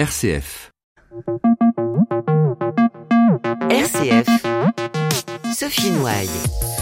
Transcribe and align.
RCF. 0.00 0.70
RCF. 3.68 4.26
Sophie 5.52 5.90
Noailles. 5.90 6.79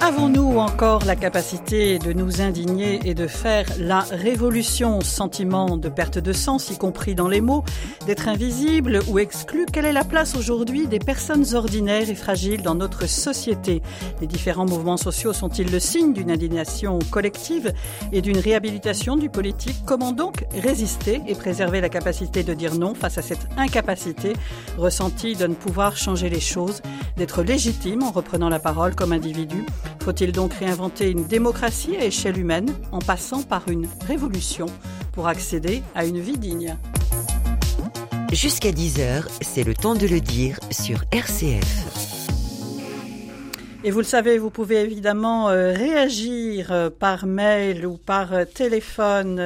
Avons-nous 0.00 0.58
encore 0.58 1.04
la 1.04 1.16
capacité 1.16 1.98
de 1.98 2.12
nous 2.12 2.42
indigner 2.42 3.00
et 3.04 3.14
de 3.14 3.26
faire 3.26 3.66
la 3.78 4.00
révolution? 4.00 5.00
Sentiment 5.00 5.76
de 5.76 5.88
perte 5.88 6.18
de 6.18 6.32
sens, 6.32 6.70
y 6.70 6.76
compris 6.76 7.14
dans 7.14 7.28
les 7.28 7.40
mots, 7.40 7.64
d'être 8.06 8.28
invisible 8.28 9.00
ou 9.08 9.18
exclu 9.18 9.64
Quelle 9.72 9.86
est 9.86 9.92
la 9.92 10.04
place 10.04 10.36
aujourd'hui 10.36 10.86
des 10.86 10.98
personnes 10.98 11.54
ordinaires 11.54 12.08
et 12.10 12.14
fragiles 12.14 12.62
dans 12.62 12.74
notre 12.74 13.06
société? 13.06 13.82
Les 14.20 14.26
différents 14.26 14.66
mouvements 14.66 14.98
sociaux 14.98 15.32
sont-ils 15.32 15.70
le 15.70 15.80
signe 15.80 16.12
d'une 16.12 16.30
indignation 16.30 16.98
collective 17.10 17.72
et 18.12 18.20
d'une 18.20 18.38
réhabilitation 18.38 19.16
du 19.16 19.30
politique? 19.30 19.82
Comment 19.86 20.12
donc 20.12 20.44
résister 20.62 21.22
et 21.26 21.34
préserver 21.34 21.80
la 21.80 21.88
capacité 21.88 22.42
de 22.42 22.54
dire 22.54 22.74
non 22.74 22.94
face 22.94 23.18
à 23.18 23.22
cette 23.22 23.48
incapacité 23.56 24.34
ressentie 24.76 25.36
de 25.36 25.46
ne 25.46 25.54
pouvoir 25.54 25.96
changer 25.96 26.28
les 26.28 26.40
choses, 26.40 26.82
d'être 27.16 27.42
légitime 27.42 28.02
en 28.02 28.10
reprenant 28.10 28.50
la 28.50 28.58
parole 28.58 28.94
comme 28.94 29.12
individu? 29.12 29.64
Faut-il 30.06 30.30
donc 30.30 30.54
réinventer 30.54 31.10
une 31.10 31.26
démocratie 31.26 31.96
à 31.96 32.04
échelle 32.04 32.38
humaine 32.38 32.72
en 32.92 33.00
passant 33.00 33.42
par 33.42 33.68
une 33.68 33.88
révolution 34.06 34.66
pour 35.10 35.26
accéder 35.26 35.82
à 35.96 36.04
une 36.04 36.20
vie 36.20 36.38
digne? 36.38 36.76
Jusqu'à 38.30 38.70
10h, 38.70 39.24
c'est 39.40 39.64
le 39.64 39.74
temps 39.74 39.96
de 39.96 40.06
le 40.06 40.20
dire 40.20 40.60
sur 40.70 41.02
RCF. 41.10 41.96
Et 43.82 43.90
vous 43.90 43.98
le 43.98 44.04
savez, 44.04 44.38
vous 44.38 44.50
pouvez 44.50 44.76
évidemment 44.76 45.48
euh, 45.48 45.72
réagir 45.72 46.70
euh, 46.70 46.88
par 46.88 47.26
mail 47.26 47.84
ou 47.84 47.96
par 47.96 48.32
euh, 48.32 48.44
téléphone. 48.44 49.42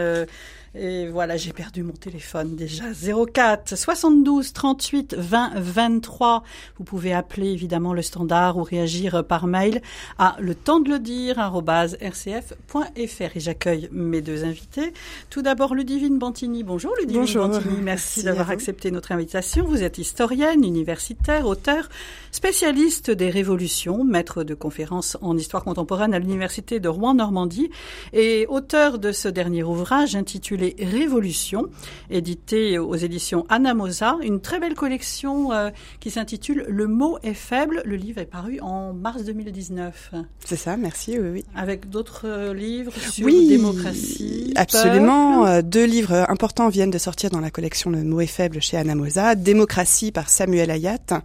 Et 0.76 1.08
voilà, 1.08 1.36
j'ai 1.36 1.52
perdu 1.52 1.82
mon 1.82 1.92
téléphone 1.92 2.54
déjà. 2.54 2.84
04 2.94 3.76
72 3.76 4.52
38 4.52 5.16
20 5.18 5.50
23. 5.56 6.44
Vous 6.78 6.84
pouvez 6.84 7.12
appeler 7.12 7.48
évidemment 7.50 7.92
le 7.92 8.02
standard 8.02 8.56
ou 8.56 8.62
réagir 8.62 9.24
par 9.24 9.48
mail 9.48 9.82
à 10.18 10.36
le 10.38 10.54
temps 10.54 10.78
de 10.78 10.88
le 10.88 11.00
dire 11.00 11.38
rcf.fr. 11.38 13.36
Et 13.36 13.40
j'accueille 13.40 13.88
mes 13.90 14.20
deux 14.20 14.44
invités. 14.44 14.92
Tout 15.28 15.42
d'abord, 15.42 15.74
Ludivine 15.74 16.18
Bantini. 16.18 16.62
Bonjour 16.62 16.94
Ludivine 17.00 17.22
Bonjour. 17.22 17.48
Bantini. 17.48 17.78
Merci, 17.82 18.22
d'avoir 18.22 18.50
accepté 18.50 18.92
notre 18.92 19.10
invitation. 19.10 19.64
Vous 19.64 19.82
êtes 19.82 19.98
historienne, 19.98 20.64
universitaire, 20.64 21.48
auteur, 21.48 21.88
spécialiste 22.30 23.10
des 23.10 23.30
révolutions, 23.30 24.04
maître 24.04 24.44
de 24.44 24.54
conférences 24.54 25.18
en 25.20 25.36
histoire 25.36 25.64
contemporaine 25.64 26.14
à 26.14 26.20
l'université 26.20 26.78
de 26.78 26.88
Rouen-Normandie 26.88 27.70
et 28.12 28.46
auteur 28.48 29.00
de 29.00 29.10
ce 29.10 29.26
dernier 29.26 29.64
ouvrage 29.64 30.14
intitulé 30.14 30.59
les 30.60 30.76
Révolutions, 30.80 31.66
édité 32.10 32.78
aux 32.78 32.94
éditions 32.94 33.46
Anamosa, 33.48 34.16
une 34.22 34.40
très 34.40 34.60
belle 34.60 34.74
collection 34.74 35.52
euh, 35.52 35.70
qui 36.00 36.10
s'intitule 36.10 36.64
Le 36.68 36.86
mot 36.86 37.18
est 37.22 37.34
faible. 37.34 37.82
Le 37.84 37.96
livre 37.96 38.20
est 38.20 38.26
paru 38.26 38.60
en 38.60 38.92
mars 38.92 39.24
2019. 39.24 40.12
C'est 40.44 40.56
ça, 40.56 40.76
merci, 40.76 41.18
oui, 41.18 41.28
oui. 41.30 41.44
Avec 41.54 41.90
d'autres 41.90 42.26
euh, 42.26 42.54
livres 42.54 42.92
sur 43.10 43.26
oui, 43.26 43.48
démocratie. 43.48 44.52
Absolument. 44.56 45.44
Peuple. 45.44 45.50
Euh, 45.50 45.62
deux 45.62 45.84
livres 45.84 46.26
importants 46.28 46.68
viennent 46.68 46.90
de 46.90 46.98
sortir 46.98 47.30
dans 47.30 47.40
la 47.40 47.50
collection 47.50 47.90
Le 47.90 48.04
mot 48.04 48.20
est 48.20 48.26
faible 48.26 48.60
chez 48.60 48.76
Anamosa. 48.76 49.34
Démocratie 49.34 50.12
par 50.12 50.28
Samuel 50.28 50.70
Ayat 50.70 51.22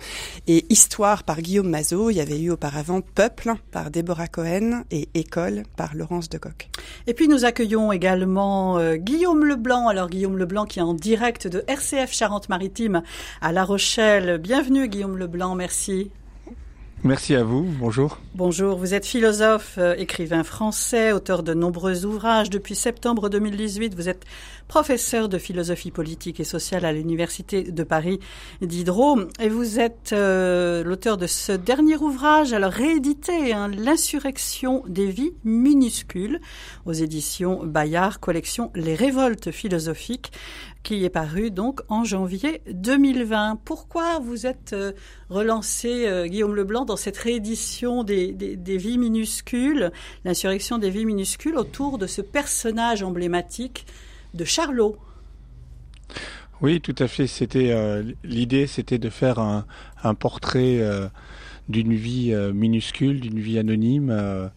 et 0.47 0.65
Histoire 0.69 1.23
par 1.23 1.41
Guillaume 1.41 1.69
Mazot. 1.69 2.09
Il 2.09 2.17
y 2.17 2.21
avait 2.21 2.39
eu 2.39 2.51
auparavant 2.51 3.01
Peuple 3.01 3.53
par 3.71 3.91
Déborah 3.91 4.27
Cohen 4.27 4.83
et 4.91 5.09
École 5.13 5.63
par 5.75 5.95
Laurence 5.95 6.29
Decoq. 6.29 6.69
Et 7.07 7.13
puis 7.13 7.27
nous 7.27 7.45
accueillons 7.45 7.91
également 7.91 8.77
euh, 8.77 8.95
Guillaume 8.95 9.24
Leblanc. 9.33 9.87
Alors 9.87 10.09
Guillaume 10.09 10.37
Leblanc 10.37 10.65
qui 10.65 10.79
est 10.79 10.83
en 10.83 10.93
direct 10.93 11.47
de 11.47 11.63
RCF 11.67 12.13
Charente-Maritime 12.13 13.01
à 13.41 13.51
La 13.51 13.65
Rochelle. 13.65 14.37
Bienvenue 14.37 14.87
Guillaume 14.87 15.17
Leblanc, 15.17 15.55
merci. 15.55 16.11
Merci 17.05 17.35
à 17.35 17.43
vous, 17.43 17.61
bonjour. 17.61 18.17
Bonjour, 18.33 18.79
vous 18.79 18.95
êtes 18.95 19.05
philosophe, 19.05 19.75
euh, 19.77 19.93
écrivain 19.95 20.43
français, 20.43 21.11
auteur 21.11 21.43
de 21.43 21.53
nombreux 21.53 22.03
ouvrages. 22.03 22.49
Depuis 22.49 22.73
septembre 22.73 23.29
2018, 23.29 23.93
vous 23.93 24.09
êtes 24.09 24.25
professeur 24.67 25.29
de 25.29 25.37
philosophie 25.37 25.91
politique 25.91 26.39
et 26.39 26.43
sociale 26.43 26.83
à 26.83 26.91
l'Université 26.91 27.61
de 27.61 27.83
Paris 27.83 28.19
Diderot. 28.63 29.19
Et 29.39 29.49
vous 29.49 29.79
êtes 29.79 30.13
euh, 30.13 30.83
l'auteur 30.83 31.17
de 31.17 31.27
ce 31.27 31.51
dernier 31.51 31.95
ouvrage, 31.95 32.53
alors 32.53 32.71
réédité, 32.71 33.53
hein, 33.53 33.67
L'insurrection 33.67 34.81
des 34.87 35.05
vies 35.05 35.33
minuscules, 35.43 36.41
aux 36.87 36.93
éditions 36.93 37.63
Bayard, 37.63 38.19
collection 38.19 38.71
Les 38.73 38.95
révoltes 38.95 39.51
philosophiques 39.51 40.31
qui 40.85 41.03
est 41.03 41.09
paru 41.09 41.49
donc 41.49 41.81
en 41.89 42.03
janvier 42.03 42.61
2020. 42.71 43.59
Pourquoi 43.65 44.19
vous 44.19 44.45
êtes 44.45 44.73
euh, 44.73 44.91
relancé, 45.29 46.05
euh, 46.05 46.27
Guillaume 46.27 46.55
Leblanc, 46.55 46.85
dans 46.85 46.95
cette 46.95 47.17
réédition 47.17 48.03
des, 48.03 48.31
des, 48.31 48.77
vies 48.77 48.99
minuscules, 48.99 49.91
l'insurrection 50.25 50.77
des 50.77 50.91
vies 50.91 51.05
minuscules, 51.05 51.55
autour 51.55 51.97
de 51.97 52.05
ce 52.05 52.21
personnage 52.21 53.01
emblématique 53.01 53.87
de 54.35 54.45
Charlot? 54.45 54.95
Oui, 56.61 56.79
tout 56.81 56.95
à 56.99 57.07
fait. 57.07 57.25
C'était 57.25 57.71
euh, 57.71 58.03
l'idée, 58.23 58.67
c'était 58.67 58.99
de 58.99 59.09
faire 59.09 59.39
un, 59.39 59.65
un 60.03 60.13
portrait 60.13 60.79
d'une 61.67 61.95
vie 61.95 62.31
minuscule, 62.53 63.21
d'une 63.21 63.39
vie 63.39 63.57
anonyme. 63.57 64.51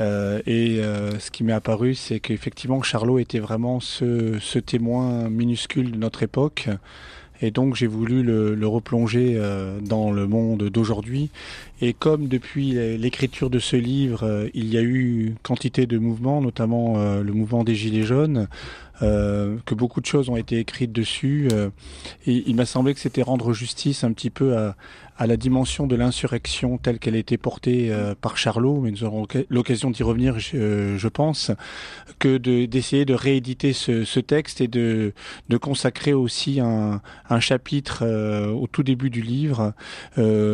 Euh, 0.00 0.40
et 0.46 0.80
euh, 0.80 1.18
ce 1.18 1.30
qui 1.30 1.44
m'est 1.44 1.52
apparu, 1.52 1.94
c'est 1.94 2.20
qu'effectivement, 2.20 2.82
Charlot 2.82 3.18
était 3.18 3.38
vraiment 3.38 3.80
ce, 3.80 4.38
ce, 4.40 4.58
témoin 4.58 5.28
minuscule 5.28 5.92
de 5.92 5.96
notre 5.96 6.22
époque. 6.22 6.68
Et 7.40 7.50
donc, 7.50 7.74
j'ai 7.74 7.86
voulu 7.86 8.22
le, 8.22 8.54
le 8.54 8.66
replonger 8.66 9.34
euh, 9.36 9.78
dans 9.80 10.10
le 10.10 10.26
monde 10.26 10.64
d'aujourd'hui. 10.64 11.30
Et 11.80 11.92
comme 11.92 12.28
depuis 12.28 12.72
l'écriture 12.96 13.50
de 13.50 13.58
ce 13.58 13.76
livre, 13.76 14.48
il 14.54 14.66
y 14.66 14.78
a 14.78 14.82
eu 14.82 15.34
quantité 15.42 15.86
de 15.86 15.98
mouvements, 15.98 16.40
notamment 16.40 16.96
le 17.20 17.32
mouvement 17.32 17.64
des 17.64 17.74
Gilets 17.74 18.04
jaunes, 18.04 18.48
euh, 19.02 19.56
que 19.66 19.74
beaucoup 19.74 20.00
de 20.00 20.06
choses 20.06 20.28
ont 20.28 20.36
été 20.36 20.58
écrites 20.58 20.92
dessus. 20.92 21.48
Euh, 21.52 21.70
et 22.26 22.44
il 22.46 22.54
m'a 22.54 22.64
semblé 22.64 22.94
que 22.94 23.00
c'était 23.00 23.22
rendre 23.22 23.52
justice 23.52 24.04
un 24.04 24.12
petit 24.12 24.30
peu 24.30 24.56
à, 24.56 24.76
à 25.16 25.26
la 25.26 25.36
dimension 25.36 25.86
de 25.86 25.96
l'insurrection 25.96 26.78
telle 26.78 26.98
qu'elle 26.98 27.14
a 27.14 27.18
été 27.18 27.38
portée 27.38 27.92
euh, 27.92 28.14
par 28.20 28.36
Charlot, 28.36 28.80
mais 28.80 28.90
nous 28.90 29.04
aurons 29.04 29.26
l'occasion 29.48 29.90
d'y 29.90 30.02
revenir, 30.02 30.38
je, 30.38 30.96
je, 30.96 31.08
pense, 31.08 31.50
que 32.18 32.36
d'essayer 32.36 33.04
de, 33.04 33.14
rééditer 33.14 33.72
ce, 33.72 34.20
texte 34.20 34.60
et 34.60 34.68
de, 34.68 35.12
consacrer 35.60 36.12
aussi 36.12 36.60
un, 36.60 37.00
chapitre 37.40 38.04
au 38.52 38.66
tout 38.66 38.82
début 38.82 39.10
du 39.10 39.22
livre, 39.22 39.72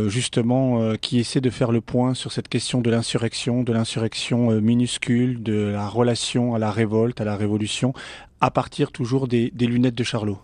justement, 0.09 0.95
qui 0.97 1.19
essaie 1.19 1.41
de 1.41 1.51
faire 1.51 1.73
le 1.73 1.81
point 1.81 2.15
sur 2.15 2.33
cette 2.33 2.49
question 2.49 2.81
de 2.81 2.91
l'insurrection, 2.91 3.63
de 3.63 3.73
l'insurrection 3.73 4.51
minuscule, 4.61 5.43
de 5.43 5.71
la 5.73 5.89
relation 5.89 6.55
à 6.55 6.59
la 6.59 6.71
révolte, 6.71 7.21
à 7.21 7.25
la 7.25 7.37
révolution, 7.37 7.93
à 8.41 8.51
partir 8.51 8.93
toujours 8.93 9.29
des 9.29 9.51
lunettes 9.59 9.95
de 9.95 10.05
Charlot. 10.05 10.39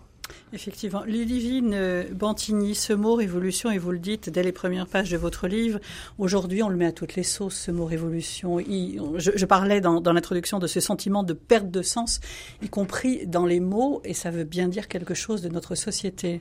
Effectivement. 0.53 1.03
Ludivine 1.03 2.05
Bantigny, 2.13 2.73
ce 2.73 2.93
mot 2.93 3.15
révolution, 3.15 3.69
et 3.69 3.77
vous 3.77 3.91
le 3.91 3.99
dites 3.99 4.29
dès 4.29 4.43
les 4.43 4.53
premières 4.53 4.87
pages 4.87 5.11
de 5.11 5.17
votre 5.17 5.45
livre, 5.49 5.79
aujourd'hui 6.19 6.63
on 6.63 6.69
le 6.69 6.77
met 6.77 6.85
à 6.85 6.93
toutes 6.93 7.15
les 7.15 7.23
sauces, 7.23 7.55
ce 7.55 7.71
mot 7.71 7.85
révolution. 7.85 8.57
Je, 9.17 9.45
parlais 9.45 9.81
dans, 9.81 10.01
l'introduction 10.13 10.59
de 10.59 10.67
ce 10.67 10.79
sentiment 10.79 11.23
de 11.23 11.33
perte 11.33 11.69
de 11.69 11.81
sens, 11.81 12.21
y 12.61 12.69
compris 12.69 13.27
dans 13.27 13.45
les 13.45 13.59
mots, 13.59 14.01
et 14.05 14.13
ça 14.13 14.31
veut 14.31 14.45
bien 14.45 14.69
dire 14.69 14.87
quelque 14.87 15.13
chose 15.13 15.41
de 15.41 15.49
notre 15.49 15.75
société. 15.75 16.39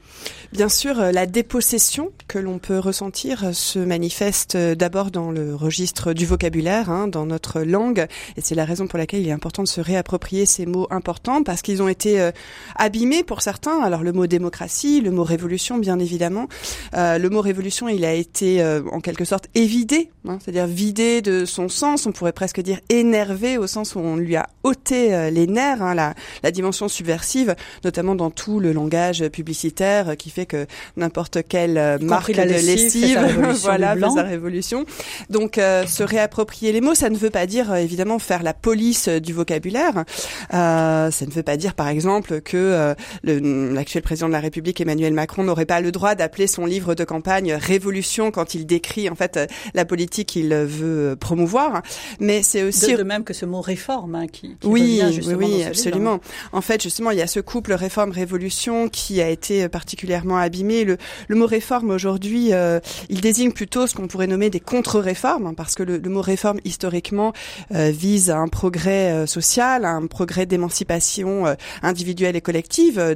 Bien 0.52 0.68
sûr, 0.68 0.94
la 0.94 1.26
dépossession 1.26 2.12
que 2.28 2.38
l'on 2.38 2.60
peut 2.60 2.78
ressentir 2.78 3.56
se 3.56 3.80
manifeste 3.80 4.56
d'abord 4.56 5.10
dans 5.10 5.32
le 5.32 5.56
registre 5.56 6.12
du 6.12 6.26
vocabulaire, 6.26 6.90
hein, 6.90 7.08
dans 7.08 7.26
notre 7.26 7.62
langue, 7.62 8.06
et 8.36 8.40
c'est 8.40 8.54
la 8.54 8.64
raison 8.64 8.86
pour 8.86 9.00
laquelle 9.00 9.22
il 9.22 9.28
est 9.28 9.32
important 9.32 9.64
de 9.64 9.68
se 9.68 9.80
réapproprier 9.80 10.46
ces 10.46 10.64
mots 10.64 10.86
importants, 10.90 11.42
parce 11.42 11.60
qu'ils 11.60 11.82
ont 11.82 11.88
été 11.88 12.20
euh, 12.20 12.30
abîmés 12.76 13.24
pour 13.24 13.42
certains. 13.42 13.80
Le 14.02 14.12
mot 14.12 14.26
démocratie, 14.26 15.00
le 15.00 15.10
mot 15.10 15.24
révolution, 15.24 15.78
bien 15.78 15.98
évidemment. 15.98 16.48
Euh, 16.94 17.18
le 17.18 17.30
mot 17.30 17.40
révolution, 17.40 17.88
il 17.88 18.04
a 18.04 18.12
été 18.12 18.62
euh, 18.62 18.82
en 18.92 19.00
quelque 19.00 19.24
sorte 19.24 19.48
évidé, 19.54 20.10
hein, 20.28 20.38
c'est-à-dire 20.42 20.66
vidé 20.66 21.22
de 21.22 21.44
son 21.44 21.68
sens. 21.68 22.06
On 22.06 22.12
pourrait 22.12 22.32
presque 22.32 22.60
dire 22.60 22.80
énervé 22.88 23.58
au 23.58 23.66
sens 23.66 23.94
où 23.94 23.98
on 23.98 24.16
lui 24.16 24.36
a 24.36 24.48
ôté 24.62 25.14
euh, 25.14 25.30
les 25.30 25.46
nerfs, 25.46 25.82
hein, 25.82 25.94
la, 25.94 26.14
la, 26.42 26.50
dimension 26.50 26.88
subversive, 26.88 27.54
notamment 27.84 28.14
dans 28.14 28.30
tout 28.30 28.60
le 28.60 28.72
langage 28.72 29.26
publicitaire 29.28 30.16
qui 30.16 30.30
fait 30.30 30.46
que 30.46 30.66
n'importe 30.96 31.38
quelle 31.46 31.98
marque 32.00 32.34
la 32.34 32.46
de 32.46 32.52
lessive, 32.52 33.18
voilà, 33.62 33.94
fait 33.94 34.10
sa 34.10 34.22
révolution. 34.22 34.84
Donc 35.30 35.56
se 35.56 36.02
réapproprier 36.02 36.72
les 36.72 36.80
mots, 36.80 36.94
ça 36.94 37.10
ne 37.10 37.16
veut 37.16 37.30
pas 37.30 37.46
dire 37.46 37.74
évidemment 37.74 38.18
faire 38.18 38.42
la 38.42 38.54
police 38.54 39.08
du 39.08 39.32
vocabulaire. 39.32 40.04
ça 40.50 41.10
ne 41.10 41.30
veut 41.30 41.42
pas 41.42 41.56
dire, 41.56 41.74
par 41.74 41.88
exemple, 41.88 42.40
que 42.40 42.94
le, 43.22 43.74
la 43.74 43.84
l'actuel 43.86 44.02
président 44.02 44.26
de 44.26 44.32
la 44.32 44.40
République 44.40 44.80
Emmanuel 44.80 45.14
Macron 45.14 45.44
n'aurait 45.44 45.64
pas 45.64 45.80
le 45.80 45.92
droit 45.92 46.16
d'appeler 46.16 46.48
son 46.48 46.66
livre 46.66 46.96
de 46.96 47.04
campagne 47.04 47.52
Révolution 47.52 48.32
quand 48.32 48.52
il 48.52 48.66
décrit 48.66 49.08
en 49.08 49.14
fait 49.14 49.38
la 49.74 49.84
politique 49.84 50.26
qu'il 50.26 50.52
veut 50.52 51.14
promouvoir. 51.14 51.82
Mais 52.18 52.42
c'est 52.42 52.64
aussi 52.64 52.96
de, 52.96 53.02
même 53.04 53.22
que 53.22 53.32
ce 53.32 53.46
mot 53.46 53.60
réforme 53.60 54.16
hein, 54.16 54.26
qui, 54.26 54.56
qui 54.58 54.66
oui, 54.66 55.00
revient 55.00 55.14
justement 55.14 55.38
oui, 55.38 55.52
dans 55.52 55.62
ce 55.62 55.68
absolument. 55.68 56.12
livre. 56.14 56.24
En 56.50 56.60
fait, 56.62 56.82
justement, 56.82 57.12
il 57.12 57.18
y 57.18 57.22
a 57.22 57.28
ce 57.28 57.38
couple 57.38 57.74
réforme-révolution 57.74 58.88
qui 58.88 59.22
a 59.22 59.28
été 59.28 59.68
particulièrement 59.68 60.38
abîmé. 60.38 60.82
Le, 60.82 60.96
le 61.28 61.36
mot 61.36 61.46
réforme 61.46 61.90
aujourd'hui, 61.90 62.52
euh, 62.52 62.80
il 63.08 63.20
désigne 63.20 63.52
plutôt 63.52 63.86
ce 63.86 63.94
qu'on 63.94 64.08
pourrait 64.08 64.26
nommer 64.26 64.50
des 64.50 64.58
contre-réformes, 64.58 65.46
hein, 65.46 65.54
parce 65.56 65.76
que 65.76 65.84
le, 65.84 65.98
le, 65.98 66.10
mot 66.10 66.22
réforme 66.22 66.58
historiquement 66.64 67.32
euh, 67.72 67.92
vise 67.92 68.30
à 68.30 68.38
un 68.38 68.48
progrès 68.48 69.12
euh, 69.12 69.26
social, 69.26 69.84
à 69.84 69.92
un 69.92 70.08
progrès 70.08 70.44
d'émancipation 70.44 71.46
euh, 71.46 71.54
individuelle 71.84 72.34
et 72.34 72.40
collective, 72.40 72.98
euh, 72.98 73.14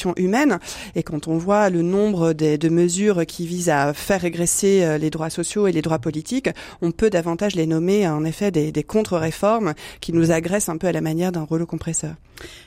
d'émancipation 0.00 0.14
humaine. 0.16 0.58
Et 0.94 1.02
quand 1.02 1.28
on 1.28 1.38
voit 1.38 1.70
le 1.70 1.82
nombre 1.82 2.32
de, 2.32 2.56
de 2.56 2.68
mesures 2.68 3.26
qui 3.26 3.46
visent 3.46 3.68
à 3.68 3.92
faire 3.94 4.20
régresser 4.20 4.82
euh, 4.82 4.98
les 4.98 5.10
droits 5.10 5.30
sociaux 5.30 5.66
et 5.66 5.72
les 5.72 5.82
droits 5.82 5.98
politiques, 5.98 6.50
on 6.82 6.90
peut 6.90 7.10
davantage 7.10 7.54
les 7.54 7.66
nommer 7.66 8.08
en 8.08 8.24
effet 8.24 8.50
des, 8.50 8.72
des 8.72 8.82
contre-réformes 8.82 9.74
qui 10.00 10.12
nous 10.12 10.30
agressent 10.30 10.68
un 10.68 10.78
peu 10.78 10.86
à 10.86 10.92
la 10.92 11.00
manière 11.00 11.32
d'un 11.32 11.42
rouleau 11.42 11.66
compresseur. 11.66 12.14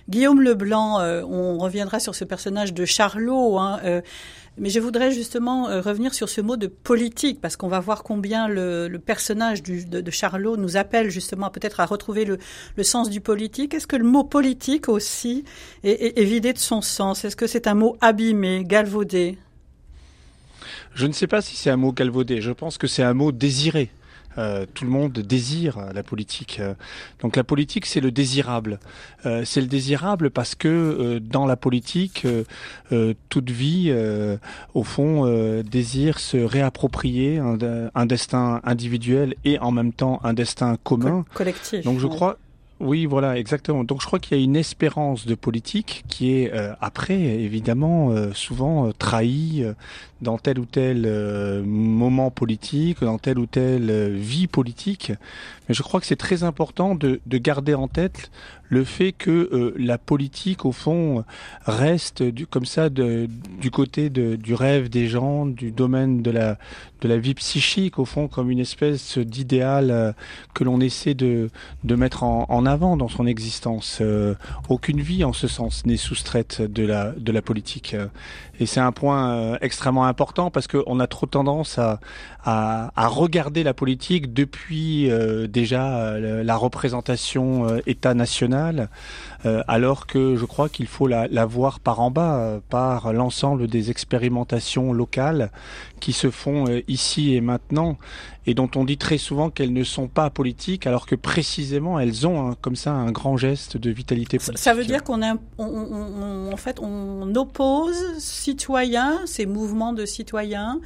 Guillaume 0.10 0.42
Leblanc, 0.42 1.00
euh, 1.00 1.24
on 1.24 1.58
reviendra 1.58 2.00
sur 2.00 2.16
ce 2.16 2.26
personnage 2.26 2.74
de 2.74 2.86
Charlot. 2.86 3.58
Hein, 3.58 3.80
euh, 3.84 4.02
mais 4.58 4.70
je 4.70 4.80
voudrais 4.80 5.12
justement 5.12 5.70
euh, 5.70 5.82
revenir 5.82 6.14
sur 6.14 6.30
ce 6.30 6.42
mot 6.42 6.58
de 6.58 6.68
politique, 6.68 7.42
parce 7.42 7.58
qu'on 7.58 7.68
va 7.68 7.80
voir 7.80 8.04
combien 8.04 8.48
le, 8.48 8.98
personnage 8.98 9.64
de, 9.64 10.12
Charlot 10.12 10.58
nous 10.58 10.78
appelle 10.78 11.10
justement 11.10 11.50
peut-être 11.50 11.80
à 11.80 11.86
retrouver 11.86 12.26
le, 12.26 12.38
sens 12.84 13.10
du 13.10 13.22
politique. 13.22 13.74
Est-ce 13.74 13.88
que 13.88 13.96
le 13.96 14.06
mot 14.06 14.24
politique 14.24 14.90
aussi 14.90 15.44
est 15.84 16.24
vidé 16.24 16.54
de 16.54 16.60
son 16.60 16.82
sens? 16.82 17.26
Est-ce 17.26 17.36
que 17.36 17.48
c'est 17.48 17.68
un 17.68 17.74
mot 17.74 17.98
abîmé, 18.02 18.64
galvaudé? 18.66 19.38
Je 20.96 21.08
ne 21.08 21.12
sais 21.12 21.28
pas 21.28 21.42
si 21.42 21.56
c'est 21.56 21.70
un 21.70 21.78
mot 21.78 21.92
galvaudé. 21.92 22.42
Je 22.42 22.52
pense 22.52 22.78
que 22.78 22.88
c'est 22.88 23.04
un 23.04 23.14
mot 23.14 23.32
désiré. 23.32 23.90
Euh, 24.38 24.66
tout 24.74 24.86
le 24.86 24.90
monde 24.90 25.14
désire 25.14 25.80
la 25.94 26.04
politique. 26.04 26.62
Donc 27.22 27.36
la 27.36 27.44
politique, 27.44 27.86
c'est 27.86 28.00
le 28.00 28.12
désirable. 28.12 28.80
Euh, 29.26 29.44
c'est 29.46 29.62
le 29.62 29.68
désirable 29.68 30.32
parce 30.32 30.56
que 30.56 30.68
euh, 30.68 31.20
dans 31.20 31.46
la 31.46 31.56
politique, 31.56 32.26
toute 33.30 33.50
vie, 33.50 33.94
au 34.74 34.84
fond, 34.84 35.26
désire 35.64 36.20
se 36.20 36.38
réapproprier 36.38 37.40
un, 37.40 37.58
un, 37.96 38.06
destin 38.06 38.62
individuel 38.64 39.36
et 39.44 39.58
en 39.60 39.72
même 39.72 39.94
temps 39.94 40.20
un 40.24 40.34
destin 40.34 40.78
commun. 40.84 41.26
Co 41.30 41.38
collectif. 41.40 41.84
Donc 41.84 42.00
je 42.00 42.08
crois. 42.08 42.38
Oui, 42.84 43.06
voilà, 43.06 43.38
exactement. 43.38 43.86
Donc 43.86 44.02
je 44.02 44.08
crois 44.08 44.20
qu'il 44.20 44.38
y 44.38 44.42
a 44.42 44.44
une 44.44 44.58
espérance 44.58 45.26
de 45.26 45.36
politique 45.36 46.04
qui 46.10 46.34
est 46.34 46.54
euh, 46.54 46.74
après, 46.82 47.18
évidemment, 47.18 48.12
euh, 48.12 48.34
souvent 48.34 48.88
euh, 48.88 48.92
trahie 48.92 49.64
dans 50.22 50.38
tel 50.38 50.60
ou 50.60 50.66
tel 50.66 51.08
moment 51.66 52.30
politique, 52.30 53.02
dans 53.02 53.18
telle 53.18 53.40
ou 53.40 53.46
telle 53.46 54.14
vie 54.16 54.48
politique. 54.48 55.14
Mais 55.68 55.76
je 55.76 55.82
crois 55.82 56.02
que 56.02 56.06
c'est 56.06 56.18
très 56.18 56.44
important 56.44 56.96
de, 56.96 57.22
de, 57.26 57.38
garder 57.38 57.74
en 57.74 57.88
tête 57.88 58.32
le 58.70 58.86
fait 58.86 59.12
que 59.12 59.74
la 59.78 59.98
politique, 59.98 60.66
au 60.66 60.72
fond, 60.72 61.26
reste 61.66 62.24
du, 62.24 62.48
comme 62.48 62.66
ça 62.66 62.90
de, 62.90 63.28
du 63.60 63.70
côté 63.70 64.10
de, 64.10 64.38
du 64.38 64.54
rêve 64.54 64.90
des 64.90 65.08
gens, 65.08 65.46
du 65.46 65.72
domaine 65.72 66.22
de 66.22 66.32
la, 66.32 66.58
de 67.04 67.08
la 67.08 67.18
vie 67.18 67.36
psychique, 67.36 68.00
au 68.00 68.06
fond, 68.06 68.28
comme 68.28 68.50
une 68.50 68.60
espèce 68.60 69.18
d'idéal 69.18 70.16
que 70.54 70.64
l'on 70.64 70.80
essaie 70.80 71.14
de, 71.14 71.50
de 71.84 71.96
mettre 71.96 72.24
en, 72.24 72.46
en 72.50 72.66
avant 72.66 72.98
dans 72.98 73.10
son 73.10 73.28
existence. 73.28 74.00
Euh, 74.02 74.36
aucune 74.70 75.02
vie 75.02 75.24
en 75.24 75.34
ce 75.34 75.48
sens 75.48 75.86
n'est 75.86 75.98
soustraite 75.98 76.62
de 76.62 76.86
la, 76.86 77.12
de 77.12 77.32
la 77.32 77.42
politique. 77.42 77.96
Et 78.60 78.66
c'est 78.66 78.80
un 78.80 78.92
point 78.92 79.32
euh, 79.32 79.58
extrêmement 79.62 80.06
important 80.06 80.52
parce 80.52 80.68
qu'on 80.68 81.00
a 81.00 81.08
trop 81.08 81.26
tendance 81.26 81.80
à, 81.80 82.00
à, 82.44 82.92
à, 82.96 83.08
regarder 83.08 83.64
la 83.64 83.74
politique 83.74 84.34
depuis 84.34 85.10
euh, 85.10 85.48
déjà 85.48 86.20
la 86.20 86.56
représentation 86.56 87.68
euh, 87.68 87.80
État 87.88 88.14
national, 88.14 88.90
alors 89.68 90.08
que 90.08 90.38
je 90.38 90.46
crois 90.46 90.70
qu'il 90.70 90.88
faut 90.88 91.06
la, 91.06 91.28
la, 91.28 91.46
voir 91.46 91.82
par 91.82 92.00
en 92.00 92.12
bas, 92.12 92.62
par 92.70 93.12
l'ensemble 93.12 93.68
des 93.68 93.92
expérimentations 93.92 94.94
locales 94.94 95.52
qui 96.00 96.14
se 96.14 96.30
font 96.32 96.64
ici 96.94 97.34
et 97.34 97.42
maintenant 97.42 97.98
et 98.46 98.54
dont 98.54 98.70
on 98.76 98.84
dit 98.84 98.98
très 98.98 99.18
souvent 99.18 99.50
qu'elles 99.50 99.74
ne 99.74 99.84
sont 99.84 100.08
pas 100.08 100.30
politiques, 100.30 100.86
alors 100.88 101.06
que 101.06 101.16
précisément 101.16 102.00
elles 102.00 102.28
ont 102.28 102.50
un, 102.50 102.56
comme 102.56 102.76
ça 102.76 102.92
un 102.92 103.12
grand 103.12 103.38
geste 103.38 103.78
de 103.78 103.90
vitalité 103.90 104.38
politique. 104.38 104.64
Ça 104.64 104.74
veut 104.74 104.86
dire 104.86 105.04
qu'on 105.04 105.22
on, 105.22 105.38
on, 105.58 106.52
en 106.52 106.58
fait 106.58 106.80
on 106.82 107.34
oppose 107.36 108.18
citoyens, 108.20 109.22
ces 109.26 109.46
mouvements 109.46 109.94
de 109.94 110.06
citoyens, 110.06 110.80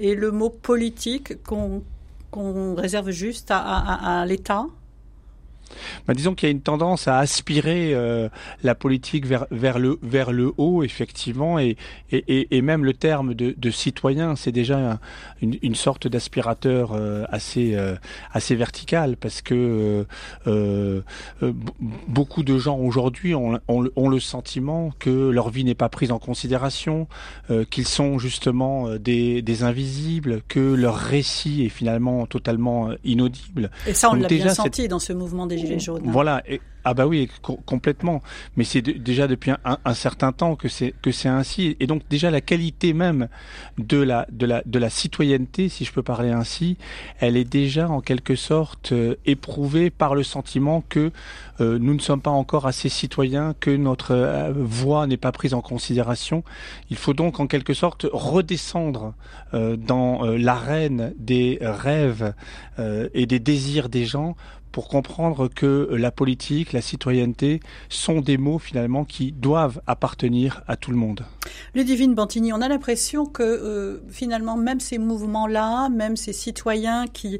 et 0.00 0.14
le 0.14 0.30
mot 0.30 0.50
politique 0.50 1.42
qu'on 1.42 1.82
qu 2.32 2.74
réserve 2.76 3.10
juste 3.10 3.50
à, 3.50 3.58
à, 3.58 4.20
à 4.20 4.26
l'État 4.26 4.66
bah, 6.06 6.14
disons 6.14 6.34
qu'il 6.34 6.48
y 6.48 6.50
a 6.50 6.52
une 6.52 6.60
tendance 6.60 7.08
à 7.08 7.18
aspirer 7.18 7.94
euh, 7.94 8.28
la 8.62 8.74
politique 8.74 9.26
vers, 9.26 9.46
vers, 9.50 9.78
le, 9.78 9.98
vers 10.02 10.32
le 10.32 10.52
haut, 10.56 10.82
effectivement, 10.82 11.58
et, 11.58 11.76
et, 12.12 12.56
et 12.56 12.62
même 12.62 12.84
le 12.84 12.94
terme 12.94 13.34
de, 13.34 13.54
de 13.56 13.70
citoyen, 13.70 14.36
c'est 14.36 14.52
déjà 14.52 14.78
un, 14.78 14.98
une, 15.42 15.56
une, 15.62 15.74
sorte 15.74 16.06
d'aspirateur 16.06 16.92
euh, 16.92 17.24
assez, 17.28 17.74
euh, 17.74 17.96
assez 18.32 18.54
vertical, 18.54 19.16
parce 19.16 19.42
que 19.42 20.06
beaucoup 22.08 22.42
de 22.42 22.58
gens 22.58 22.78
aujourd'hui 22.78 23.34
ont, 23.34 23.58
ont, 23.68 23.88
ont, 23.96 24.08
le 24.08 24.20
sentiment 24.20 24.92
que 24.98 25.30
leur 25.30 25.50
vie 25.50 25.64
n'est 25.64 25.74
pas 25.74 25.88
prise 25.88 26.10
en 26.10 26.18
considération, 26.18 27.08
qu'ils 27.70 27.86
sont 27.86 28.18
justement 28.18 28.96
des, 28.96 29.42
des, 29.42 29.62
invisibles, 29.62 30.42
que 30.48 30.60
leur 30.60 30.96
récit 30.96 31.64
est 31.64 31.68
finalement 31.68 32.26
totalement 32.26 32.90
inaudible. 33.04 33.70
Et 33.86 33.94
ça, 33.94 34.10
on 34.10 34.14
l'a 34.14 34.28
bien 34.28 34.48
senti 34.50 34.82
cette... 34.82 34.90
dans 34.90 34.98
ce 34.98 35.12
mouvement 35.12 35.46
des 35.46 35.53
Jaunes. 35.78 36.02
Voilà. 36.04 36.42
Ah 36.86 36.92
bah 36.92 37.06
oui, 37.06 37.30
co 37.40 37.58
complètement. 37.64 38.22
Mais 38.56 38.64
c'est 38.64 38.82
déjà 38.82 39.26
depuis 39.26 39.52
un, 39.64 39.94
certain 39.94 40.32
temps 40.32 40.54
que 40.54 40.68
c'est 40.68 40.92
que 41.00 41.12
c'est 41.12 41.30
ainsi. 41.30 41.78
Et 41.80 41.86
donc 41.86 42.02
déjà 42.10 42.30
la 42.30 42.42
qualité 42.42 42.92
même 42.92 43.28
de 43.78 43.96
la 43.96 44.26
de 44.30 44.44
la 44.44 44.62
de 44.66 44.78
la 44.78 44.90
citoyenneté, 44.90 45.70
si 45.70 45.86
je 45.86 45.92
peux 45.92 46.02
parler 46.02 46.30
ainsi, 46.30 46.76
elle 47.20 47.38
est 47.38 47.50
déjà 47.50 47.88
en 47.88 48.02
quelque 48.02 48.36
sorte 48.36 48.92
euh, 48.92 49.14
éprouvée 49.24 49.88
par 49.88 50.14
le 50.14 50.22
sentiment 50.22 50.84
que 50.86 51.10
euh, 51.60 51.78
nous 51.78 51.94
ne 51.94 52.00
sommes 52.00 52.20
pas 52.20 52.30
encore 52.30 52.66
assez 52.66 52.90
citoyens, 52.90 53.54
que 53.58 53.70
notre 53.70 54.14
euh, 54.14 54.52
voix 54.54 55.06
n'est 55.06 55.16
pas 55.16 55.32
prise 55.32 55.54
en 55.54 55.62
considération. 55.62 56.44
Il 56.90 56.98
faut 56.98 57.14
donc 57.14 57.40
en 57.40 57.46
quelque 57.46 57.72
sorte 57.72 58.06
redescendre 58.12 59.14
dans 59.52 60.24
l'arène 60.24 61.14
des 61.16 61.58
rêves 61.60 62.34
et 62.78 63.26
des 63.26 63.38
désirs 63.38 63.88
des 63.88 64.04
gens 64.04 64.34
pour 64.74 64.88
comprendre 64.88 65.46
que 65.46 65.88
la 65.92 66.10
politique, 66.10 66.72
la 66.72 66.80
citoyenneté 66.80 67.60
sont 67.88 68.20
des 68.20 68.36
mots 68.36 68.58
finalement 68.58 69.04
qui 69.04 69.30
doivent 69.30 69.80
appartenir 69.86 70.64
à 70.66 70.74
tout 70.76 70.90
le 70.90 70.96
monde. 70.96 71.24
Ludivine 71.76 72.16
Bantigny, 72.16 72.52
on 72.52 72.60
a 72.60 72.66
l'impression 72.66 73.24
que 73.24 73.44
euh, 73.44 74.02
finalement 74.08 74.56
même 74.56 74.80
ces 74.80 74.98
mouvements-là, 74.98 75.90
même 75.90 76.16
ces 76.16 76.32
citoyens 76.32 77.06
qui 77.06 77.38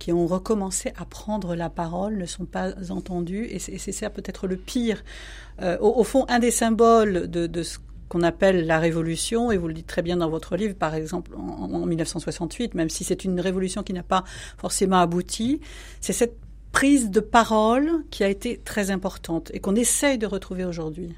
qui 0.00 0.12
ont 0.12 0.26
recommencé 0.26 0.92
à 0.96 1.04
prendre 1.04 1.54
la 1.54 1.70
parole 1.70 2.18
ne 2.18 2.26
sont 2.26 2.44
pas 2.44 2.72
entendus 2.90 3.46
et 3.48 3.60
c'est 3.60 4.10
peut-être 4.10 4.48
le 4.48 4.56
pire. 4.56 5.04
Euh, 5.62 5.78
au, 5.78 6.02
fond, 6.02 6.26
un 6.28 6.40
des 6.40 6.50
symboles 6.50 7.30
de, 7.30 7.46
de 7.46 7.62
ce 7.62 7.78
qu'on 8.08 8.22
appelle 8.22 8.66
la 8.66 8.80
révolution, 8.80 9.52
et 9.52 9.56
vous 9.56 9.68
le 9.68 9.74
dites 9.74 9.86
très 9.86 10.02
bien 10.02 10.16
dans 10.16 10.28
votre 10.28 10.56
livre, 10.56 10.74
par 10.74 10.96
exemple 10.96 11.30
en, 11.36 11.72
en 11.72 11.86
1968, 11.86 12.74
même 12.74 12.90
si 12.90 13.04
c'est 13.04 13.24
une 13.24 13.40
révolution 13.40 13.84
qui 13.84 13.92
n'a 13.92 14.02
pas 14.02 14.24
forcément 14.58 14.98
abouti, 14.98 15.60
c'est 16.00 16.12
cette 16.12 16.43
prise 16.74 17.08
de 17.08 17.20
parole 17.20 18.02
qui 18.10 18.24
a 18.24 18.28
été 18.28 18.60
très 18.64 18.90
importante 18.90 19.52
et 19.54 19.60
qu'on 19.60 19.76
essaye 19.76 20.18
de 20.18 20.26
retrouver 20.26 20.64
aujourd'hui. 20.64 21.14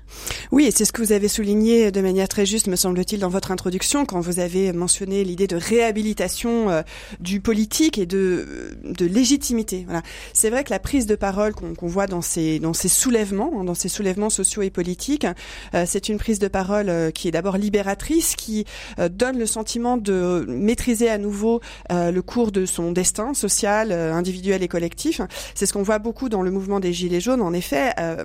Oui, 0.52 0.66
et 0.66 0.70
c'est 0.70 0.84
ce 0.84 0.92
que 0.92 1.00
vous 1.00 1.12
avez 1.12 1.28
souligné 1.28 1.90
de 1.90 2.02
manière 2.02 2.28
très 2.28 2.44
juste, 2.44 2.66
me 2.66 2.76
semble-t-il, 2.76 3.20
dans 3.20 3.30
votre 3.30 3.50
introduction, 3.50 4.04
quand 4.04 4.20
vous 4.20 4.38
avez 4.38 4.74
mentionné 4.74 5.24
l'idée 5.24 5.46
de 5.46 5.56
réhabilitation 5.56 6.68
euh, 6.68 6.82
du 7.20 7.40
politique 7.40 7.96
et 7.96 8.04
de, 8.04 8.76
de 8.84 9.06
légitimité. 9.06 9.84
Voilà. 9.86 10.02
C'est 10.34 10.50
vrai 10.50 10.62
que 10.62 10.68
la 10.70 10.78
prise 10.78 11.06
de 11.06 11.14
parole 11.14 11.54
qu'on 11.54 11.74
qu 11.74 11.86
voit 11.86 12.06
dans 12.06 12.20
ces, 12.20 12.58
dans 12.58 12.74
ces 12.74 12.88
soulèvements, 12.88 13.52
hein, 13.58 13.64
dans 13.64 13.74
ces 13.74 13.88
soulèvements 13.88 14.30
sociaux 14.30 14.60
et 14.60 14.70
politiques, 14.70 15.26
euh, 15.74 15.84
c'est 15.86 16.10
une 16.10 16.18
prise 16.18 16.38
de 16.38 16.48
parole 16.48 16.90
euh, 16.90 17.10
qui 17.10 17.28
est 17.28 17.32
d'abord 17.32 17.56
libératrice, 17.56 18.36
qui 18.36 18.66
euh, 18.98 19.08
donne 19.08 19.38
le 19.38 19.46
sentiment 19.46 19.96
de 19.96 20.44
maîtriser 20.48 21.08
à 21.08 21.16
nouveau 21.16 21.62
euh, 21.90 22.10
le 22.10 22.20
cours 22.20 22.52
de 22.52 22.66
son 22.66 22.92
destin 22.92 23.32
social, 23.32 23.90
euh, 23.90 24.12
individuel 24.12 24.62
et 24.62 24.68
collectif 24.68 25.22
c'est 25.54 25.66
ce 25.66 25.72
qu'on 25.72 25.82
voit 25.82 25.98
beaucoup 25.98 26.28
dans 26.28 26.42
le 26.42 26.50
mouvement 26.50 26.80
des 26.80 26.92
Gilets 26.92 27.20
jaunes, 27.20 27.42
en 27.42 27.52
effet, 27.52 27.92
euh, 27.98 28.24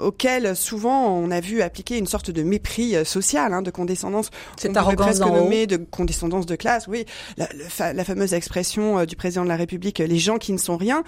auquel 0.00 0.56
souvent 0.56 1.08
on 1.08 1.30
a 1.30 1.40
vu 1.40 1.62
appliquer 1.62 1.98
une 1.98 2.06
sorte 2.06 2.30
de 2.30 2.42
mépris 2.42 2.94
social, 3.04 3.52
hein, 3.52 3.62
de 3.62 3.70
condescendance. 3.70 4.30
C'est 4.56 4.76
arrogance 4.76 5.18
presque 5.18 5.66
de 5.66 5.76
condescendance 5.76 6.46
de 6.46 6.56
classe, 6.56 6.86
oui. 6.88 7.04
La, 7.36 7.48
la 7.92 8.04
fameuse 8.04 8.34
expression 8.34 9.04
du 9.04 9.16
président 9.16 9.44
de 9.44 9.48
la 9.48 9.56
République, 9.56 9.98
les 9.98 10.18
gens 10.18 10.38
qui 10.38 10.52
ne 10.52 10.58
sont 10.58 10.76
rien, 10.76 11.02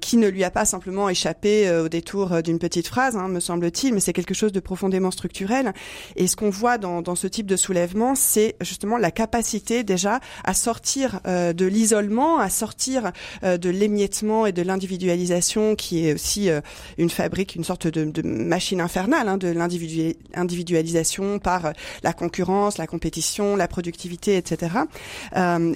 qui 0.00 0.16
ne 0.16 0.28
lui 0.28 0.44
a 0.44 0.50
pas 0.50 0.64
simplement 0.64 1.08
échappé 1.08 1.70
au 1.70 1.88
détour 1.88 2.42
d'une 2.42 2.58
petite 2.58 2.86
phrase, 2.86 3.16
hein, 3.16 3.28
me 3.28 3.40
semble-t-il, 3.40 3.94
mais 3.94 4.00
c'est 4.00 4.12
quelque 4.12 4.34
chose 4.34 4.52
de 4.52 4.60
profondément 4.60 5.10
structurel. 5.10 5.72
Et 6.16 6.26
ce 6.26 6.36
qu'on 6.36 6.50
voit 6.50 6.78
dans, 6.78 7.02
dans 7.02 7.14
ce 7.14 7.26
type 7.26 7.46
de 7.46 7.56
soulèvement, 7.56 8.14
c'est 8.14 8.56
justement 8.60 8.98
la 8.98 9.10
capacité 9.10 9.84
déjà 9.84 10.20
à 10.44 10.54
sortir 10.54 11.20
euh, 11.26 11.52
de 11.52 11.66
l'isolement, 11.66 12.38
à 12.38 12.50
sortir 12.50 13.12
euh, 13.42 13.56
de 13.56 13.70
l'émiettement 13.70 14.35
et 14.44 14.52
de 14.52 14.60
l'individualisation 14.62 15.74
qui 15.74 16.06
est 16.06 16.14
aussi 16.14 16.50
euh, 16.50 16.60
une 16.98 17.08
fabrique, 17.08 17.54
une 17.54 17.64
sorte 17.64 17.86
de, 17.86 18.22
machine 18.22 18.80
infernale 18.80 19.28
hein, 19.28 19.38
de 19.38 19.48
l'individualisation 19.48 21.38
par 21.38 21.72
la 22.02 22.12
concurrence, 22.12 22.76
la 22.76 22.86
compétition, 22.86 23.56
la 23.56 23.68
productivité, 23.68 24.36
etc. 24.36 24.72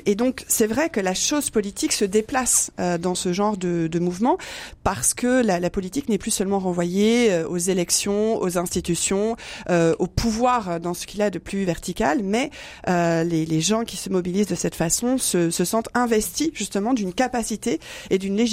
et 0.07 0.15
donc 0.15 0.45
c'est 0.49 0.67
vrai 0.67 0.91
que 0.91 1.01
la 1.01 1.15
chose 1.15 1.51
politique 1.51 1.93
se 1.93 2.05
déplace 2.05 2.73
dans 3.01 3.15
ce 3.15 3.33
genre 3.33 3.57
de, 3.57 3.99
mouvement 4.01 4.37
parce 4.83 5.15
que 5.15 5.43
la, 5.43 5.71
politique 5.71 6.09
n'est 6.09 6.19
plus 6.19 6.31
seulement 6.31 6.59
renvoyée 6.59 7.45
aux 7.45 7.59
élections, 7.59 8.41
aux 8.41 8.59
institutions, 8.59 9.37
au 9.69 10.07
pouvoir 10.07 10.81
dans 10.81 10.95
ce 10.95 11.07
qu'il 11.07 11.23
a 11.23 11.31
de 11.31 11.39
plus 11.39 11.65
vertical, 11.65 12.21
mais 12.23 12.51
euh, 12.89 13.25
les, 13.25 13.47
les, 13.47 13.61
gens 13.61 13.85
qui 13.85 13.97
se 13.97 14.11
mobilisent 14.11 14.47
de 14.47 14.55
cette 14.55 14.75
façon 14.75 15.19
se, 15.19 15.51
se 15.51 15.65
sentent 15.65 15.89
investis 15.95 16.51
justement 16.55 16.95
d'une 16.95 17.13
capacité 17.13 17.81
et 18.11 18.19
d'une 18.19 18.37
légitimité 18.37 18.50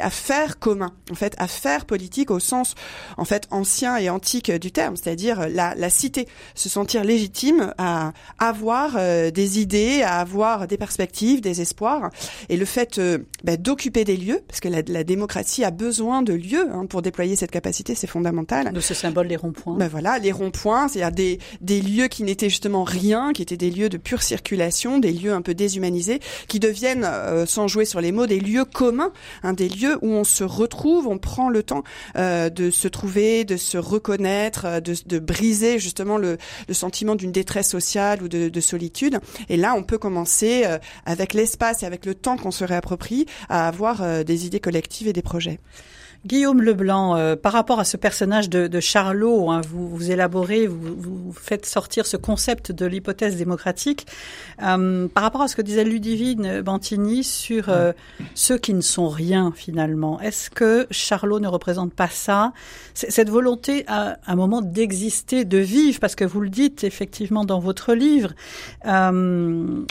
à 0.00 0.10
faire 0.10 0.58
commun, 0.58 0.92
en 1.10 1.14
fait, 1.14 1.34
à 1.38 1.46
faire 1.46 1.84
politique 1.84 2.30
au 2.30 2.38
sens 2.38 2.74
en 3.16 3.24
fait 3.24 3.46
ancien 3.50 3.96
et 3.96 4.10
antique 4.10 4.50
du 4.50 4.72
terme, 4.72 4.96
c'est-à-dire 4.96 5.48
la, 5.48 5.74
la 5.74 5.90
cité, 5.90 6.26
se 6.54 6.68
sentir 6.68 7.04
légitime 7.04 7.72
à 7.78 8.12
avoir 8.38 8.96
euh, 8.96 9.30
des 9.30 9.60
idées, 9.60 10.02
à 10.02 10.20
avoir 10.20 10.66
des 10.66 10.76
perspectives, 10.76 11.40
des 11.40 11.60
espoirs, 11.60 12.10
et 12.48 12.56
le 12.56 12.64
fait 12.64 12.98
euh, 12.98 13.18
bah, 13.44 13.56
d'occuper 13.56 14.04
des 14.04 14.16
lieux, 14.16 14.40
parce 14.46 14.60
que 14.60 14.68
la, 14.68 14.82
la, 14.86 15.04
démocratie 15.04 15.64
a 15.64 15.70
besoin 15.70 16.22
de 16.22 16.32
lieux 16.32 16.68
hein, 16.72 16.86
pour 16.86 17.02
déployer 17.02 17.36
cette 17.36 17.50
capacité, 17.50 17.94
c'est 17.94 18.06
fondamental. 18.06 18.72
De 18.72 18.80
ce 18.80 18.94
symbole 18.94 19.28
des 19.28 19.36
ronds-points. 19.36 19.76
Ben 19.76 19.88
voilà, 19.88 20.18
les 20.18 20.32
ronds-points, 20.32 20.88
c'est-à-dire 20.88 21.14
des, 21.14 21.38
des 21.60 21.80
lieux 21.80 22.08
qui 22.08 22.22
n'étaient 22.22 22.48
justement 22.48 22.84
rien, 22.84 23.32
qui 23.32 23.42
étaient 23.42 23.56
des 23.56 23.70
lieux 23.70 23.88
de 23.88 23.96
pure 23.96 24.22
circulation, 24.22 24.98
des 24.98 25.12
lieux 25.12 25.32
un 25.32 25.42
peu 25.42 25.54
déshumanisés, 25.54 26.20
qui 26.48 26.60
deviennent, 26.60 27.04
euh, 27.04 27.46
sans 27.46 27.68
jouer 27.68 27.84
sur 27.84 28.00
les 28.00 28.12
mots, 28.12 28.26
des 28.26 28.40
lieux 28.40 28.64
communs, 28.64 29.12
hein, 29.42 29.52
des 29.52 29.68
lieux 29.68 29.98
où 30.02 30.08
on 30.08 30.24
se 30.24 30.44
retrouve, 30.44 31.06
on 31.06 31.18
prend 31.18 31.48
le 31.48 31.62
temps 31.62 31.84
euh, 32.16 32.50
de 32.50 32.70
se 32.70 32.88
trouver, 32.88 33.44
de 33.44 33.56
se 33.56 33.78
reconnaître, 33.78 34.64
euh, 34.66 34.80
de, 34.80 35.18
briser 35.18 35.78
justement 35.78 36.18
le, 36.18 36.38
sentiment 36.72 37.14
d'une 37.14 37.32
détresse 37.32 37.68
sociale 37.68 38.22
ou 38.22 38.28
de, 38.28 38.48
de, 38.48 38.60
solitude. 38.60 39.18
Et 39.48 39.56
là, 39.56 39.74
on 39.74 39.82
peut 39.82 39.98
commencer, 39.98 40.64
euh, 40.66 40.78
avec 41.04 41.34
l'espace 41.34 41.82
et 41.82 41.86
avec 41.86 42.06
le 42.06 42.14
temps 42.14 42.36
qu'on 42.36 42.50
se 42.50 42.64
réapproprie, 42.64 43.26
à 43.48 43.68
avoir 43.68 44.24
des 44.24 44.46
idées 44.46 44.60
collectives 44.60 45.08
et 45.08 45.12
des 45.12 45.22
projets. 45.22 45.58
Guillaume 46.26 46.60
Leblanc, 46.60 47.16
euh, 47.16 47.36
par 47.36 47.52
rapport 47.52 47.78
à 47.78 47.84
ce 47.84 47.96
personnage 47.96 48.50
de, 48.50 48.66
de 48.66 48.80
Charlot, 48.80 49.50
hein, 49.50 49.60
vous, 49.60 49.88
vous 49.88 50.10
élaborez, 50.10 50.66
vous, 50.66 50.96
vous, 50.96 51.32
faites 51.32 51.66
sortir 51.66 52.04
ce 52.04 52.16
concept 52.16 52.72
de 52.72 52.84
l'hypothèse 52.84 53.36
démocratique. 53.36 54.06
Euh, 54.62 55.06
par 55.06 55.22
rapport 55.22 55.42
à 55.42 55.48
ce 55.48 55.54
que 55.54 55.62
disait 55.62 55.84
Ludivine 55.84 56.62
Bantini 56.62 57.22
sur 57.22 57.68
euh, 57.68 57.92
ceux 58.34 58.58
qui 58.58 58.74
ne 58.74 58.80
sont 58.80 59.08
rien 59.08 59.52
finalement, 59.54 60.20
est-ce 60.20 60.50
que 60.50 60.88
Charlot 60.90 61.38
ne 61.38 61.48
représente 61.48 61.94
pas 61.94 62.08
ça? 62.08 62.52
Cette 62.94 63.30
volonté 63.30 63.84
à 63.86 64.16
un 64.26 64.34
moment 64.34 64.62
d'exister, 64.62 65.44
de 65.44 65.58
vivre, 65.58 66.00
parce 66.00 66.16
que 66.16 66.24
vous 66.24 66.40
le 66.40 66.48
dites 66.48 66.82
effectivement 66.82 67.44
dans 67.44 67.60
votre 67.60 67.94
livre, 67.94 68.32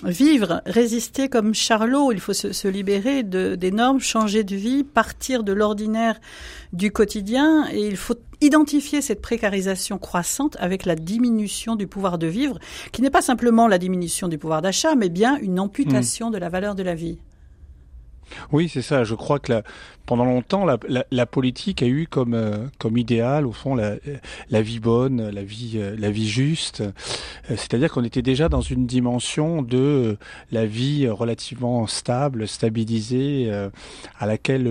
vivre, 0.04 0.62
résister 0.66 1.30
comme 1.30 1.54
Charlot, 1.54 2.12
il 2.12 2.20
faut 2.20 2.34
se, 2.34 2.52
se 2.52 2.68
libérer 2.68 3.24
de, 3.24 3.56
des 3.56 3.72
normes, 3.72 4.00
changer 4.00 4.44
de 4.44 4.56
vie, 4.56 4.84
partir 4.84 5.44
de 5.44 5.54
l'ordinaire 5.54 6.20
du 6.74 6.92
quotidien 6.92 7.68
et 7.72 7.88
il 7.88 7.98
faut 7.98 8.16
identifier 8.42 9.02
cette 9.02 9.22
précarisation 9.22 9.98
croissante 9.98 10.58
avec 10.60 10.86
la 10.86 10.96
diminution 10.96 11.76
du 11.76 11.88
pouvoir 11.88 12.18
de 12.18 12.28
vivre, 12.28 12.60
qui 12.92 13.02
n'est 13.02 13.10
pas 13.10 13.22
simplement 13.22 13.68
la 13.68 13.78
diminution 13.78 14.28
du 14.28 14.38
pouvoir 14.38 14.62
d'achat, 14.62 14.96
mais 14.96 15.10
bien 15.10 15.38
une 15.38 15.60
amputation 15.60 16.30
mmh. 16.30 16.34
de 16.34 16.38
la 16.38 16.50
valeur 16.50 16.76
de 16.76 16.84
la 16.84 16.96
vie. 16.96 17.18
Oui, 18.52 18.70
c'est 18.70 18.82
ça. 18.82 19.04
Je 19.04 19.16
crois 19.16 19.40
que 19.40 19.62
pendant 20.06 20.26
longtemps, 20.26 20.66
la, 20.66 21.26
politique 21.26 21.82
a 21.82 21.88
eu 21.88 22.08
comme 22.08 22.34
euh, 22.34 22.68
idéal, 22.96 23.46
au 23.46 23.52
fond, 23.52 23.76
la, 23.76 24.62
vie 24.62 24.80
bonne, 24.80 25.30
la 25.30 25.44
vie 25.44 25.74
euh, 25.78 26.14
juste. 26.14 26.82
Euh, 26.82 26.92
c'est-à-dire 27.50 27.92
qu'on 27.92 28.04
était 28.04 28.22
déjà 28.22 28.48
dans 28.48 28.62
une 28.62 28.86
dimension 28.86 29.62
de 29.62 30.18
la 30.52 30.66
vie 30.66 31.08
relativement 31.08 31.88
stable, 31.88 32.48
stabilisée, 32.48 33.52
à 34.20 34.26
laquelle, 34.26 34.68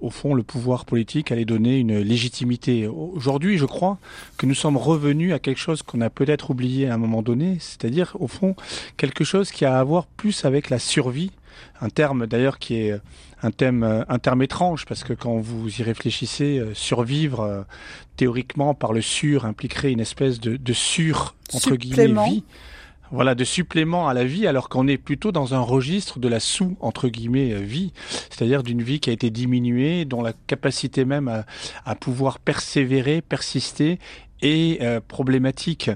au 0.00 0.10
fond, 0.10 0.34
le 0.34 0.42
pouvoir 0.42 0.84
politique 0.84 1.32
allait 1.32 1.44
donner 1.44 1.78
une 1.78 1.98
légitimité. 1.98 2.86
Aujourd'hui, 2.86 3.58
je 3.58 3.66
crois 3.66 3.98
que 4.38 4.46
nous 4.46 4.54
sommes 4.54 4.76
revenus 4.76 5.32
à 5.32 5.38
quelque 5.38 5.60
chose 5.60 5.82
qu'on 5.82 6.00
a 6.00 6.10
peut-être 6.10 6.50
oublié 6.50 6.88
à 6.88 6.94
un 6.94 6.98
moment 6.98 7.22
donné, 7.22 7.58
c'est-à-dire, 7.60 8.16
au 8.18 8.28
fond, 8.28 8.56
quelque 8.96 9.24
chose 9.24 9.50
qui 9.50 9.64
a 9.64 9.78
à 9.78 9.84
voir 9.84 10.06
plus 10.06 10.44
avec 10.44 10.70
la 10.70 10.78
survie 10.78 11.30
un 11.80 11.88
terme 11.88 12.26
d'ailleurs 12.26 12.58
qui 12.58 12.76
est 12.76 13.00
un 13.42 13.50
thème 13.50 13.82
euh, 13.82 14.04
un 14.08 14.18
terme 14.18 14.42
étrange 14.42 14.86
parce 14.86 15.04
que 15.04 15.12
quand 15.12 15.38
vous 15.38 15.80
y 15.80 15.82
réfléchissez 15.82 16.58
euh, 16.58 16.74
survivre 16.74 17.40
euh, 17.40 17.62
théoriquement 18.16 18.74
par 18.74 18.92
le 18.92 19.02
sur 19.02 19.44
impliquerait 19.44 19.92
une 19.92 20.00
espèce 20.00 20.40
de, 20.40 20.56
de 20.56 20.72
sur 20.72 21.34
entre 21.52 21.76
guillemets 21.76 22.28
vie. 22.28 22.44
Voilà 23.12 23.36
de 23.36 23.44
supplément 23.44 24.08
à 24.08 24.14
la 24.14 24.24
vie 24.24 24.48
alors 24.48 24.68
qu'on 24.68 24.88
est 24.88 24.98
plutôt 24.98 25.30
dans 25.30 25.54
un 25.54 25.60
registre 25.60 26.18
de 26.18 26.26
la 26.26 26.40
sous 26.40 26.76
entre 26.80 27.08
guillemets 27.08 27.54
vie. 27.62 27.92
C'est-à-dire 28.30 28.64
d'une 28.64 28.82
vie 28.82 28.98
qui 28.98 29.10
a 29.10 29.12
été 29.12 29.30
diminuée 29.30 30.04
dont 30.04 30.22
la 30.22 30.32
capacité 30.32 31.04
même 31.04 31.28
à, 31.28 31.44
à 31.84 31.94
pouvoir 31.94 32.40
persévérer 32.40 33.22
persister 33.22 34.00
et 34.42 34.78
euh, 34.82 35.00
problématique. 35.06 35.90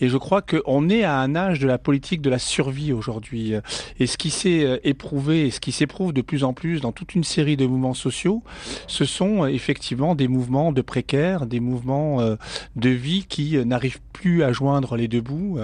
Et 0.00 0.08
je 0.08 0.16
crois 0.16 0.42
qu'on 0.42 0.88
est 0.88 1.04
à 1.04 1.18
un 1.18 1.34
âge 1.34 1.58
de 1.58 1.66
la 1.66 1.78
politique 1.78 2.20
de 2.20 2.30
la 2.30 2.38
survie 2.38 2.92
aujourd'hui. 2.92 3.54
Et 3.98 4.06
ce 4.06 4.16
qui 4.16 4.30
s'est 4.30 4.64
euh, 4.64 4.78
éprouvé 4.84 5.46
et 5.46 5.50
ce 5.50 5.60
qui 5.60 5.72
s'éprouve 5.72 6.12
de 6.12 6.22
plus 6.22 6.44
en 6.44 6.52
plus 6.52 6.80
dans 6.80 6.92
toute 6.92 7.14
une 7.14 7.24
série 7.24 7.56
de 7.56 7.66
mouvements 7.66 7.94
sociaux, 7.94 8.42
ce 8.86 9.04
sont 9.04 9.44
euh, 9.44 9.46
effectivement 9.48 10.14
des 10.14 10.28
mouvements 10.28 10.72
de 10.72 10.82
précaires, 10.82 11.46
des 11.46 11.60
mouvements 11.60 12.20
euh, 12.20 12.36
de 12.76 12.90
vie 12.90 13.26
qui 13.28 13.56
n'arrivent 13.64 14.00
plus 14.12 14.42
à 14.42 14.52
joindre 14.52 14.96
les 14.96 15.08
deux 15.08 15.20
bouts. 15.20 15.58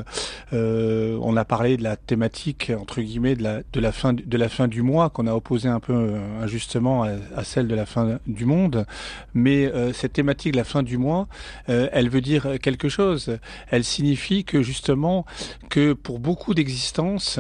Euh, 0.53 1.19
on 1.23 1.37
a 1.37 1.45
parlé 1.45 1.77
de 1.77 1.83
la 1.83 1.97
thématique 1.97 2.73
entre 2.79 3.01
guillemets 3.01 3.35
de 3.35 3.43
la, 3.43 3.61
de 3.73 3.81
la 3.81 3.93
fin 3.93 4.13
de 4.13 4.37
la 4.37 4.49
fin 4.49 4.69
du 4.69 4.83
mois 4.83 5.09
qu'on 5.11 5.27
a 5.27 5.35
opposé 5.35 5.69
un 5.69 5.81
peu 5.81 6.15
injustement 6.41 7.05
à, 7.05 7.45
celle 7.45 7.67
de 7.67 7.75
la 7.75 7.87
fin 7.87 8.19
du 8.27 8.45
monde. 8.45 8.87
Mais 9.35 9.71
cette 9.95 10.13
thématique 10.13 10.53
de 10.53 10.59
la 10.59 10.65
fin 10.65 10.83
du 10.83 10.99
mois, 10.99 11.29
elle 11.67 12.11
veut 12.11 12.21
dire 12.23 12.59
quelque 12.63 12.89
chose. 12.89 13.39
Elle 13.69 13.85
signifie 13.85 14.45
que 14.45 14.63
justement 14.63 15.27
que 15.69 15.93
pour 15.93 16.19
beaucoup 16.19 16.55
d'existences, 16.55 17.39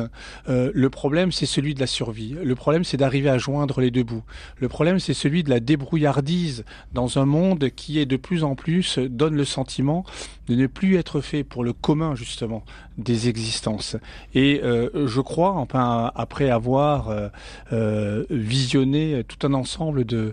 euh, 0.48 0.70
le 0.74 0.90
problème 0.90 1.32
c'est 1.32 1.46
celui 1.46 1.74
de 1.74 1.80
la 1.80 1.86
survie. 1.86 2.36
Le 2.42 2.54
problème 2.54 2.84
c'est 2.84 2.96
d'arriver 2.96 3.30
à 3.30 3.38
joindre 3.38 3.80
les 3.80 3.90
deux 3.90 4.02
bouts. 4.02 4.24
Le 4.58 4.68
problème 4.68 4.98
c'est 4.98 5.14
celui 5.14 5.42
de 5.42 5.50
la 5.50 5.60
débrouillardise 5.60 6.64
dans 6.92 7.18
un 7.18 7.24
monde 7.24 7.70
qui 7.74 7.98
est 7.98 8.06
de 8.06 8.16
plus 8.16 8.44
en 8.44 8.54
plus 8.54 8.98
donne 8.98 9.34
le 9.34 9.44
sentiment 9.44 10.04
de 10.48 10.54
ne 10.54 10.66
plus 10.66 10.96
être 10.96 11.20
fait 11.20 11.44
pour 11.44 11.64
le 11.64 11.72
commun 11.72 12.14
justement 12.14 12.64
des 12.98 13.28
existences. 13.28 13.96
Et 14.34 14.60
euh, 14.62 15.06
je 15.06 15.20
crois, 15.20 15.52
enfin 15.52 16.10
après 16.14 16.50
avoir 16.50 17.08
euh, 17.08 17.28
euh, 17.72 18.24
visionné 18.30 19.22
tout 19.26 19.46
un 19.46 19.54
ensemble 19.54 20.04
de, 20.04 20.32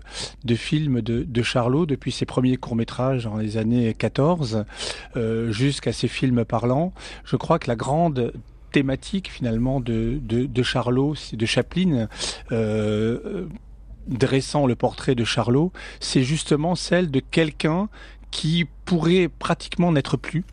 films 0.54 1.00
de, 1.00 1.42
Charlot 1.42 1.86
depuis 1.86 2.12
ses 2.12 2.26
premiers 2.26 2.56
courts 2.56 2.76
métrages 2.76 3.24
dans 3.24 3.36
les 3.36 3.56
années 3.56 3.94
14 3.94 4.64
euh, 5.16 5.50
jusqu'à 5.52 5.92
ses 5.92 6.08
films 6.08 6.44
parlants, 6.44 6.92
je 7.24 7.36
crois 7.36 7.58
que 7.58 7.68
la 7.68 7.76
grande 7.76 8.32
thématique 8.72 9.30
finalement 9.30 9.80
de, 9.80 10.20
Charlot, 10.62 11.14
de 11.32 11.46
Chaplin, 11.46 12.08
dressant 14.06 14.66
le 14.66 14.74
portrait 14.74 15.14
de 15.14 15.24
Charlot, 15.24 15.72
c'est 16.00 16.22
justement 16.22 16.74
celle 16.74 17.10
de 17.10 17.20
quelqu'un 17.20 17.88
qui 18.30 18.66
pourrait 18.84 19.28
pratiquement 19.28 19.92
n'être 19.92 20.16
plus, 20.16 20.44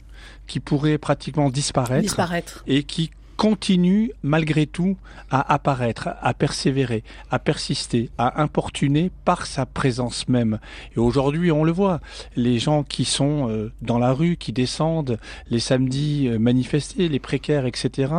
qui 0.48 0.60
pourrait 0.60 0.98
pratiquement 0.98 1.50
disparaître, 1.50 2.02
disparaître. 2.02 2.64
et 2.68 2.84
qui 2.84 3.12
continue 3.38 4.12
malgré 4.24 4.66
tout 4.66 4.98
à 5.30 5.54
apparaître, 5.54 6.10
à 6.22 6.34
persévérer, 6.34 7.04
à 7.30 7.40
persister, 7.40 8.10
à 8.18 8.42
importuner 8.42 9.12
par 9.26 9.46
sa 9.46 9.66
présence 9.66 10.28
même. 10.28 10.60
Et 10.96 11.00
aujourd'hui, 11.00 11.52
on 11.52 11.64
le 11.64 11.72
voit, 11.72 12.02
les 12.36 12.58
gens 12.58 12.84
qui 12.84 13.06
sont 13.06 13.50
euh, 13.50 13.72
dans 13.82 14.00
la 14.00 14.12
rue, 14.12 14.38
qui 14.38 14.52
descendent 14.54 15.20
les 15.50 15.60
samedis 15.60 16.28
euh, 16.28 16.40
manifester, 16.40 17.08
les 17.08 17.20
précaires, 17.20 17.68
etc., 17.68 18.12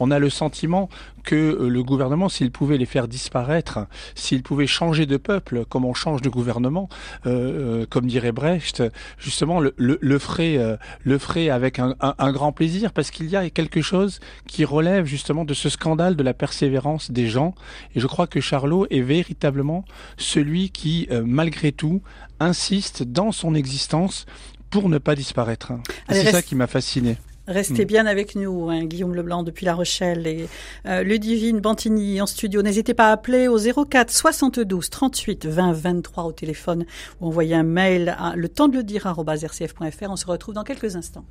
on 0.00 0.10
a 0.10 0.18
le 0.18 0.30
sentiment 0.30 0.88
que 1.26 1.34
euh, 1.34 1.68
le 1.68 1.82
gouvernement, 1.82 2.30
s'il 2.30 2.50
pouvait 2.50 2.78
les 2.78 2.86
faire 2.86 3.08
disparaître, 3.08 3.80
s'il 4.14 4.42
pouvait 4.42 4.66
changer 4.66 5.04
de 5.04 5.18
peuple, 5.18 5.66
comme 5.66 5.84
on 5.84 5.92
change 5.92 6.22
de 6.22 6.30
gouvernement, 6.30 6.88
comme 7.24 8.06
dirait 8.06 8.32
Brecht, 8.32 8.82
justement 9.18 9.60
le, 9.60 9.74
le, 9.76 10.18
ferait, 10.18 10.78
le 11.02 11.18
ferait 11.18 11.50
avec 11.50 11.78
un, 11.78 11.94
un 12.00 12.32
grand 12.32 12.52
plaisir, 12.52 12.92
parce 12.92 13.10
qu'il 13.10 13.28
y 13.28 13.36
a 13.36 13.50
quelque 13.50 13.82
chose 13.82 14.20
qui 14.46 14.64
relève 14.64 15.04
justement 15.04 15.44
de 15.44 15.52
ce 15.52 15.68
scandale 15.68 16.16
de 16.16 16.22
la 16.22 16.32
persévérance 16.32 17.10
des 17.10 17.28
gens. 17.28 17.54
Et 17.94 18.00
je 18.00 18.06
crois 18.06 18.26
que 18.26 18.40
Charlot 18.40 18.86
est 18.90 19.00
véritablement 19.00 19.84
celui 20.16 20.70
qui, 20.70 21.08
malgré 21.24 21.72
tout, 21.72 22.00
insiste 22.40 23.02
dans 23.02 23.32
son 23.32 23.54
existence 23.54 24.26
pour 24.70 24.88
ne 24.88 24.98
pas 24.98 25.14
disparaître. 25.14 25.72
C'est 26.08 26.30
ça 26.30 26.42
qui 26.42 26.54
m'a 26.54 26.66
fasciné. 26.66 27.16
Restez 27.48 27.84
mm. 27.84 27.88
bien 27.88 28.06
avec 28.06 28.34
nous, 28.34 28.68
hein, 28.70 28.84
Guillaume 28.84 29.14
Leblanc 29.14 29.42
depuis 29.42 29.66
La 29.66 29.74
Rochelle 29.74 30.26
et 30.26 30.48
euh, 30.86 31.02
Ludivine 31.02 31.60
Bantigny 31.60 32.20
en 32.20 32.26
studio. 32.26 32.62
N'hésitez 32.62 32.94
pas 32.94 33.08
à 33.08 33.12
appeler 33.12 33.48
au 33.48 33.58
04 33.58 34.10
72 34.10 34.90
38 34.90 35.46
20 35.46 35.72
23 35.72 36.24
au 36.24 36.32
téléphone 36.32 36.86
ou 37.20 37.28
envoyer 37.28 37.54
un 37.54 37.62
mail 37.62 38.16
à 38.18 38.34
le 38.36 38.48
temps 38.48 38.68
de 38.68 38.76
le 38.76 38.82
dire 38.82 39.06
rcf.fr. 39.06 40.10
On 40.10 40.16
se 40.16 40.26
retrouve 40.26 40.54
dans 40.54 40.64
quelques 40.64 40.96
instants. 40.96 41.24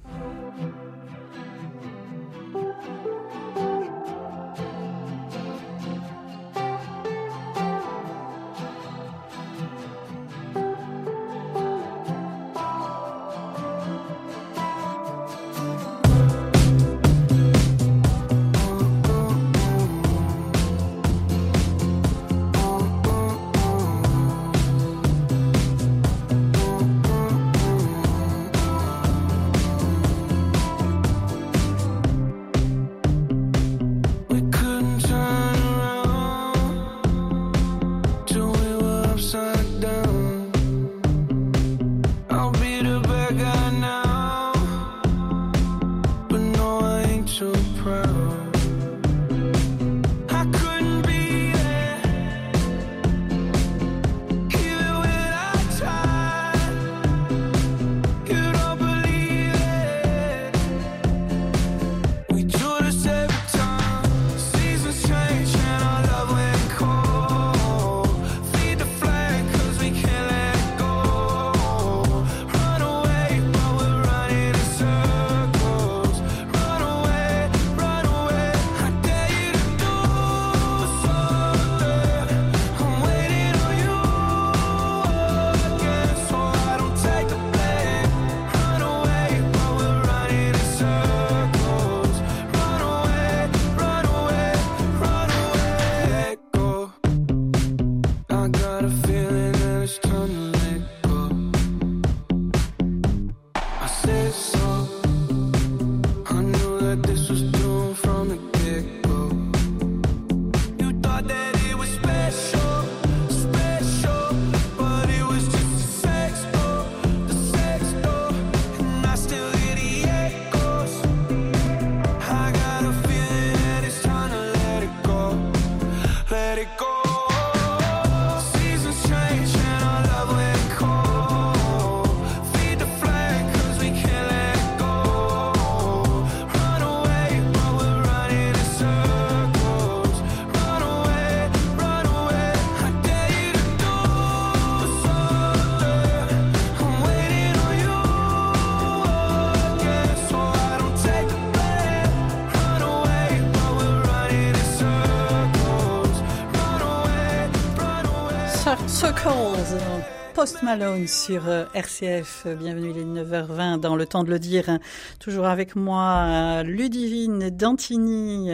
Post 160.36 160.62
Malone 160.62 161.08
sur 161.08 161.48
euh, 161.48 161.66
RCF. 161.74 162.46
Bienvenue, 162.60 162.92
il 162.92 162.98
est 163.00 163.24
9h20 163.24 163.80
dans 163.80 163.96
le 163.96 164.06
temps 164.06 164.24
de 164.24 164.30
le 164.30 164.38
dire. 164.38 164.78
Toujours 165.18 165.48
avec 165.48 165.76
moi, 165.76 166.62
Ludivine 166.64 167.50
Dantini, 167.50 168.52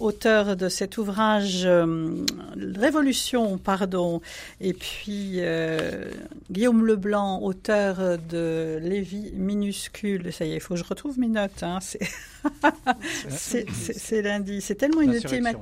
auteur 0.00 0.56
de 0.56 0.68
cet 0.68 0.98
ouvrage 0.98 1.66
euh, 1.66 2.24
Révolution, 2.76 3.58
pardon, 3.58 4.20
et 4.60 4.72
puis 4.72 5.34
euh, 5.36 6.10
Guillaume 6.50 6.84
Leblanc, 6.84 7.40
auteur 7.42 8.18
de 8.18 8.80
Lévi 8.82 9.30
minuscule. 9.34 10.32
Ça 10.32 10.46
y 10.46 10.52
est, 10.52 10.56
il 10.56 10.60
faut 10.60 10.74
que 10.74 10.80
je 10.80 10.84
retrouve 10.84 11.18
mes 11.20 11.28
notes. 11.28 11.62
Hein. 11.62 11.78
lundi. 14.22 14.60
C'est 14.60 14.74
tellement 14.74 15.02
une 15.02 15.20
thématique. 15.20 15.60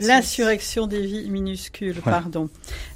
L'insurrection 0.00 0.86
des 0.86 1.02
vies 1.02 1.30
minuscules, 1.30 2.00
pardon. 2.02 2.48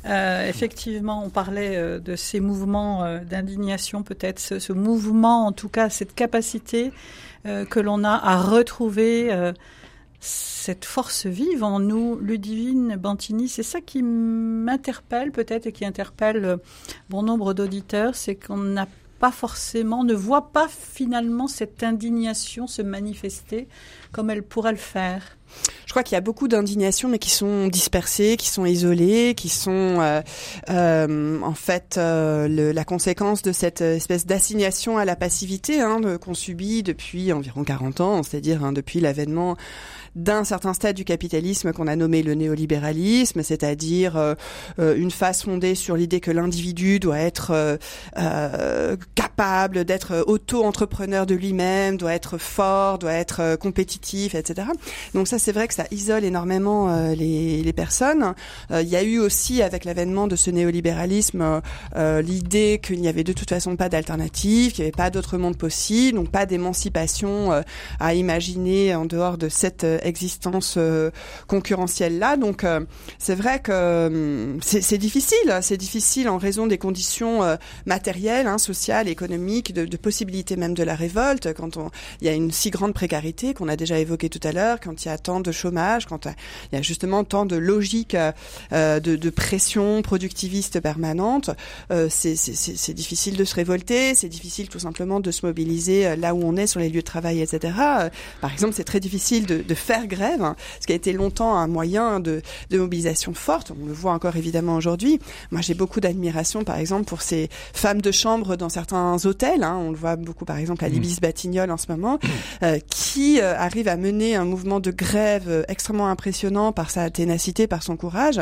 effectivement, 0.04 1.24
on 1.24 1.30
parlait 1.30 2.00
de 2.00 2.16
ces 2.16 2.40
mouvements 2.40 3.04
euh, 3.10 3.20
d'indignation, 3.20 4.02
peut-être 4.02 4.40
ce, 4.40 4.72
mouvement, 4.72 5.46
en 5.46 5.52
tout 5.52 5.68
cas 5.68 5.90
cette 5.90 6.14
capacité 6.14 6.92
euh, 7.46 7.64
que 7.64 7.80
l'on 7.80 8.04
a 8.04 8.12
à 8.12 8.38
retrouver 8.38 9.32
euh, 9.32 9.52
cette 10.20 10.84
force 10.84 11.26
vive 11.26 11.64
en 11.64 11.80
nous, 11.80 12.18
Ludivine 12.18 12.96
Bantini, 12.96 13.48
c'est 13.48 13.62
ça 13.62 13.80
qui 13.80 14.02
m'interpelle 14.02 15.32
peut-être 15.32 15.66
et 15.66 15.72
qui 15.72 15.84
interpelle 15.84 16.58
bon 17.08 17.22
nombre 17.22 17.54
d'auditeurs, 17.54 18.14
c'est 18.14 18.34
qu'on 18.34 18.58
n'a 18.58 18.86
pas 19.20 19.30
forcément, 19.30 20.02
ne 20.02 20.14
voit 20.14 20.50
pas 20.50 20.66
finalement 20.66 21.46
cette 21.46 21.84
indignation 21.84 22.66
se 22.66 22.82
manifester 22.82 23.68
comme 24.12 24.30
elle 24.30 24.42
pourrait 24.42 24.72
le 24.72 24.78
faire. 24.78 25.36
Je 25.90 25.92
crois 25.92 26.04
qu'il 26.04 26.14
y 26.14 26.18
a 26.18 26.20
beaucoup 26.20 26.46
d'indignations, 26.46 27.08
mais 27.08 27.18
qui 27.18 27.30
sont 27.30 27.66
dispersées, 27.66 28.36
qui 28.36 28.46
sont 28.48 28.64
isolées, 28.64 29.34
qui 29.36 29.48
sont 29.48 29.98
euh, 29.98 30.20
euh, 30.68 31.42
en 31.42 31.54
fait 31.54 31.96
euh, 31.98 32.72
la 32.72 32.84
conséquence 32.84 33.42
de 33.42 33.50
cette 33.50 33.80
espèce 33.80 34.24
d'assignation 34.24 34.98
à 34.98 35.04
la 35.04 35.16
passivité 35.16 35.80
hein, 35.80 36.00
qu'on 36.20 36.34
subit 36.34 36.84
depuis 36.84 37.32
environ 37.32 37.64
40 37.64 38.00
ans, 38.02 38.22
c'est-à-dire 38.22 38.64
hein, 38.64 38.70
depuis 38.70 39.00
l'avènement 39.00 39.56
d'un 40.16 40.44
certain 40.44 40.74
stade 40.74 40.96
du 40.96 41.04
capitalisme 41.04 41.72
qu'on 41.72 41.86
a 41.86 41.96
nommé 41.96 42.22
le 42.22 42.34
néolibéralisme, 42.34 43.42
c'est-à-dire 43.42 44.16
euh, 44.16 44.34
euh, 44.78 44.96
une 44.96 45.10
phase 45.10 45.42
fondée 45.42 45.74
sur 45.74 45.96
l'idée 45.96 46.20
que 46.20 46.30
l'individu 46.30 46.98
doit 46.98 47.18
être 47.18 47.78
euh, 48.18 48.96
capable 49.14 49.84
d'être 49.84 50.24
auto-entrepreneur 50.26 51.26
de 51.26 51.34
lui-même, 51.34 51.96
doit 51.96 52.12
être 52.12 52.38
fort, 52.38 52.98
doit 52.98 53.12
être 53.12 53.56
compétitif, 53.56 54.34
etc. 54.34 54.68
Donc 55.14 55.28
ça, 55.28 55.38
c'est 55.38 55.52
vrai 55.52 55.68
que 55.68 55.74
ça 55.74 55.79
isole 55.90 56.24
énormément 56.24 57.10
les, 57.14 57.62
les, 57.62 57.72
personnes. 57.72 58.34
Il 58.70 58.88
y 58.88 58.96
a 58.96 59.02
eu 59.02 59.18
aussi, 59.18 59.62
avec 59.62 59.84
l'avènement 59.84 60.26
de 60.26 60.36
ce 60.36 60.50
néolibéralisme, 60.50 61.60
l'idée 61.96 62.80
qu'il 62.82 63.00
n'y 63.00 63.08
avait 63.08 63.24
de 63.24 63.32
toute 63.32 63.48
façon 63.48 63.76
pas 63.76 63.88
d'alternative, 63.88 64.72
qu'il 64.72 64.82
n'y 64.82 64.88
avait 64.88 64.96
pas 64.96 65.10
d'autre 65.10 65.38
monde 65.38 65.56
possible, 65.56 66.18
donc 66.18 66.30
pas 66.30 66.46
d'émancipation 66.46 67.62
à 68.00 68.14
imaginer 68.14 68.94
en 68.94 69.04
dehors 69.04 69.38
de 69.38 69.48
cette 69.48 69.84
existence 70.02 70.78
concurrentielle-là. 71.46 72.36
Donc 72.36 72.64
c'est 73.18 73.34
vrai 73.34 73.60
que 73.60 74.06
hum, 74.06 74.58
c'est 74.62 74.98
difficile, 74.98 75.58
c'est 75.62 75.76
difficile 75.76 76.28
en 76.28 76.38
raison 76.38 76.66
des 76.66 76.78
conditions 76.78 77.40
matérielles, 77.86 78.46
hein, 78.46 78.58
sociales, 78.58 79.08
économiques, 79.08 79.72
de, 79.72 79.84
de 79.84 79.96
possibilités 79.96 80.56
même 80.56 80.74
de 80.74 80.82
la 80.82 80.94
révolte, 80.94 81.52
quand 81.54 81.78
il 82.20 82.26
y 82.26 82.30
a 82.30 82.32
une 82.32 82.50
si 82.50 82.70
grande 82.70 82.94
précarité 82.94 83.54
qu'on 83.54 83.68
a 83.68 83.76
déjà 83.76 83.98
évoqué 83.98 84.28
tout 84.28 84.40
à 84.42 84.52
l'heure, 84.52 84.78
quand 84.80 85.04
il 85.04 85.08
y 85.08 85.10
a 85.10 85.18
tant 85.18 85.40
de 85.40 85.52
chômage, 85.52 85.69
quand 86.08 86.26
il 86.26 86.76
y 86.76 86.78
a 86.78 86.82
justement 86.82 87.24
tant 87.24 87.46
de 87.46 87.56
logique 87.56 88.16
euh, 88.72 89.00
de, 89.00 89.16
de, 89.16 89.30
pression 89.30 90.02
productiviste 90.02 90.80
permanente, 90.80 91.50
euh, 91.90 92.08
c'est 92.10 92.94
difficile 92.94 93.36
de 93.36 93.44
se 93.44 93.54
révolter, 93.54 94.14
c'est 94.14 94.28
difficile 94.28 94.68
tout 94.68 94.78
simplement 94.78 95.20
de 95.20 95.30
se 95.30 95.46
mobiliser 95.46 96.06
euh, 96.06 96.16
là 96.16 96.34
où 96.34 96.42
on 96.42 96.56
est 96.56 96.66
sur 96.66 96.80
les 96.80 96.88
lieux 96.88 97.00
de 97.00 97.06
travail, 97.06 97.40
etc. 97.40 97.72
Par 98.40 98.52
exemple, 98.52 98.74
c'est 98.74 98.84
très 98.84 99.00
difficile 99.00 99.46
de, 99.46 99.62
de, 99.62 99.74
faire 99.74 100.06
grève, 100.06 100.42
hein, 100.42 100.56
ce 100.80 100.86
qui 100.86 100.92
a 100.92 100.96
été 100.96 101.12
longtemps 101.12 101.56
un 101.56 101.66
moyen 101.66 102.20
de, 102.20 102.42
de 102.70 102.78
mobilisation 102.78 103.34
forte. 103.34 103.72
On 103.80 103.86
le 103.86 103.92
voit 103.92 104.12
encore 104.12 104.36
évidemment 104.36 104.74
aujourd'hui. 104.74 105.20
Moi, 105.50 105.60
j'ai 105.60 105.74
beaucoup 105.74 106.00
d'admiration, 106.00 106.64
par 106.64 106.76
exemple, 106.76 107.04
pour 107.04 107.22
ces 107.22 107.48
femmes 107.72 108.00
de 108.00 108.12
chambre 108.12 108.56
dans 108.56 108.68
certains 108.68 109.16
hôtels. 109.24 109.62
Hein. 109.62 109.76
On 109.80 109.90
le 109.90 109.96
voit 109.96 110.16
beaucoup, 110.16 110.44
par 110.44 110.58
exemple, 110.58 110.84
à 110.84 110.88
mmh. 110.88 110.92
l'Ibis 110.92 111.20
Batignolles 111.20 111.70
en 111.70 111.76
ce 111.76 111.86
moment, 111.90 112.18
euh, 112.62 112.78
qui 112.88 113.40
euh, 113.40 113.56
arrive 113.56 113.88
à 113.88 113.96
mener 113.96 114.36
un 114.36 114.44
mouvement 114.44 114.80
de 114.80 114.90
grève 114.90 115.48
euh, 115.48 115.59
extrêmement 115.68 116.08
impressionnant 116.08 116.72
par 116.72 116.90
sa 116.90 117.10
ténacité, 117.10 117.66
par 117.66 117.82
son 117.82 117.96
courage, 117.96 118.40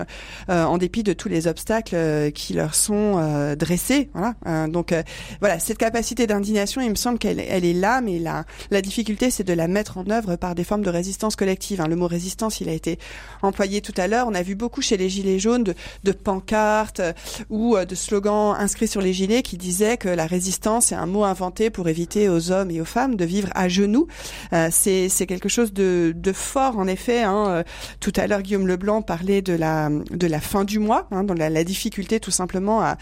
en 0.48 0.78
dépit 0.78 1.02
de 1.02 1.12
tous 1.12 1.28
les 1.28 1.46
obstacles 1.46 2.30
qui 2.32 2.54
leur 2.54 2.74
sont 2.74 3.54
dressés. 3.56 4.10
Voilà. 4.14 4.66
donc 4.68 4.94
voilà, 5.40 5.58
cette 5.58 5.78
capacité 5.78 6.26
d'indignation, 6.26 6.80
il 6.80 6.90
me 6.90 6.94
semble 6.94 7.18
qu'elle 7.18 7.40
elle 7.40 7.64
est 7.64 7.72
là, 7.72 8.00
mais 8.00 8.18
la, 8.18 8.44
la 8.70 8.82
difficulté, 8.82 9.30
c'est 9.30 9.44
de 9.44 9.52
la 9.52 9.68
mettre 9.68 9.98
en 9.98 10.08
œuvre 10.10 10.36
par 10.36 10.54
des 10.54 10.64
formes 10.64 10.82
de 10.82 10.90
résistance 10.90 11.36
collective. 11.36 11.80
Hein. 11.80 11.88
Le 11.88 11.96
mot 11.96 12.06
résistance, 12.06 12.60
il 12.60 12.68
a 12.68 12.72
été 12.72 12.98
employé 13.42 13.80
tout 13.80 13.94
à 13.96 14.06
l'heure. 14.06 14.26
On 14.28 14.34
a 14.34 14.42
vu 14.42 14.54
beaucoup 14.54 14.82
chez 14.82 14.96
les 14.96 15.08
Gilets 15.08 15.38
jaunes 15.38 15.64
de, 15.64 15.74
de 16.04 16.12
pancartes 16.12 17.02
ou 17.50 17.76
de 17.76 17.94
slogans 17.94 18.54
inscrits 18.58 18.88
sur 18.88 19.00
les 19.00 19.12
gilets 19.12 19.42
qui 19.42 19.56
disaient 19.56 19.96
que 19.96 20.08
la 20.08 20.26
résistance 20.26 20.92
est 20.92 20.96
un 20.96 21.06
mot 21.06 21.24
inventé 21.24 21.70
pour 21.70 21.88
éviter 21.88 22.28
aux 22.28 22.50
hommes 22.50 22.70
et 22.70 22.80
aux 22.80 22.86
femmes 22.86 23.16
de 23.16 23.24
vivre 23.24 23.48
à 23.54 23.68
genoux. 23.68 24.06
Euh, 24.52 24.68
c'est 24.70 25.26
quelque 25.26 25.48
chose 25.48 25.72
de, 25.72 26.12
de, 26.16 26.32
fort 26.32 26.78
en 26.78 26.86
effet. 26.86 27.07
Hein. 27.08 27.46
Euh, 27.48 27.62
tout 28.00 28.12
à 28.16 28.26
l'heure, 28.26 28.42
Guillaume 28.42 28.66
Leblanc 28.66 29.02
parlait 29.02 29.42
de 29.42 29.54
la 29.54 29.90
de 29.90 30.26
la 30.26 30.40
fin 30.40 30.64
du 30.64 30.78
mois, 30.78 31.06
hein, 31.10 31.24
dans 31.24 31.34
la, 31.34 31.50
la 31.50 31.64
difficulté 31.64 32.20
tout 32.20 32.30
simplement 32.30 32.82
à 32.82 32.96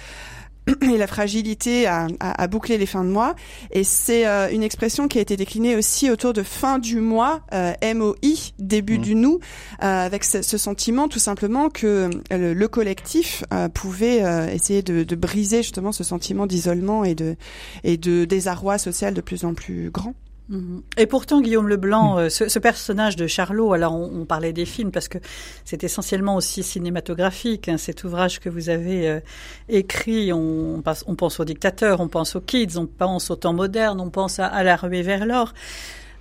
et 0.82 0.98
la 0.98 1.06
fragilité 1.06 1.86
à, 1.86 2.08
à, 2.20 2.46
boucler 2.48 2.78
les 2.78 2.86
fins 2.86 3.04
de 3.04 3.10
mois. 3.10 3.34
Et 3.70 3.84
c'est 3.84 4.26
euh, 4.26 4.48
une 4.50 4.62
expression 4.62 5.08
qui 5.08 5.18
a 5.18 5.20
été 5.20 5.36
déclinée 5.36 5.76
aussi 5.76 6.10
autour 6.10 6.32
de 6.32 6.42
fin 6.42 6.78
du 6.78 7.00
mois, 7.00 7.42
euh, 7.54 7.72
MOI, 7.94 8.52
début 8.58 8.98
mmh. 8.98 9.02
du 9.02 9.14
nous, 9.14 9.38
euh, 9.82 10.06
avec 10.06 10.24
ce, 10.24 10.42
ce, 10.42 10.58
sentiment 10.58 11.08
tout 11.08 11.18
simplement 11.18 11.68
que 11.70 12.10
le, 12.30 12.66
collectif 12.66 13.44
pouvait 13.74 14.22
essayer 14.52 14.82
de, 14.82 15.04
de, 15.04 15.16
briser 15.16 15.58
justement 15.62 15.92
ce 15.92 16.02
sentiment 16.02 16.46
d'isolement 16.46 17.04
et 17.04 17.14
de, 17.14 17.36
et 17.84 17.96
de 17.96 18.24
désarroi 18.24 18.76
social 18.78 19.14
de 19.14 19.20
plus 19.20 19.44
en 19.44 19.54
plus 19.54 19.90
grand. 19.90 20.14
Mhm. 20.48 20.82
Et 20.96 21.06
pourtant, 21.06 21.40
Guillaume 21.40 21.68
Leblanc, 21.68 22.16
mm. 22.16 22.18
euh, 22.18 22.28
ce, 22.28 22.48
ce, 22.48 22.58
personnage 22.58 23.16
de 23.16 23.26
Charlot, 23.26 23.72
alors 23.72 23.94
on, 23.94 24.20
on, 24.20 24.24
parlait 24.26 24.52
des 24.52 24.64
films 24.64 24.92
parce 24.92 25.08
que 25.08 25.18
c'est 25.64 25.82
essentiellement 25.82 26.36
aussi 26.36 26.62
cinématographique, 26.62 27.68
hein, 27.68 27.78
cet 27.78 28.04
ouvrage 28.04 28.38
que 28.38 28.48
vous 28.48 28.68
avez 28.68 29.08
euh, 29.08 29.20
écrit. 29.68 30.32
On, 30.32 30.82
on, 31.06 31.14
pense 31.16 31.40
aux 31.40 31.44
dictateurs, 31.44 32.00
on 32.00 32.08
pense 32.08 32.36
aux 32.36 32.40
kids, 32.40 32.76
on 32.76 32.86
pense 32.86 33.30
au 33.30 33.36
temps 33.36 33.52
moderne, 33.52 34.00
on 34.00 34.10
pense 34.10 34.38
à, 34.38 34.46
à 34.46 34.62
la 34.62 34.76
ruée 34.76 35.02
vers 35.02 35.26
l'or. 35.26 35.52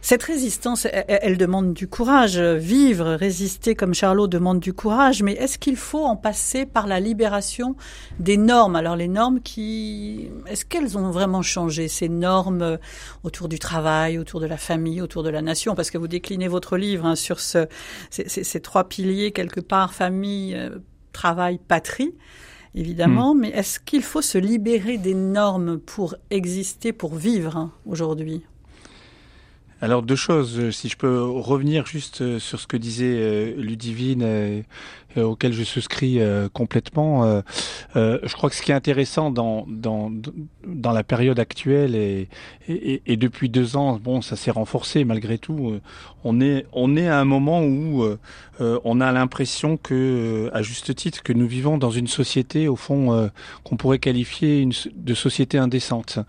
Cette 0.05 0.21
résistance, 0.21 0.85
elle, 0.91 1.35
demande 1.35 1.73
du 1.73 1.87
courage. 1.87 2.37
Vivre, 2.37 3.15
résister 3.15 3.73
comme 3.73 3.95
Charlot 3.95 4.27
demande 4.27 4.59
du 4.59 4.71
courage. 4.71 5.23
Mais 5.23 5.31
est-ce 5.31 5.57
qu'il 5.57 5.77
faut 5.77 6.03
en 6.03 6.15
passer 6.15 6.67
par 6.67 6.85
la 6.85 6.99
libération 6.99 7.75
des 8.19 8.37
normes? 8.37 8.75
Alors 8.75 8.95
les 8.95 9.07
normes 9.07 9.39
qui, 9.39 10.29
est-ce 10.45 10.63
qu'elles 10.63 10.95
ont 10.99 11.09
vraiment 11.09 11.41
changé 11.41 11.87
ces 11.87 12.07
normes 12.07 12.77
autour 13.23 13.49
du 13.49 13.57
travail, 13.57 14.19
autour 14.19 14.41
de 14.41 14.45
la 14.45 14.57
famille, 14.57 15.01
autour 15.01 15.23
de 15.23 15.29
la 15.31 15.41
nation? 15.41 15.73
Parce 15.73 15.89
que 15.89 15.97
vous 15.97 16.07
déclinez 16.07 16.49
votre 16.49 16.77
livre 16.77 17.07
hein, 17.07 17.15
sur 17.15 17.39
ce, 17.39 17.65
ces, 18.11 18.29
ces, 18.29 18.59
trois 18.59 18.87
piliers 18.87 19.31
quelque 19.31 19.59
part 19.59 19.91
famille, 19.91 20.53
euh, 20.53 20.77
travail, 21.13 21.59
patrie 21.67 22.13
évidemment, 22.75 23.33
hmm. 23.33 23.39
mais 23.39 23.49
est-ce 23.49 23.79
qu'il 23.79 24.03
faut 24.03 24.21
se 24.21 24.37
libérer 24.37 24.99
des 24.99 25.15
normes 25.15 25.79
pour 25.79 26.13
exister, 26.29 26.93
pour 26.93 27.15
vivre 27.15 27.57
hein, 27.57 27.71
aujourd'hui? 27.87 28.43
Alors 29.85 30.01
deux 30.01 30.15
choses, 30.15 30.71
si 30.71 30.89
je 30.89 30.97
peux 30.97 31.21
revenir 31.21 31.85
juste 31.85 32.21
euh, 32.21 32.39
sur 32.39 32.59
ce 32.59 32.65
que 32.65 32.75
disait 32.75 33.17
euh, 33.19 33.53
Ludivine, 33.55 34.23
euh, 34.23 34.61
auquel 35.17 35.53
je 35.53 35.63
souscris 35.63 36.19
complètement. 36.53 37.41
je 37.95 38.33
crois 38.33 38.49
que 38.49 38.55
ce 38.55 38.61
qui 38.61 38.71
est 38.71 38.75
intéressant 38.75 39.31
dans, 39.31 39.65
dans, 39.67 40.11
dans 40.65 40.91
la 40.91 41.03
période 41.03 41.39
actuelle 41.39 41.95
et, 41.95 42.29
et, 42.67 43.17
depuis 43.17 43.49
deux 43.49 43.75
ans, 43.75 43.99
bon, 44.01 44.21
ça 44.21 44.35
s'est 44.35 44.51
renforcé 44.51 45.03
malgré 45.03 45.37
tout. 45.37 45.79
On 46.23 46.41
est, 46.41 46.65
on 46.73 46.97
est 46.97 47.07
à 47.07 47.19
un 47.19 47.25
moment 47.25 47.61
où 47.63 48.05
on 48.59 49.01
a 49.01 49.11
l'impression 49.11 49.77
que, 49.77 50.49
à 50.53 50.61
juste 50.61 50.95
titre, 50.95 51.23
que 51.23 51.33
nous 51.33 51.47
vivons 51.47 51.77
dans 51.77 51.91
une 51.91 52.07
société, 52.07 52.67
au 52.67 52.75
fond, 52.75 53.29
qu'on 53.63 53.77
pourrait 53.77 53.99
qualifier 53.99 54.67
de 54.95 55.13
société 55.13 55.57
indécente. 55.57 56.19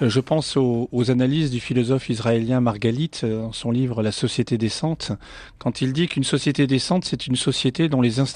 je 0.00 0.20
pense 0.20 0.56
aux, 0.56 0.88
aux 0.92 1.10
analyses 1.10 1.50
du 1.50 1.60
philosophe 1.60 2.08
israélien 2.08 2.60
Margalit 2.60 3.10
euh, 3.24 3.42
dans 3.42 3.52
son 3.52 3.70
livre 3.70 4.02
La 4.02 4.12
société 4.12 4.58
décente, 4.58 5.12
quand 5.58 5.80
il 5.80 5.92
dit 5.92 6.08
qu'une 6.08 6.24
société 6.24 6.66
décente, 6.66 7.04
c'est 7.04 7.26
une 7.26 7.36
société 7.36 7.88
dont 7.88 8.00
les 8.00 8.20
institutions 8.20 8.31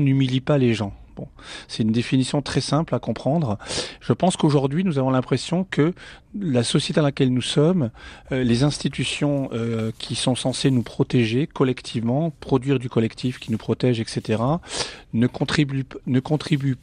n'humilient 0.00 0.40
pas 0.40 0.58
les 0.58 0.74
gens. 0.74 0.92
Bon, 1.16 1.28
c'est 1.68 1.82
une 1.82 1.92
définition 1.92 2.40
très 2.40 2.62
simple 2.62 2.94
à 2.94 2.98
comprendre. 2.98 3.58
Je 4.00 4.14
pense 4.14 4.36
qu'aujourd'hui, 4.36 4.82
nous 4.82 4.98
avons 4.98 5.10
l'impression 5.10 5.64
que 5.64 5.92
la 6.38 6.64
société 6.64 7.00
dans 7.00 7.06
laquelle 7.06 7.32
nous 7.32 7.42
sommes, 7.42 7.90
euh, 8.32 8.42
les 8.42 8.62
institutions 8.62 9.50
euh, 9.52 9.92
qui 9.98 10.14
sont 10.14 10.34
censées 10.34 10.70
nous 10.70 10.82
protéger 10.82 11.46
collectivement, 11.46 12.30
produire 12.40 12.78
du 12.78 12.88
collectif 12.88 13.38
qui 13.38 13.52
nous 13.52 13.58
protège, 13.58 14.00
etc., 14.00 14.42
ne 15.12 15.26
contribuent, 15.26 15.84
ne 16.06 16.20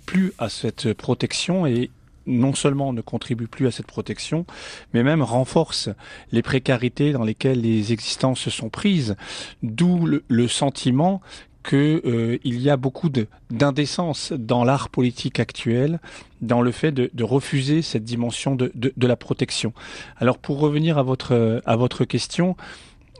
plus 0.05 0.33
à 0.37 0.49
cette 0.49 0.93
protection 0.93 1.65
et 1.65 1.89
non 2.29 2.53
seulement 2.53 2.93
ne 2.93 3.01
contribue 3.01 3.47
plus 3.47 3.67
à 3.67 3.71
cette 3.71 3.87
protection, 3.87 4.45
mais 4.93 5.03
même 5.03 5.21
renforce 5.21 5.89
les 6.31 6.41
précarités 6.41 7.11
dans 7.11 7.23
lesquelles 7.23 7.61
les 7.61 7.91
existences 7.91 8.49
sont 8.49 8.69
prises, 8.69 9.15
d'où 9.63 10.05
le, 10.05 10.47
sentiment 10.47 11.21
qu'il 11.63 11.77
euh, 12.05 12.37
y 12.43 12.69
a 12.69 12.77
beaucoup 12.77 13.09
d'indécence 13.49 14.31
dans 14.31 14.63
l'art 14.63 14.89
politique 14.89 15.39
actuel, 15.39 15.99
dans 16.41 16.61
le 16.61 16.71
fait 16.71 16.91
de, 16.91 17.23
refuser 17.23 17.81
cette 17.81 18.03
dimension 18.03 18.55
de, 18.55 18.71
de, 18.75 19.07
la 19.07 19.15
protection. 19.15 19.73
Alors 20.17 20.37
pour 20.37 20.59
revenir 20.59 20.97
à 20.97 21.03
votre, 21.03 21.61
à 21.65 21.75
votre 21.75 22.05
question, 22.05 22.55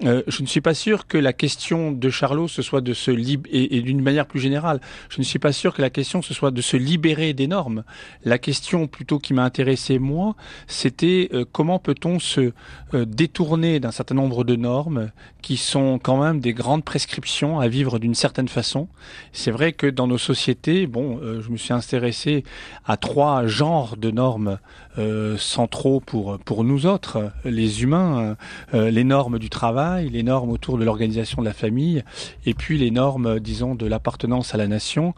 euh, 0.04 0.24
je 0.28 0.42
ne 0.42 0.48
suis 0.48 0.62
pas 0.62 0.74
sûr 0.74 1.08
que 1.08 1.18
la 1.18 1.34
question 1.34 1.92
de 1.92 2.10
Charlot 2.10 2.48
ce 2.48 2.62
soit 2.62 2.82
de 2.82 2.94
se 2.94 3.12
libérer, 3.12 3.68
et, 3.72 3.82
d'une 3.82 4.02
manière 4.02 4.26
plus 4.26 4.40
générale, 4.40 4.80
je 5.10 5.20
ne 5.20 5.24
suis 5.24 5.40
pas 5.40 5.52
sûr 5.52 5.74
que 5.74 5.82
la 5.82 5.90
question 5.90 6.22
ce 6.22 6.34
soit 6.34 6.52
de 6.52 6.62
se 6.62 6.78
libérer 6.78 7.34
des 7.34 7.48
normes. 7.48 7.84
La 8.24 8.38
question 8.38 8.88
plutôt 8.88 9.20
qui 9.20 9.34
m'a 9.34 9.44
intéressé 9.44 10.00
moi, 10.00 10.36
c'était 10.68 11.30
euh, 11.34 11.44
comment 11.52 11.80
peut-on 11.80 12.20
se 12.20 12.52
euh, 12.94 13.06
détourner 13.06 13.80
d'un 13.80 13.92
certain 13.92 14.16
nombre 14.16 14.44
de 14.44 14.56
normes 14.56 15.12
qui 15.42 15.58
sont 15.58 16.00
quand 16.02 16.22
même 16.22 16.40
des 16.40 16.54
grandes 16.54 16.84
prescriptions 16.84 17.60
à 17.60 17.68
vivre 17.68 18.00
d'une 18.00 18.16
certaine 18.16 18.48
façon. 18.48 18.88
C'est 19.34 19.52
vrai 19.52 19.74
que 19.74 19.88
dans 19.88 20.08
nos 20.08 20.18
sociétés, 20.18 20.86
bon, 20.86 21.20
je 21.40 21.50
me 21.50 21.56
suis 21.56 21.74
intéressé 21.74 22.44
à 22.86 22.98
trois 22.98 23.48
genres 23.48 23.96
de 23.96 24.12
normes 24.12 24.60
centraux 25.38 26.02
pour 26.02 26.40
pour 26.40 26.66
nous 26.66 26.86
autres, 26.86 27.32
les 27.46 27.84
humains, 27.84 28.36
les 28.74 29.06
normes 29.06 29.40
du 29.40 29.50
travail 29.50 29.88
les 29.97 30.23
normes 30.23 30.52
autour 30.52 30.78
de 30.78 30.84
l'organisation 30.84 31.41
de 31.41 31.47
la 31.47 31.54
famille, 31.54 32.04
et 32.45 32.54
puis 32.54 32.78
les 32.78 32.91
normes, 32.91 33.39
disons, 33.39 33.75
de 33.75 33.86
l'appartenance 33.86 34.54
à 34.54 34.58
la 34.58 34.67
nation. 34.67 35.13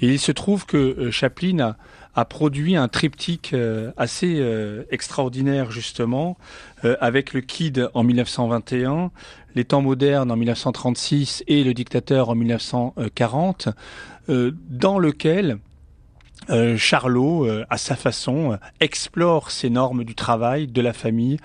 Et 0.00 0.08
il 0.08 0.18
se 0.18 0.32
trouve 0.32 0.66
que 0.66 0.76
euh, 0.76 1.10
Chaplin 1.10 1.76
a, 2.14 2.24
produit 2.24 2.76
un 2.76 2.88
triptyque 2.88 3.52
euh, 3.54 3.90
assez 3.96 4.36
euh, 4.38 4.84
extraordinaire, 4.90 5.70
justement, 5.70 6.36
avec 7.00 7.32
le 7.32 7.40
Kid 7.40 7.88
en 7.94 8.02
1921, 8.02 9.12
les 9.54 9.64
temps 9.64 9.82
modernes 9.82 10.32
en 10.32 10.36
1936 10.36 11.44
et 11.46 11.62
le 11.62 11.74
dictateur 11.74 12.28
en 12.28 12.34
1940, 12.34 13.68
dans 14.28 14.98
lequel 14.98 15.58
Charlot, 16.76 17.46
à 17.70 17.78
sa 17.78 17.94
façon, 17.94 18.58
explore 18.80 19.52
ces 19.52 19.70
normes 19.70 20.02
du 20.02 20.16
travail, 20.16 20.66
de 20.66 20.82
la 20.82 20.92
famille 20.92 21.38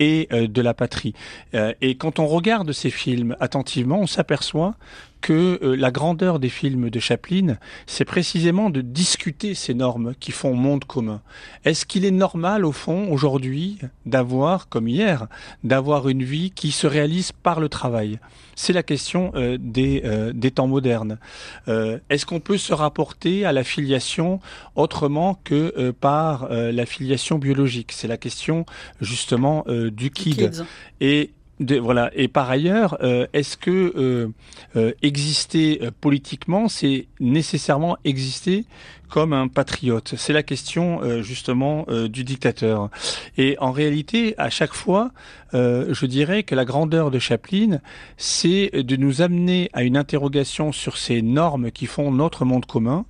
et 0.00 0.28
de 0.32 0.62
la 0.62 0.74
patrie. 0.74 1.14
et 1.52 1.94
quand 1.96 2.18
on 2.18 2.26
regarde 2.26 2.72
ces 2.72 2.90
films 2.90 3.36
attentivement, 3.38 4.00
on 4.00 4.06
s'aperçoit 4.06 4.74
que 5.20 5.58
euh, 5.62 5.76
la 5.76 5.90
grandeur 5.90 6.38
des 6.38 6.48
films 6.48 6.90
de 6.90 7.00
Chaplin, 7.00 7.56
c'est 7.86 8.04
précisément 8.04 8.70
de 8.70 8.80
discuter 8.80 9.54
ces 9.54 9.74
normes 9.74 10.14
qui 10.18 10.32
font 10.32 10.54
monde 10.54 10.84
commun. 10.84 11.20
Est-ce 11.64 11.86
qu'il 11.86 12.04
est 12.04 12.10
normal, 12.10 12.64
au 12.64 12.72
fond, 12.72 13.10
aujourd'hui, 13.10 13.78
d'avoir, 14.06 14.68
comme 14.68 14.88
hier, 14.88 15.26
d'avoir 15.64 16.08
une 16.08 16.22
vie 16.22 16.50
qui 16.50 16.70
se 16.70 16.86
réalise 16.86 17.32
par 17.32 17.60
le 17.60 17.68
travail? 17.68 18.18
C'est 18.54 18.72
la 18.72 18.82
question 18.82 19.32
euh, 19.34 19.56
des, 19.58 20.02
euh, 20.04 20.32
des 20.34 20.50
temps 20.50 20.66
modernes. 20.66 21.18
Est-ce 21.66 22.26
qu'on 22.26 22.40
peut 22.40 22.58
se 22.58 22.72
rapporter 22.72 23.44
à 23.44 23.52
la 23.52 23.64
filiation 23.64 24.40
autrement 24.74 25.38
que 25.44 25.90
par 25.92 26.48
la 26.50 26.86
filiation 26.86 27.38
biologique? 27.38 27.92
C'est 27.92 28.08
la 28.08 28.16
question, 28.16 28.66
justement, 29.00 29.64
du 29.68 30.10
kid. 30.10 30.52
Et 31.00 31.30
voilà. 31.60 32.10
Et 32.14 32.28
par 32.28 32.50
ailleurs, 32.50 32.96
euh, 33.02 33.26
est-ce 33.32 33.56
que 33.56 33.92
euh, 33.96 34.28
euh, 34.76 34.92
exister 35.02 35.80
politiquement, 36.00 36.68
c'est 36.68 37.06
nécessairement 37.20 37.98
exister 38.04 38.64
comme 39.08 39.32
un 39.32 39.48
patriote? 39.48 40.14
C'est 40.16 40.32
la 40.32 40.42
question 40.42 41.00
justement 41.22 41.84
du 42.08 42.22
dictateur. 42.22 42.90
Et 43.36 43.56
en 43.58 43.72
réalité, 43.72 44.34
à 44.38 44.50
chaque 44.50 44.72
fois, 44.72 45.10
je 45.52 46.06
dirais 46.06 46.44
que 46.44 46.54
la 46.54 46.64
grandeur 46.64 47.10
de 47.10 47.18
Chaplin, 47.18 47.80
c'est 48.16 48.70
de 48.72 48.96
nous 48.96 49.20
amener 49.20 49.68
à 49.72 49.82
une 49.82 49.96
interrogation 49.96 50.70
sur 50.70 50.96
ces 50.96 51.22
normes 51.22 51.72
qui 51.72 51.86
font 51.86 52.12
notre 52.12 52.44
monde 52.44 52.66
commun 52.66 53.04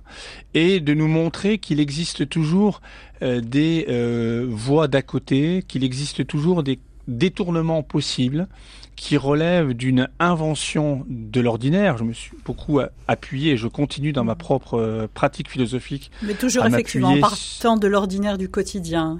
et 0.55 0.79
de 0.79 0.95
nous 0.95 1.07
montrer 1.07 1.59
qu'il 1.59 1.79
existe 1.79 2.27
toujours 2.27 2.81
des 3.21 3.85
voies 4.49 4.87
d'à 4.87 5.03
côté, 5.03 5.63
qu'il 5.67 5.83
existe 5.83 6.25
toujours 6.25 6.63
des 6.63 6.79
détournement 7.17 7.83
possible 7.83 8.47
qui 8.95 9.17
relève 9.17 9.73
d'une 9.73 10.09
invention 10.19 11.05
de 11.09 11.41
l'ordinaire. 11.41 11.97
Je 11.97 12.03
me 12.03 12.13
suis 12.13 12.33
beaucoup 12.45 12.79
appuyé 13.07 13.53
et 13.53 13.57
je 13.57 13.67
continue 13.67 14.13
dans 14.13 14.23
ma 14.23 14.35
propre 14.35 14.75
euh, 14.75 15.07
pratique 15.11 15.49
philosophique. 15.49 16.11
Mais 16.21 16.35
toujours 16.35 16.65
effectivement 16.65 17.09
en 17.09 17.19
partant 17.19 17.77
de 17.77 17.87
l'ordinaire 17.87 18.37
du 18.37 18.49
quotidien. 18.49 19.19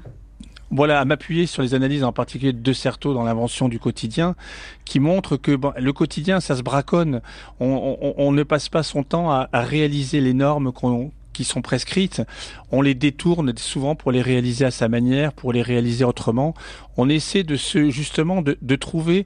Voilà, 0.69 1.01
à 1.01 1.05
m'appuyer 1.05 1.47
sur 1.47 1.63
les 1.63 1.73
analyses 1.73 2.03
en 2.03 2.13
particulier 2.13 2.53
de 2.53 2.73
Certeau 2.73 3.13
dans 3.13 3.23
l'invention 3.23 3.67
du 3.67 3.77
quotidien, 3.77 4.35
qui 4.85 5.01
montre 5.01 5.35
que 5.35 5.59
le 5.77 5.93
quotidien, 5.93 6.39
ça 6.39 6.55
se 6.55 6.61
braconne. 6.61 7.21
On, 7.59 8.31
ne 8.31 8.43
passe 8.43 8.69
pas 8.69 8.81
son 8.81 9.03
temps 9.03 9.29
à, 9.31 9.49
à 9.51 9.61
réaliser 9.61 10.21
les 10.21 10.33
normes 10.33 10.71
qu'on 10.71 11.11
sont 11.43 11.61
prescrites, 11.61 12.21
on 12.71 12.81
les 12.81 12.95
détourne 12.95 13.53
souvent 13.57 13.95
pour 13.95 14.11
les 14.11 14.21
réaliser 14.21 14.65
à 14.65 14.71
sa 14.71 14.87
manière, 14.87 15.33
pour 15.33 15.53
les 15.53 15.61
réaliser 15.61 16.03
autrement. 16.03 16.53
On 16.97 17.09
essaie 17.09 17.43
de 17.43 17.55
se 17.55 17.89
justement 17.89 18.41
de, 18.41 18.75
trouver 18.75 19.25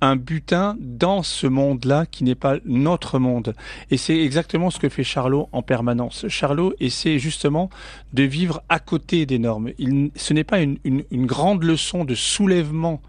un 0.00 0.16
butin 0.16 0.76
dans 0.80 1.22
ce 1.22 1.46
monde-là 1.46 2.06
qui 2.06 2.24
n'est 2.24 2.34
pas 2.34 2.56
notre 2.64 3.18
monde. 3.18 3.54
Et 3.90 3.96
c'est 3.96 4.18
exactement 4.18 4.70
ce 4.70 4.78
que 4.78 4.88
fait 4.88 5.04
Charlot 5.04 5.48
en 5.52 5.62
permanence. 5.62 6.26
Charlot 6.28 6.74
essaie 6.80 7.18
justement 7.18 7.70
de 8.12 8.22
vivre 8.22 8.62
à 8.68 8.78
côté 8.78 9.26
des 9.26 9.38
normes. 9.38 9.70
Ce 10.16 10.32
n'est 10.32 10.44
pas 10.44 10.60
une 10.60 11.26
grande 11.26 11.62
leçon 11.62 12.04
de 12.04 12.14
soulèvement 12.14 13.00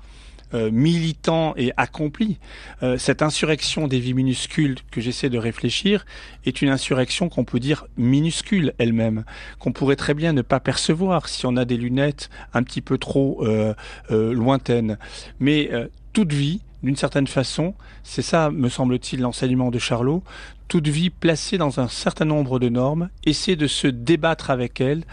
euh, 0.56 0.72
militant 0.72 1.54
et 1.58 1.74
accompli. 1.76 2.40
Euh, 2.82 2.98
cette 2.98 3.22
insurrection 3.22 3.88
des 3.88 4.00
vies 4.00 4.14
minuscules 4.14 4.78
que 4.90 5.02
j'essaie 5.02 5.30
de 5.30 5.38
réfléchir 5.38 6.06
est 6.46 6.62
une 6.62 6.70
insurrection 6.70 7.28
qu'on 7.28 7.44
peut 7.44 7.60
dire 7.60 7.86
minuscule 7.98 8.74
elle-même, 8.78 9.26
qu'on 9.60 9.74
pourrait 9.74 9.98
très 9.98 10.14
bien 10.14 10.32
ne 10.32 10.42
pas 10.42 10.62
percevoir 10.62 11.28
si 11.28 11.46
on 11.46 11.58
a 11.58 11.66
des 11.66 11.78
lunettes 11.78 12.30
un 12.54 12.64
petit 12.64 12.82
peu 12.82 12.98
trop 12.98 13.46
euh, 13.46 13.74
lointaines. 14.10 14.98
Mais 15.40 15.70
toute 16.14 16.32
vie, 16.32 16.62
d'une 16.84 16.96
certaine 16.96 17.28
façon, 17.28 17.74
c'est 18.04 18.22
ça, 18.22 18.50
me 18.50 18.70
semble-t-il, 18.70 19.22
l'enseignement 19.22 19.72
de 19.72 19.80
Charlot, 19.80 20.24
toute 20.68 20.88
vie 20.88 21.10
placée 21.10 21.58
dans 21.58 21.80
un 21.80 21.88
certain 21.88 22.26
nombre 22.26 22.60
de 22.60 22.70
normes, 22.70 23.10
essaie 23.26 23.56
de 23.56 23.68
se 23.68 23.88
débattre 23.88 24.50
avec 24.52 24.80
elles, 24.80 25.04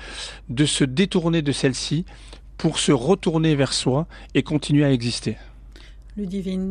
de 0.48 0.64
se 0.64 0.85
détourner 0.85 1.42
de 1.42 1.52
celles-ci 1.52 2.05
pour 2.62 2.79
se 2.79 2.92
retourner 2.92 3.57
vers 3.57 3.72
soi 3.72 4.07
et 4.37 4.44
continuer 4.44 4.85
à 4.85 4.92
exister. 4.92 5.37
Ludivine 6.16 6.70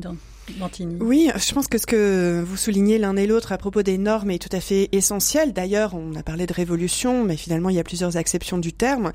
Dantini. 0.58 0.98
Oui, 1.02 1.30
je 1.36 1.54
pense 1.54 1.68
que 1.68 1.78
ce 1.78 1.86
que 1.86 2.42
vous 2.46 2.56
soulignez 2.56 2.98
l'un 2.98 3.16
et 3.16 3.28
l'autre 3.28 3.52
à 3.52 3.58
propos 3.58 3.84
des 3.84 3.98
normes 3.98 4.32
est 4.32 4.40
tout 4.40 4.56
à 4.56 4.62
fait 4.62 4.88
essentiel. 4.94 5.54
D'ailleurs, 5.54 5.94
on 5.94 6.16
a 6.16 6.24
parlé 6.24 6.48
de 6.48 6.54
révolution, 6.54 7.24
mais 7.24 7.36
finalement, 7.36 7.70
il 7.70 7.76
y 7.76 7.80
a 7.80 7.84
plusieurs 7.84 8.18
acceptions 8.18 8.58
du 8.58 8.74
terme. 8.74 9.12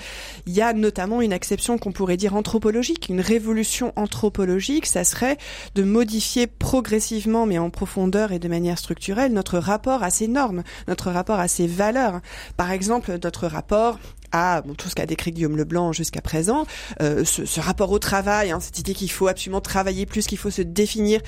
Il 0.47 0.53
y 0.53 0.61
a 0.61 0.73
notamment 0.73 1.23
une 1.23 1.33
acception 1.33 1.79
qu'on 1.79 1.93
pourrait 1.93 2.17
dire 2.17 2.37
anthropologique. 2.37 3.09
Une 3.09 3.21
révolution 3.21 3.93
anthropologique, 3.97 4.87
ça 4.87 5.05
serait 5.05 5.39
de 5.75 5.83
modifier 5.83 6.47
progressivement, 6.47 7.47
mais 7.47 7.59
en 7.59 7.71
profondeur 7.71 8.33
et 8.33 8.39
de 8.39 8.49
manière 8.49 8.79
structurelle, 8.79 9.33
notre 9.33 9.59
rapport 9.59 10.03
à 10.03 10.11
ces 10.11 10.29
normes, 10.29 10.63
notre 10.89 11.11
rapport 11.11 11.41
à 11.41 11.49
ces 11.49 11.67
valeurs. 11.67 12.21
Par 12.57 12.71
exemple, 12.71 13.19
notre 13.23 13.47
rapport 13.47 13.99
à 14.37 14.63
bon, 14.63 14.75
tout 14.75 14.89
ce 14.89 14.95
qu'a 14.95 15.07
décrit 15.07 15.33
Guillaume 15.33 15.57
Leblanc 15.57 15.93
jusqu'à 15.93 16.21
présent, 16.21 16.67
euh, 17.01 17.25
ce, 17.25 17.45
ce, 17.45 17.61
rapport 17.61 17.91
au 17.91 17.99
travail, 17.99 18.51
hein, 18.51 18.61
cette 18.61 18.79
idée 18.79 18.95
qu'il 18.95 19.11
faut 19.11 19.29
absolument 19.29 19.61
travailler 19.61 20.07
plus, 20.07 20.27
qu'il 20.27 20.39
faut 20.39 20.51
se 20.51 20.63
définir 20.63 21.21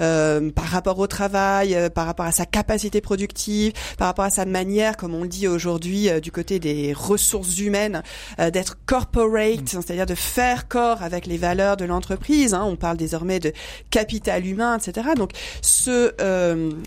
euh, 0.00 0.50
par 0.50 0.66
rapport 0.66 0.98
au 0.98 1.06
travail, 1.06 1.74
euh, 1.74 1.88
par 1.88 2.06
rapport 2.06 2.26
à 2.26 2.32
sa 2.32 2.44
capacité 2.44 3.00
productive, 3.00 3.72
par 3.98 4.08
rapport 4.08 4.24
à 4.24 4.30
sa 4.30 4.44
manière, 4.44 4.96
comme 4.96 5.14
on 5.14 5.22
le 5.22 5.28
dit 5.28 5.48
aujourd'hui 5.48 6.08
du 6.20 6.32
côté 6.32 6.58
des 6.58 6.92
ressources 6.92 7.58
humaines, 7.58 8.02
d'être 8.38 8.76
corporate, 8.86 9.62
mm. 9.62 9.66
c'est-à-dire 9.66 10.06
de 10.06 10.14
faire 10.14 10.68
corps 10.68 11.02
avec 11.02 11.26
les 11.26 11.36
valeurs 11.36 11.76
de 11.76 11.84
l'entreprise. 11.84 12.54
Hein, 12.54 12.64
on 12.64 12.76
parle 12.76 12.96
désormais 12.96 13.38
de 13.38 13.52
capital 13.90 14.46
humain, 14.46 14.78
etc. 14.78 15.08
Donc 15.16 15.30
se 15.62 16.14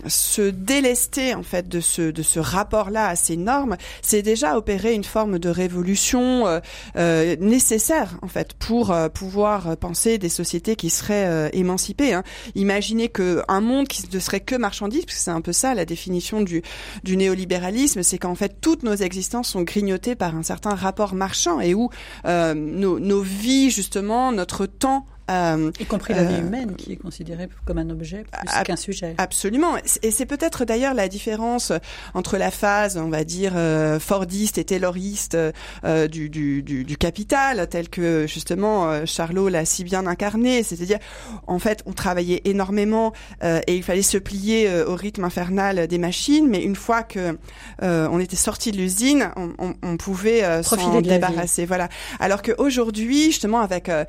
se 0.06 0.42
délester 0.50 1.34
en 1.34 1.42
fait 1.42 1.68
de 1.68 1.80
ce 1.80 2.10
de 2.10 2.22
ce 2.22 2.38
rapport-là 2.38 3.08
à 3.08 3.16
ces 3.16 3.36
normes, 3.36 3.76
c'est 4.02 4.22
déjà 4.22 4.56
opérer 4.56 4.94
une 4.94 5.04
forme 5.04 5.38
de 5.38 5.48
révolution 5.48 5.69
euh, 5.74 6.60
euh, 6.96 7.36
nécessaire 7.40 8.18
en 8.22 8.28
fait 8.28 8.54
pour 8.54 8.90
euh, 8.90 9.08
pouvoir 9.08 9.76
penser 9.76 10.18
des 10.18 10.28
sociétés 10.28 10.76
qui 10.76 10.90
seraient 10.90 11.50
émancipées. 11.52 12.14
Hein. 12.14 12.22
Imaginez 12.54 13.08
que 13.08 13.42
un 13.48 13.60
monde 13.60 13.88
qui 13.88 14.04
ne 14.12 14.18
serait 14.18 14.40
que 14.40 14.54
marchandise, 14.54 15.04
parce 15.04 15.18
que 15.18 15.22
c'est 15.22 15.30
un 15.30 15.40
peu 15.40 15.52
ça 15.52 15.74
la 15.74 15.84
définition 15.84 16.40
du, 16.40 16.62
néolibéralisme, 17.04 18.02
c'est 18.02 18.18
qu'en 18.18 18.34
fait 18.34 18.60
toutes 18.60 18.82
nos 18.82 18.94
existences 18.94 19.48
sont 19.48 19.62
grignotées 19.62 20.14
par 20.14 20.36
un 20.36 20.42
certain 20.42 20.74
rapport 20.74 21.14
marchand 21.14 21.60
et 21.60 21.74
où 21.74 21.90
nos 22.24 23.20
vies 23.22 23.70
justement, 23.70 24.32
notre 24.32 24.66
temps 24.66 25.06
euh, 25.30 25.70
y 25.78 25.84
compris 25.84 26.14
la 26.14 26.24
vie 26.24 26.34
euh, 26.34 26.40
humaine 26.40 26.74
qui 26.76 26.92
est 26.92 26.96
considérée 26.96 27.48
comme 27.64 27.78
un 27.78 27.88
objet 27.90 28.24
plus 28.24 28.62
qu'un 28.64 28.76
sujet. 28.76 29.14
Absolument. 29.18 29.76
Et 30.02 30.10
c'est 30.10 30.26
peut-être 30.26 30.64
d'ailleurs 30.64 30.94
la 30.94 31.08
différence 31.08 31.72
entre 32.14 32.36
la 32.36 32.50
phase, 32.50 32.96
on 32.96 33.08
va 33.08 33.24
dire, 33.24 33.52
euh, 33.54 34.00
fordiste 34.00 34.58
et 34.58 34.64
tayloriste 34.64 35.36
euh, 35.84 36.08
du, 36.08 36.30
du, 36.30 36.62
du, 36.62 36.84
du, 36.84 36.96
capital, 36.96 37.68
tel 37.68 37.88
que 37.88 38.26
justement 38.26 39.06
Charlot 39.06 39.48
l'a 39.48 39.64
si 39.64 39.84
bien 39.84 40.06
incarné. 40.06 40.62
C'est-à-dire, 40.62 40.98
en 41.46 41.58
fait, 41.58 41.82
on 41.86 41.92
travaillait 41.92 42.42
énormément 42.44 43.12
et 43.42 43.76
il 43.76 43.82
fallait 43.82 44.02
se 44.02 44.18
plier 44.18 44.82
au 44.82 44.94
rythme 44.94 45.24
infernal 45.24 45.86
des 45.86 45.98
machines. 45.98 46.48
Mais 46.48 46.62
une 46.62 46.76
fois 46.76 47.02
que 47.02 47.38
on 47.80 48.18
était 48.18 48.36
sorti 48.36 48.72
de 48.72 48.76
l'usine, 48.76 49.30
on, 49.36 49.52
on, 49.58 49.74
on, 49.82 49.96
pouvait 49.96 50.62
s'en 50.62 51.00
débarrasser. 51.00 51.66
Voilà. 51.66 51.88
Alors 52.18 52.42
qu'aujourd'hui, 52.42 53.26
justement, 53.26 53.60
avec 53.60 53.86
ben, 53.86 54.06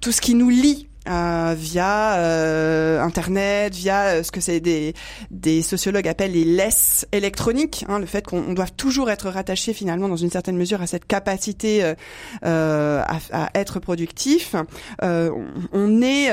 tout 0.00 0.12
ce 0.12 0.20
qui 0.20 0.34
nous 0.34 0.50
lit 0.56 0.88
euh, 1.08 1.54
via 1.56 2.16
euh, 2.16 3.00
internet, 3.00 3.72
via 3.74 4.06
euh, 4.06 4.22
ce 4.24 4.32
que 4.32 4.40
c'est 4.40 4.58
des, 4.58 4.92
des 5.30 5.62
sociologues 5.62 6.08
appellent 6.08 6.32
les 6.32 6.44
laisses 6.44 7.06
électroniques, 7.12 7.84
hein, 7.88 8.00
le 8.00 8.06
fait 8.06 8.26
qu'on 8.26 8.54
doit 8.54 8.66
toujours 8.66 9.08
être 9.08 9.28
rattaché 9.28 9.72
finalement 9.72 10.08
dans 10.08 10.16
une 10.16 10.30
certaine 10.30 10.56
mesure 10.56 10.82
à 10.82 10.88
cette 10.88 11.06
capacité 11.06 11.94
à, 12.42 13.06
à, 13.32 13.50
être 13.54 13.78
productif. 13.78 14.56
on 15.00 16.02
est 16.02 16.30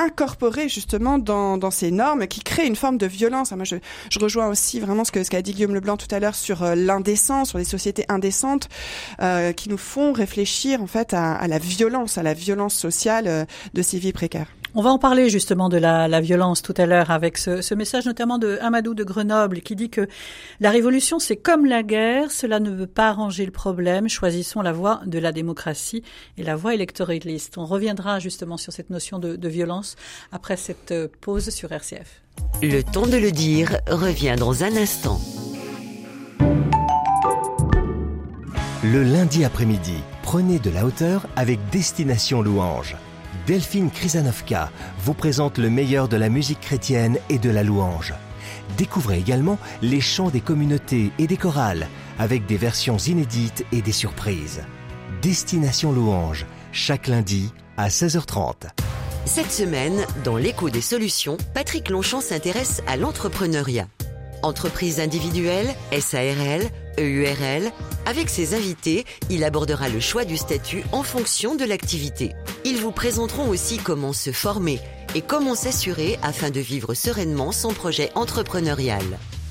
incorporé 0.00 0.68
justement 0.68 1.18
dans, 1.18 1.58
dans, 1.58 1.70
ces 1.70 1.90
normes 1.90 2.26
qui 2.26 2.40
créent 2.40 2.66
une 2.66 2.76
forme 2.76 2.98
de 2.98 3.06
violence. 3.06 3.52
Moi, 3.52 3.64
je, 3.64 3.76
je 4.10 4.18
rejoins 4.18 4.48
aussi 4.48 4.80
vraiment 4.80 5.04
ce 5.04 5.12
que 5.12 5.22
ce 5.22 5.30
qu'a 5.30 5.42
dit 5.42 5.52
Guillaume 5.52 5.74
Leblanc 5.74 5.96
tout 5.96 6.12
à 6.14 6.18
l'heure 6.18 6.34
sur 6.34 6.62
euh, 6.62 6.74
l'indécence, 6.74 7.50
sur 7.50 7.58
les 7.58 7.64
sociétés 7.64 8.04
indécentes, 8.08 8.68
euh, 9.20 9.52
qui 9.52 9.68
nous 9.68 9.78
font 9.78 10.12
réfléchir 10.12 10.82
en 10.82 10.86
fait 10.86 11.14
à, 11.14 11.34
à, 11.34 11.46
la 11.48 11.58
violence, 11.58 12.18
à 12.18 12.22
la 12.22 12.34
violence 12.34 12.74
sociale 12.74 13.26
euh, 13.26 13.44
de 13.74 13.82
ces 13.82 13.98
vies 13.98 14.12
précaires. 14.12 14.48
On 14.74 14.82
va 14.82 14.90
en 14.90 14.98
parler 14.98 15.30
justement 15.30 15.68
de 15.68 15.76
la, 15.78 16.06
la 16.06 16.20
violence 16.20 16.62
tout 16.62 16.74
à 16.76 16.86
l'heure 16.86 17.10
avec 17.10 17.38
ce, 17.38 17.60
ce, 17.60 17.74
message 17.74 18.06
notamment 18.06 18.38
de 18.38 18.56
Amadou 18.60 18.94
de 18.94 19.02
Grenoble 19.02 19.62
qui 19.62 19.74
dit 19.74 19.90
que 19.90 20.06
la 20.60 20.70
révolution 20.70 21.18
c'est 21.18 21.36
comme 21.36 21.66
la 21.66 21.82
guerre, 21.82 22.30
cela 22.30 22.60
ne 22.60 22.70
veut 22.70 22.86
pas 22.86 23.08
arranger 23.08 23.44
le 23.44 23.50
problème, 23.50 24.08
choisissons 24.08 24.62
la 24.62 24.72
voie 24.72 25.00
de 25.06 25.18
la 25.18 25.32
démocratie 25.32 26.04
et 26.38 26.44
la 26.44 26.54
voie 26.54 26.74
électoraliste. 26.74 27.58
On 27.58 27.66
reviendra 27.66 28.20
justement 28.20 28.56
sur 28.56 28.72
cette 28.72 28.90
notion 28.90 29.18
de, 29.18 29.34
de 29.34 29.48
violence 29.48 29.96
après 30.30 30.56
cette 30.56 30.94
pause 31.20 31.50
sur 31.50 31.72
RCF. 31.72 32.22
Le 32.62 32.82
temps 32.82 33.06
de 33.06 33.16
le 33.16 33.32
dire 33.32 33.76
revient 33.88 34.36
dans 34.38 34.62
un 34.62 34.76
instant. 34.76 35.20
Le 38.84 39.02
lundi 39.02 39.44
après-midi, 39.44 39.96
prenez 40.22 40.60
de 40.60 40.70
la 40.70 40.86
hauteur 40.86 41.26
avec 41.34 41.58
Destination 41.70 42.40
Louange 42.40 42.96
Delphine 43.46 43.90
Krizanovka 43.90 44.70
vous 44.98 45.14
présente 45.14 45.58
le 45.58 45.70
meilleur 45.70 46.08
de 46.08 46.16
la 46.16 46.28
musique 46.28 46.60
chrétienne 46.60 47.18
et 47.28 47.38
de 47.38 47.50
la 47.50 47.62
louange. 47.62 48.14
Découvrez 48.76 49.18
également 49.18 49.58
les 49.82 50.00
chants 50.00 50.30
des 50.30 50.40
communautés 50.40 51.10
et 51.18 51.26
des 51.26 51.36
chorales 51.36 51.88
avec 52.18 52.46
des 52.46 52.56
versions 52.56 52.98
inédites 52.98 53.64
et 53.72 53.82
des 53.82 53.92
surprises. 53.92 54.62
Destination 55.22 55.92
Louange, 55.92 56.46
chaque 56.72 57.06
lundi 57.08 57.52
à 57.76 57.88
16h30. 57.88 58.68
Cette 59.24 59.52
semaine, 59.52 59.98
dans 60.24 60.36
l'écho 60.36 60.70
des 60.70 60.80
solutions, 60.80 61.36
Patrick 61.54 61.90
Longchamp 61.90 62.20
s'intéresse 62.20 62.82
à 62.86 62.96
l'entrepreneuriat. 62.96 63.86
Entreprise 64.42 65.00
individuelle, 65.00 65.68
SARL, 65.98 66.62
EURL, 66.98 67.70
avec 68.06 68.30
ses 68.30 68.54
invités, 68.54 69.04
il 69.28 69.44
abordera 69.44 69.88
le 69.88 70.00
choix 70.00 70.24
du 70.24 70.36
statut 70.36 70.82
en 70.92 71.02
fonction 71.02 71.54
de 71.54 71.64
l'activité. 71.64 72.32
Ils 72.64 72.78
vous 72.78 72.92
présenteront 72.92 73.48
aussi 73.48 73.78
comment 73.78 74.12
se 74.12 74.32
former 74.32 74.80
et 75.14 75.20
comment 75.20 75.54
s'assurer 75.54 76.18
afin 76.22 76.50
de 76.50 76.60
vivre 76.60 76.94
sereinement 76.94 77.52
son 77.52 77.72
projet 77.72 78.10
entrepreneurial. 78.14 79.04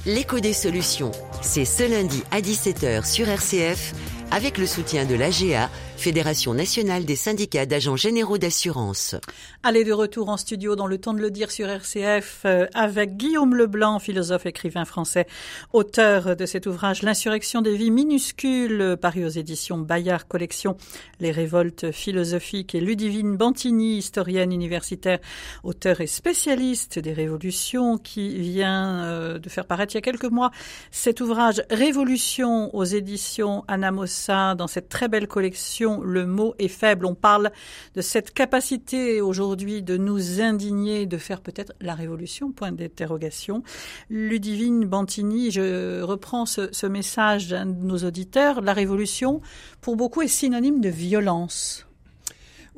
L'écho 0.05 0.39
des 0.39 0.53
solutions, 0.53 1.11
c'est 1.41 1.65
ce 1.65 1.83
lundi 1.83 2.23
à 2.31 2.41
17h 2.41 3.05
sur 3.05 3.27
RCF 3.27 3.93
avec 4.31 4.57
le 4.57 4.65
soutien 4.65 5.05
de 5.05 5.15
l'AGA, 5.15 5.69
Fédération 5.99 6.53
nationale 6.53 7.03
des 7.03 7.17
syndicats 7.17 7.65
d'agents 7.65 7.97
généraux 7.97 8.37
d'assurance. 8.37 9.15
Allez 9.63 9.83
de 9.83 9.91
retour 9.91 10.29
en 10.29 10.37
studio 10.37 10.77
dans 10.77 10.87
le 10.87 10.97
temps 10.97 11.13
de 11.13 11.19
le 11.19 11.29
dire 11.29 11.51
sur 11.51 11.67
RCF 11.67 12.43
euh, 12.45 12.67
avec 12.73 13.17
Guillaume 13.17 13.53
Leblanc, 13.53 13.99
philosophe 13.99 14.45
écrivain 14.45 14.85
français, 14.85 15.27
auteur 15.73 16.37
de 16.37 16.45
cet 16.45 16.67
ouvrage 16.67 17.01
L'insurrection 17.01 17.61
des 17.61 17.75
vies 17.75 17.91
minuscules, 17.91 18.95
paru 19.01 19.25
aux 19.25 19.29
éditions 19.29 19.77
Bayard 19.77 20.25
Collection, 20.25 20.77
les 21.19 21.31
révoltes 21.31 21.91
philosophiques 21.91 22.75
et 22.75 22.79
Ludivine 22.79 23.35
Bantini, 23.35 23.97
historienne 23.97 24.53
universitaire, 24.53 25.19
auteur 25.65 25.99
et 25.99 26.07
spécialiste 26.07 26.97
des 26.97 27.11
révolutions 27.11 27.97
qui 27.97 28.39
vient 28.39 29.03
euh, 29.03 29.37
de 29.37 29.49
faire 29.49 29.65
paraître 29.65 29.95
il 29.95 29.97
y 29.97 29.99
a 29.99 30.01
quelques 30.01 30.23
mois 30.23 30.51
cet 30.91 31.19
ouvrage 31.19 31.61
Révolution 31.69 32.73
aux 32.73 32.85
éditions 32.85 33.65
Anamosa 33.67 34.55
dans 34.55 34.67
cette 34.67 34.87
très 34.87 35.09
belle 35.09 35.27
collection 35.27 35.88
le 35.97 36.25
mot 36.25 36.53
est 36.59 36.67
faible. 36.67 37.05
On 37.05 37.15
parle 37.15 37.51
de 37.95 38.01
cette 38.01 38.31
capacité 38.31 39.21
aujourd'hui 39.21 39.81
de 39.81 39.97
nous 39.97 40.41
indigner, 40.41 41.05
de 41.05 41.17
faire 41.17 41.41
peut-être 41.41 41.73
la 41.81 41.95
révolution, 41.95 42.51
point 42.51 42.71
d'interrogation. 42.71 43.63
Ludivine 44.09 44.85
Bantini, 44.85 45.51
je 45.51 46.01
reprends 46.01 46.45
ce, 46.45 46.69
ce 46.71 46.87
message 46.87 47.47
d'un 47.47 47.65
de 47.65 47.83
nos 47.83 47.97
auditeurs. 47.97 48.61
La 48.61 48.73
révolution, 48.73 49.41
pour 49.81 49.95
beaucoup, 49.95 50.21
est 50.21 50.27
synonyme 50.27 50.81
de 50.81 50.89
violence. 50.89 51.88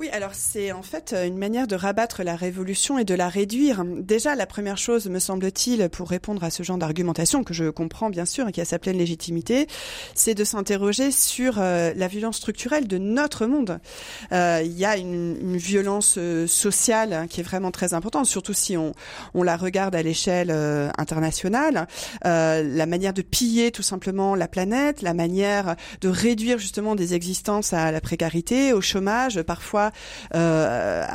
Oui, 0.01 0.09
alors 0.11 0.31
c'est 0.33 0.71
en 0.71 0.81
fait 0.81 1.13
une 1.13 1.37
manière 1.37 1.67
de 1.67 1.75
rabattre 1.75 2.23
la 2.23 2.35
révolution 2.35 2.97
et 2.97 3.03
de 3.03 3.13
la 3.13 3.29
réduire. 3.29 3.83
Déjà, 3.85 4.33
la 4.33 4.47
première 4.47 4.79
chose, 4.79 5.05
me 5.05 5.19
semble-t-il, 5.19 5.89
pour 5.89 6.09
répondre 6.09 6.43
à 6.43 6.49
ce 6.49 6.63
genre 6.63 6.79
d'argumentation, 6.79 7.43
que 7.43 7.53
je 7.53 7.69
comprends 7.69 8.09
bien 8.09 8.25
sûr 8.25 8.47
et 8.47 8.51
qui 8.51 8.61
a 8.61 8.65
sa 8.65 8.79
pleine 8.79 8.97
légitimité, 8.97 9.67
c'est 10.15 10.33
de 10.33 10.43
s'interroger 10.43 11.11
sur 11.11 11.57
euh, 11.59 11.93
la 11.95 12.07
violence 12.07 12.37
structurelle 12.37 12.87
de 12.87 12.97
notre 12.97 13.45
monde. 13.45 13.79
Euh, 14.31 14.63
il 14.65 14.71
y 14.71 14.85
a 14.85 14.97
une, 14.97 15.55
violence 15.57 16.15
euh, 16.17 16.47
sociale 16.47 17.13
hein, 17.13 17.27
qui 17.27 17.41
est 17.41 17.43
vraiment 17.43 17.69
très 17.69 17.93
importante, 17.93 18.25
surtout 18.25 18.53
si 18.53 18.77
on, 18.77 18.93
la 19.35 19.55
regarde 19.55 19.93
à 19.93 20.01
l'échelle 20.01 20.49
euh, 20.49 20.89
internationale. 20.97 21.85
la 22.23 22.85
manière 22.87 23.13
de 23.13 23.21
piller 23.21 23.71
tout 23.71 23.83
simplement 23.83 24.33
la 24.33 24.47
planète, 24.47 25.03
la 25.03 25.13
manière 25.13 25.75
de 26.01 26.09
réduire 26.09 26.57
justement 26.57 26.95
des 26.95 27.13
existences 27.13 27.71
à 27.73 27.91
la 27.91 28.01
précarité, 28.01 28.73
au 28.73 28.81
chômage, 28.81 29.43
parfois 29.43 29.90
euh, 30.35 31.05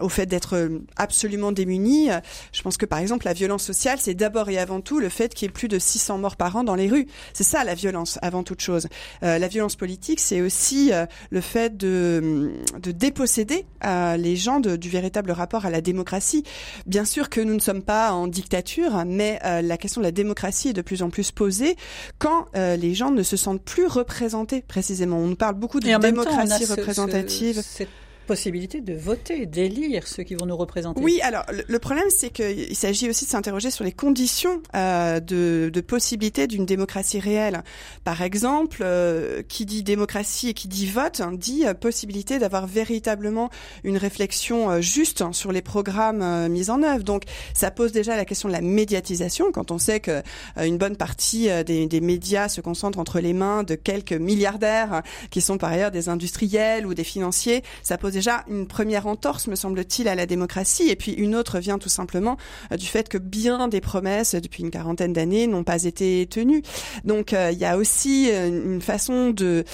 au 0.00 0.08
fait 0.08 0.26
d'être 0.26 0.70
absolument 0.96 1.52
démunis. 1.52 2.08
Je 2.52 2.62
pense 2.62 2.76
que 2.76 2.86
par 2.86 2.98
exemple 2.98 3.26
la 3.26 3.32
violence 3.32 3.64
sociale, 3.64 3.98
c'est 4.00 4.14
d'abord 4.14 4.48
et 4.48 4.58
avant 4.58 4.80
tout 4.80 4.98
le 4.98 5.08
fait 5.08 5.34
qu'il 5.34 5.46
y 5.46 5.48
ait 5.48 5.52
plus 5.52 5.68
de 5.68 5.78
600 5.78 6.18
morts 6.18 6.36
par 6.36 6.56
an 6.56 6.64
dans 6.64 6.74
les 6.74 6.88
rues. 6.88 7.06
C'est 7.32 7.44
ça 7.44 7.64
la 7.64 7.74
violence 7.74 8.18
avant 8.22 8.42
toute 8.42 8.60
chose. 8.60 8.88
Euh, 9.22 9.38
la 9.38 9.48
violence 9.48 9.76
politique, 9.76 10.20
c'est 10.20 10.40
aussi 10.40 10.92
euh, 10.92 11.06
le 11.30 11.40
fait 11.40 11.76
de, 11.76 12.52
de 12.80 12.92
déposséder 12.92 13.66
euh, 13.84 14.16
les 14.16 14.36
gens 14.36 14.60
de, 14.60 14.76
du 14.76 14.88
véritable 14.88 15.30
rapport 15.30 15.66
à 15.66 15.70
la 15.70 15.80
démocratie. 15.80 16.44
Bien 16.86 17.04
sûr 17.04 17.28
que 17.28 17.40
nous 17.40 17.54
ne 17.54 17.60
sommes 17.60 17.82
pas 17.82 18.12
en 18.12 18.26
dictature, 18.26 19.04
mais 19.06 19.38
euh, 19.44 19.62
la 19.62 19.76
question 19.76 20.00
de 20.00 20.06
la 20.06 20.12
démocratie 20.12 20.68
est 20.68 20.72
de 20.72 20.82
plus 20.82 21.02
en 21.02 21.10
plus 21.10 21.30
posée 21.30 21.76
quand 22.18 22.46
euh, 22.56 22.76
les 22.76 22.94
gens 22.94 23.10
ne 23.10 23.22
se 23.22 23.36
sentent 23.36 23.62
plus 23.62 23.86
représentés 23.86 24.62
précisément. 24.62 25.18
On 25.18 25.26
nous 25.26 25.36
parle 25.36 25.54
beaucoup 25.54 25.80
de 25.80 25.86
démocratie 25.86 26.66
temps, 26.66 26.74
représentative. 26.74 27.56
Ce, 27.56 27.84
ce, 27.84 27.84
possibilité 28.26 28.80
de 28.80 28.94
voter, 28.94 29.46
d'élire 29.46 30.06
ceux 30.06 30.22
qui 30.22 30.34
vont 30.34 30.46
nous 30.46 30.56
représenter. 30.56 31.00
Oui, 31.02 31.20
alors 31.22 31.44
le 31.68 31.78
problème 31.78 32.08
c'est 32.10 32.30
qu'il 32.30 32.76
s'agit 32.76 33.08
aussi 33.08 33.24
de 33.24 33.30
s'interroger 33.30 33.70
sur 33.70 33.84
les 33.84 33.92
conditions 33.92 34.62
euh, 34.74 35.20
de, 35.20 35.80
possibilité 35.86 36.46
d'une 36.46 36.66
démocratie 36.66 37.20
réelle. 37.20 37.62
Par 38.02 38.22
exemple, 38.22 38.78
euh, 38.82 39.42
qui 39.48 39.66
dit 39.66 39.82
démocratie 39.82 40.48
et 40.48 40.54
qui 40.54 40.68
dit 40.68 40.86
vote 40.86 41.20
hein, 41.20 41.32
dit 41.32 41.64
euh, 41.64 41.74
possibilité 41.74 42.38
d'avoir 42.38 42.66
véritablement 42.66 43.50
une 43.84 43.96
réflexion 43.96 44.80
juste 44.80 45.22
hein, 45.22 45.32
sur 45.32 45.52
les 45.52 45.62
programmes 45.62 46.48
mis 46.48 46.70
en 46.70 46.82
œuvre. 46.82 47.04
Donc 47.04 47.22
ça 47.54 47.70
pose 47.70 47.92
déjà 47.92 48.16
la 48.16 48.24
question 48.24 48.48
de 48.48 48.54
la 48.54 48.60
médiatisation 48.60 49.52
quand 49.52 49.70
on 49.70 49.78
sait 49.78 50.00
que 50.00 50.22
une 50.60 50.78
bonne 50.78 50.96
partie 50.96 51.48
des, 51.64 52.00
médias 52.00 52.48
se 52.48 52.60
concentre 52.60 52.98
entre 52.98 53.20
les 53.20 53.32
mains 53.32 53.62
de 53.62 53.74
quelques 53.74 54.12
milliardaires 54.12 54.92
hein, 54.92 55.02
qui 55.30 55.40
sont 55.40 55.58
par 55.58 55.70
ailleurs 55.70 55.90
des 55.90 56.08
industriels 56.08 56.86
ou 56.86 56.94
des 56.94 57.04
financiers. 57.04 57.62
Ça 57.82 57.96
pose 57.96 58.15
déjà 58.16 58.44
une 58.48 58.66
première 58.66 59.06
entorse, 59.06 59.46
me 59.46 59.54
semble-t-il, 59.54 60.08
à 60.08 60.14
la 60.14 60.24
démocratie. 60.24 60.88
Et 60.88 60.96
puis 60.96 61.12
une 61.12 61.34
autre 61.34 61.58
vient 61.58 61.78
tout 61.78 61.90
simplement 61.90 62.38
euh, 62.72 62.76
du 62.76 62.86
fait 62.86 63.10
que 63.10 63.18
bien 63.18 63.68
des 63.68 63.82
promesses 63.82 64.34
depuis 64.34 64.62
une 64.62 64.70
quarantaine 64.70 65.12
d'années 65.12 65.46
n'ont 65.46 65.64
pas 65.64 65.84
été 65.84 66.26
tenues. 66.26 66.62
Donc 67.04 67.34
euh, 67.34 67.50
il 67.52 67.58
y 67.58 67.66
a 67.66 67.76
aussi 67.76 68.30
euh, 68.30 68.48
une 68.48 68.80
façon 68.80 69.30
de, 69.30 69.64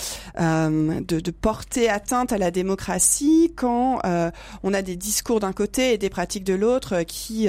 euh, 0.40 1.00
porter 1.40 1.88
atteinte 1.88 2.32
à 2.32 2.38
la 2.38 2.50
démocratie 2.50 3.52
quand 3.56 4.00
euh, 4.04 4.30
on 4.64 4.74
a 4.74 4.82
des 4.82 4.96
discours 4.96 5.38
d'un 5.38 5.52
côté 5.52 5.92
et 5.92 5.98
des 5.98 6.10
pratiques 6.10 6.44
de 6.44 6.54
l'autre 6.54 7.02
qui 7.02 7.48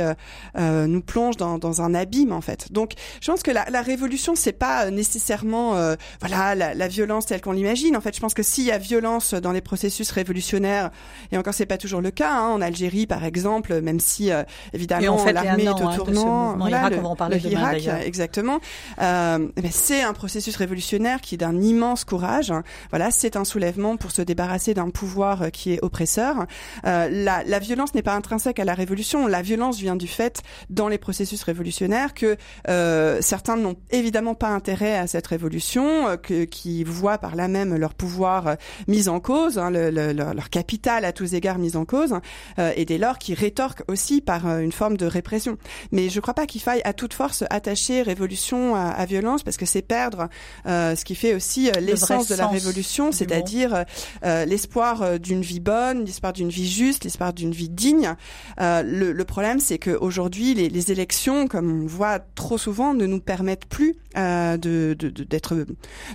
nous 0.56 1.02
plongent 1.02 1.38
dans, 1.38 1.82
un 1.82 1.96
abîme 1.96 2.32
en 2.32 2.42
fait. 2.42 2.72
Donc 2.72 2.94
je 3.20 3.32
pense 3.32 3.42
que 3.42 3.52
la, 3.52 3.66
la 3.72 3.82
révolution 3.82 4.36
c'est 4.36 4.52
pas 4.52 4.92
nécessairement 4.92 5.72
voilà 6.20 6.56
la, 6.56 6.74
la 6.74 6.88
violence 6.88 7.26
telle 7.26 7.42
qu'on 7.42 7.52
l'imagine. 7.52 7.98
En 7.98 8.02
fait, 8.02 8.16
je 8.16 8.20
pense 8.20 8.34
que 8.34 8.44
s'il 8.44 8.66
y 8.66 8.72
a 8.72 8.78
violence 8.78 9.34
dans 9.34 9.52
les 9.52 9.62
processus 9.62 10.12
révolutionnaires 10.12 10.83
et 11.32 11.38
encore, 11.38 11.54
c'est 11.54 11.65
pas 11.65 11.78
toujours 11.78 12.02
le 12.02 12.12
cas. 12.12 12.34
Hein. 12.34 12.50
En 12.50 12.62
Algérie, 12.62 13.08
par 13.08 13.24
exemple, 13.24 13.82
même 13.82 14.00
si 14.00 14.32
euh, 14.32 14.43
évidemment 14.74 15.24
l'armée 15.26 15.63
est 15.63 15.69
au 15.69 15.88
hein, 15.88 15.96
tournant, 15.96 16.58
voilà, 16.58 16.89
le, 16.89 17.00
on 17.00 17.02
va 17.02 17.10
en 17.10 17.15
parler 17.15 17.39
le 17.39 17.50
Irak, 17.50 17.88
exactement. 18.06 18.60
Euh, 19.02 19.48
c'est 19.72 20.02
un 20.02 20.13
processus 20.13 20.56
révolutionnaire 20.56 21.22
qui 21.22 21.36
est 21.36 21.38
d'un 21.39 21.60
immense 21.62 22.04
courage. 22.04 22.54
Voilà, 22.89 23.12
c'est 23.12 23.36
un 23.36 23.46
soulèvement 23.46 23.98
pour 23.98 24.12
se 24.12 24.22
débarrasser 24.22 24.74
d'un 24.74 24.89
pouvoir 24.89 25.52
qui 25.52 25.74
est 25.74 25.84
oppresseur. 25.84 26.46
Euh, 26.86 27.10
la, 27.10 27.43
la, 27.43 27.60
violence 27.60 27.93
n'est 27.93 28.02
pas 28.02 28.13
intrinsèque 28.13 28.60
à 28.60 28.65
la 28.65 28.74
révolution. 28.74 29.28
La 29.28 29.41
violence 29.41 29.78
vient 29.80 29.96
du 29.96 30.08
fait, 30.08 30.41
dans 30.69 30.88
les 30.88 30.98
processus 30.98 31.43
révolutionnaires, 31.43 32.13
que 32.13 32.38
euh, 32.69 33.19
certains 33.22 33.58
n'ont 33.58 33.76
évidemment 33.91 34.36
pas 34.36 34.50
intérêt 34.50 34.98
à 34.98 35.08
cette 35.08 35.28
révolution, 35.28 36.08
euh, 36.08 36.17
que, 36.17 36.43
qui 36.46 36.84
voient 36.84 37.17
par 37.17 37.36
là 37.36 37.48
même 37.48 37.76
leur 37.76 37.93
pouvoir 37.93 38.56
mis 38.88 39.10
en 39.10 39.19
cause, 39.19 39.58
hein, 39.58 39.69
le, 39.69 39.89
le, 39.89 40.13
leur 40.13 40.50
capital 40.50 40.73
à 40.88 41.12
tous 41.12 41.34
égards 41.34 41.60
mise 41.60 41.76
en 41.76 41.86
cause, 41.86 42.16
euh, 42.60 42.72
et 42.76 42.86
dès 42.86 42.98
lors 42.98 43.18
qui 43.18 43.34
rétorque 43.34 43.84
aussi 43.88 44.22
par 44.22 44.48
euh, 44.48 44.60
une 44.60 44.72
forme 44.72 44.98
de 44.98 45.06
répression. 45.06 45.58
Mais 45.92 46.10
je 46.10 46.18
ne 46.18 46.22
crois 46.22 46.34
pas 46.34 46.46
qu'il 46.46 46.62
faille 46.62 46.82
à 46.84 46.94
toute 46.94 47.14
force 47.14 47.44
attacher 47.50 48.02
révolution 48.02 48.76
à, 48.76 48.82
à 48.90 49.06
violence, 49.06 49.44
parce 49.44 49.58
que 49.58 49.66
c'est 49.66 49.82
perdre 49.82 50.30
euh, 50.66 50.96
ce 50.96 51.06
qui 51.06 51.16
fait 51.16 51.34
aussi 51.34 51.70
euh, 51.70 51.80
l'essence 51.80 52.28
de 52.28 52.36
la 52.36 52.48
révolution, 52.48 53.12
c'est-à-dire 53.12 53.86
euh, 54.26 54.46
l'espoir 54.46 55.20
d'une 55.20 55.42
vie 55.42 55.60
bonne, 55.60 56.06
l'espoir 56.06 56.34
d'une 56.34 56.50
vie 56.50 56.70
juste, 56.70 57.04
l'espoir 57.04 57.34
d'une 57.34 57.52
vie 57.52 57.70
digne. 57.70 58.16
Le, 58.60 59.12
le, 59.12 59.24
problème, 59.26 59.60
c'est 59.60 59.80
qu'aujourd'hui, 59.80 60.54
les, 60.54 60.70
les 60.70 60.92
élections, 60.92 61.48
comme 61.48 61.84
on 61.84 61.88
voit 61.88 62.20
trop 62.20 62.58
souvent, 62.58 62.94
ne 62.94 63.06
nous 63.06 63.20
permettent 63.20 63.66
plus 63.66 63.96
de, 64.16 64.58
de, 64.94 65.10
d'être, 65.10 65.56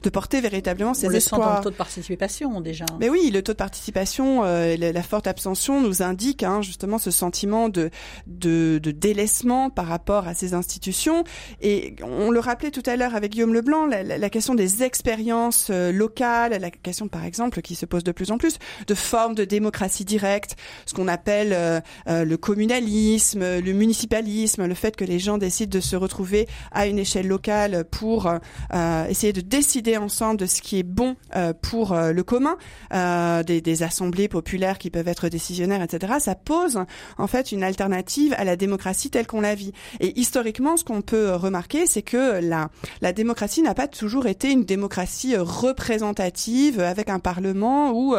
de 0.02 0.10
porter 0.10 0.40
véritablement 0.40 0.94
ces 0.94 1.08
on 1.08 1.10
espoirs. 1.10 1.40
Le 1.40 1.46
sent 1.46 1.50
dans 1.50 1.56
le 1.58 1.64
taux 1.64 1.70
de 1.70 1.76
participation 1.76 2.60
déjà. 2.60 2.86
Mais 3.00 3.08
oui, 3.08 3.30
le 3.32 3.42
taux 3.42 3.52
de 3.52 3.56
participation 3.58 4.42
euh, 4.48 4.76
la, 4.76 5.02
forte 5.02 5.26
abstention 5.26 5.80
nous 5.80 6.02
indique 6.02 6.42
hein, 6.42 6.62
justement 6.62 6.98
ce 6.98 7.10
sentiment 7.10 7.68
de, 7.68 7.90
délaissement 8.26 9.70
par 9.70 9.86
rapport 9.86 10.26
à 10.26 10.34
ces 10.34 10.54
institutions. 10.54 11.24
Et 11.60 11.94
on 12.02 12.30
le 12.30 12.40
rappelait 12.40 12.70
tout 12.70 12.82
à 12.86 12.96
l'heure 12.96 13.14
avec 13.14 13.32
Guillaume 13.32 13.54
Leblanc, 13.54 13.86
la, 13.86 14.30
question 14.30 14.54
des 14.54 14.82
expériences 14.82 15.68
euh, 15.70 15.92
locales, 15.92 16.58
la 16.60 16.70
question 16.70 17.08
par 17.08 17.24
exemple 17.24 17.62
qui 17.62 17.74
se 17.74 17.86
pose 17.86 18.04
de 18.04 18.12
plus 18.12 18.30
en 18.30 18.38
plus 18.38 18.58
de 18.86 18.94
formes 18.94 19.34
de 19.34 19.44
démocratie 19.44 20.04
directe, 20.04 20.56
ce 20.86 20.94
qu'on 20.94 21.08
appelle 21.08 21.52
euh, 21.52 21.80
le 22.06 22.36
communalisme, 22.36 23.58
le 23.58 23.72
municipalisme, 23.72 24.66
le 24.66 24.74
fait 24.74 24.96
que 24.96 25.04
les 25.04 25.18
gens 25.18 25.38
décident 25.38 25.70
de 25.70 25.80
se 25.80 25.96
retrouver 25.96 26.46
à 26.72 26.86
une 26.86 26.98
échelle 26.98 27.26
locale 27.26 27.84
pour 27.90 28.30
essayer 29.08 29.32
de 29.32 29.40
décider 29.40 29.96
ensemble 29.96 30.38
de 30.38 30.46
ce 30.46 30.62
qui 30.62 30.78
est 30.78 30.82
bon 30.82 31.16
pour 31.62 31.94
le 31.94 32.22
commun, 32.22 32.56
des, 33.44 33.60
des 33.60 33.82
assemblées 33.82 34.28
populaires 34.38 34.78
qui 34.78 34.90
peuvent 34.90 35.08
être 35.08 35.28
décisionnaires, 35.28 35.82
etc., 35.82 36.14
ça 36.20 36.34
pose 36.34 36.78
en 37.18 37.26
fait 37.26 37.50
une 37.50 37.64
alternative 37.64 38.34
à 38.38 38.44
la 38.44 38.56
démocratie 38.56 39.10
telle 39.10 39.26
qu'on 39.26 39.40
la 39.40 39.54
vit. 39.54 39.72
Et 40.00 40.18
historiquement, 40.18 40.76
ce 40.76 40.84
qu'on 40.84 41.02
peut 41.02 41.34
remarquer, 41.34 41.86
c'est 41.86 42.02
que 42.02 42.40
la, 42.40 42.68
la 43.00 43.12
démocratie 43.12 43.62
n'a 43.62 43.74
pas 43.74 43.88
toujours 43.88 44.26
été 44.26 44.52
une 44.52 44.64
démocratie 44.64 45.36
représentative 45.36 46.80
avec 46.80 47.08
un 47.08 47.18
parlement 47.18 47.92
où 47.92 48.14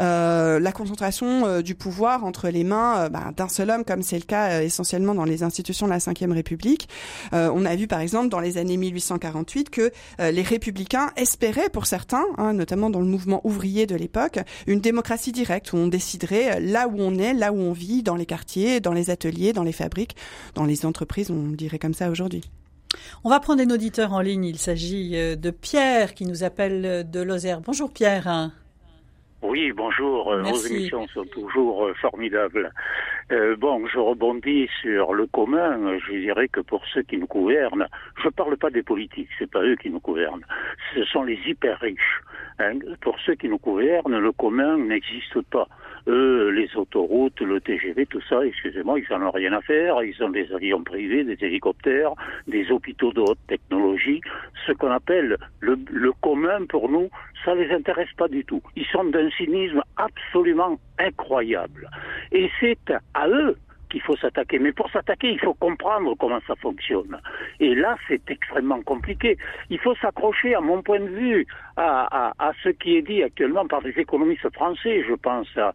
euh, 0.00 0.60
la 0.60 0.72
concentration 0.72 1.46
euh, 1.46 1.62
du 1.62 1.74
pouvoir 1.74 2.24
entre 2.24 2.48
les 2.48 2.64
mains 2.64 2.98
euh, 2.98 3.08
bah, 3.08 3.32
d'un 3.36 3.48
seul 3.48 3.70
homme, 3.70 3.84
comme 3.84 4.02
c'est 4.02 4.18
le 4.18 4.24
cas 4.24 4.62
essentiellement 4.62 5.14
dans 5.14 5.24
les 5.24 5.42
institutions 5.42 5.86
de 5.86 5.92
la 5.92 5.98
Ve 5.98 6.32
République. 6.32 6.88
on 7.32 7.64
a 7.64 7.76
vu 7.76 7.86
par 7.86 8.00
exemple 8.00 8.28
dans 8.28 8.40
les 8.40 8.56
années 8.58 8.76
1848 8.76 9.70
que 9.70 9.90
les 10.18 10.42
républicains 10.42 11.10
espéraient 11.16 11.68
pour 11.68 11.86
certains, 11.86 12.24
hein, 12.38 12.52
notamment 12.52 12.90
dans 12.90 13.00
le 13.00 13.06
mouvement 13.06 13.40
ouvrier 13.44 13.86
de 13.86 13.94
l'époque, 13.94 14.38
une 14.66 14.80
démocratie 14.80 15.32
directe 15.32 15.57
où 15.72 15.76
on 15.76 15.88
déciderait 15.88 16.60
là 16.60 16.88
où 16.88 16.96
on 16.98 17.14
est, 17.16 17.34
là 17.34 17.52
où 17.52 17.56
on 17.56 17.72
vit, 17.72 18.02
dans 18.02 18.16
les 18.16 18.26
quartiers, 18.26 18.80
dans 18.80 18.92
les 18.92 19.10
ateliers, 19.10 19.52
dans 19.52 19.62
les 19.62 19.72
fabriques, 19.72 20.16
dans 20.54 20.64
les 20.64 20.86
entreprises, 20.86 21.30
on 21.30 21.48
dirait 21.48 21.78
comme 21.78 21.94
ça 21.94 22.10
aujourd'hui. 22.10 22.42
On 23.24 23.30
va 23.30 23.40
prendre 23.40 23.62
un 23.62 23.70
auditeur 23.70 24.12
en 24.12 24.20
ligne. 24.20 24.44
Il 24.44 24.58
s'agit 24.58 25.10
de 25.10 25.50
Pierre 25.50 26.14
qui 26.14 26.24
nous 26.24 26.42
appelle 26.42 27.08
de 27.10 27.20
Lozère. 27.20 27.60
Bonjour 27.60 27.90
Pierre. 27.90 28.50
Oui, 29.40 29.70
bonjour. 29.72 30.32
Euh, 30.32 30.42
vos 30.42 30.56
émissions 30.56 31.06
sont 31.08 31.24
toujours 31.26 31.86
euh, 31.86 31.94
formidables. 31.94 32.72
Euh, 33.30 33.54
bon, 33.56 33.86
je 33.86 33.98
rebondis 33.98 34.68
sur 34.82 35.14
le 35.14 35.26
commun. 35.28 35.96
Je 35.98 36.12
dirais 36.18 36.48
que 36.48 36.60
pour 36.60 36.84
ceux 36.92 37.02
qui 37.02 37.18
nous 37.18 37.28
gouvernent, 37.28 37.86
je 38.20 38.26
ne 38.26 38.32
parle 38.32 38.56
pas 38.56 38.70
des 38.70 38.82
politiques, 38.82 39.28
c'est 39.38 39.50
pas 39.50 39.62
eux 39.62 39.76
qui 39.76 39.90
nous 39.90 40.00
gouvernent. 40.00 40.44
Ce 40.94 41.04
sont 41.04 41.22
les 41.22 41.38
hyper 41.46 41.78
riches. 41.78 42.20
Hein. 42.58 42.78
Pour 43.00 43.16
ceux 43.20 43.36
qui 43.36 43.48
nous 43.48 43.58
gouvernent, 43.58 44.18
le 44.18 44.32
commun 44.32 44.76
n'existe 44.76 45.40
pas. 45.50 45.68
Eux, 46.08 46.48
les 46.50 46.74
autoroutes, 46.74 47.40
le 47.42 47.60
TGV, 47.60 48.06
tout 48.06 48.22
ça, 48.28 48.44
excusez-moi, 48.44 48.98
ils 48.98 49.06
n'en 49.10 49.28
ont 49.28 49.30
rien 49.30 49.52
à 49.52 49.60
faire. 49.60 50.02
Ils 50.02 50.22
ont 50.22 50.30
des 50.30 50.50
avions 50.52 50.82
privés, 50.82 51.22
des 51.22 51.36
hélicoptères, 51.44 52.12
des 52.46 52.70
hôpitaux 52.70 53.12
de 53.12 53.20
haute 53.20 53.38
technologie. 53.46 54.22
Ce 54.66 54.72
qu'on 54.72 54.90
appelle 54.90 55.36
le, 55.60 55.78
le 55.90 56.12
commun 56.22 56.64
pour 56.66 56.88
nous, 56.88 57.10
ça 57.44 57.54
les 57.54 57.70
intéresse 57.70 58.12
pas 58.16 58.28
du 58.28 58.44
tout. 58.44 58.62
Ils 58.74 58.86
sont 58.86 59.04
d'un 59.04 59.28
cynisme 59.32 59.82
absolument 59.98 60.78
incroyable. 60.98 61.90
Et 62.32 62.50
c'est 62.58 62.92
à 63.12 63.28
eux 63.28 63.56
qu'il 63.88 64.02
faut 64.02 64.16
s'attaquer. 64.16 64.58
Mais 64.58 64.72
pour 64.72 64.90
s'attaquer, 64.90 65.32
il 65.32 65.40
faut 65.40 65.54
comprendre 65.54 66.14
comment 66.18 66.40
ça 66.46 66.54
fonctionne. 66.56 67.18
Et 67.60 67.74
là, 67.74 67.96
c'est 68.06 68.30
extrêmement 68.30 68.82
compliqué. 68.82 69.36
Il 69.70 69.78
faut 69.78 69.94
s'accrocher, 69.96 70.54
à 70.54 70.60
mon 70.60 70.82
point 70.82 71.00
de 71.00 71.08
vue, 71.08 71.46
à, 71.76 72.28
à, 72.28 72.48
à, 72.48 72.52
ce 72.62 72.70
qui 72.70 72.96
est 72.96 73.02
dit 73.02 73.22
actuellement 73.22 73.66
par 73.66 73.82
des 73.82 73.90
économistes 73.90 74.52
français. 74.52 75.04
Je 75.08 75.14
pense 75.14 75.48
à, 75.56 75.72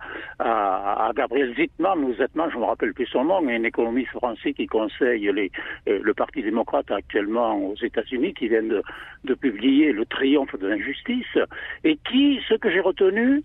à 1.08 1.12
Gabriel 1.16 1.56
Zittmann 1.56 2.04
ou 2.04 2.14
Zittmann, 2.14 2.50
je 2.52 2.58
me 2.58 2.66
rappelle 2.66 2.94
plus 2.94 3.06
son 3.08 3.24
nom, 3.26 3.48
un 3.48 3.64
économiste 3.64 4.12
français 4.12 4.54
qui 4.54 4.68
conseille 4.68 5.32
les, 5.34 5.52
euh, 5.88 6.00
le 6.02 6.14
Parti 6.14 6.42
démocrate 6.44 6.92
actuellement 6.92 7.56
aux 7.56 7.76
États-Unis, 7.76 8.34
qui 8.34 8.48
vient 8.50 8.64
de, 8.64 8.82
de 9.24 9.34
publier 9.34 9.92
Le 9.94 10.06
triomphe 10.06 10.56
de 10.60 10.68
l'injustice, 10.68 11.38
et 11.84 11.98
qui, 12.10 12.40
ce 12.48 12.56
que 12.56 12.70
j'ai 12.70 12.82
retenu, 12.82 13.42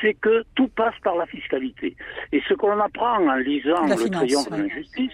c'est 0.00 0.14
que 0.14 0.44
tout 0.54 0.68
passe 0.68 0.98
par 1.02 1.16
la 1.16 1.26
fiscalité. 1.26 1.96
Et 2.32 2.42
ce 2.48 2.54
qu'on 2.54 2.78
apprend 2.80 3.18
en 3.28 3.34
lisant 3.36 3.86
le 3.86 4.09
triomphe 4.10 4.50
de 4.50 4.56
l'injustice, 4.56 5.12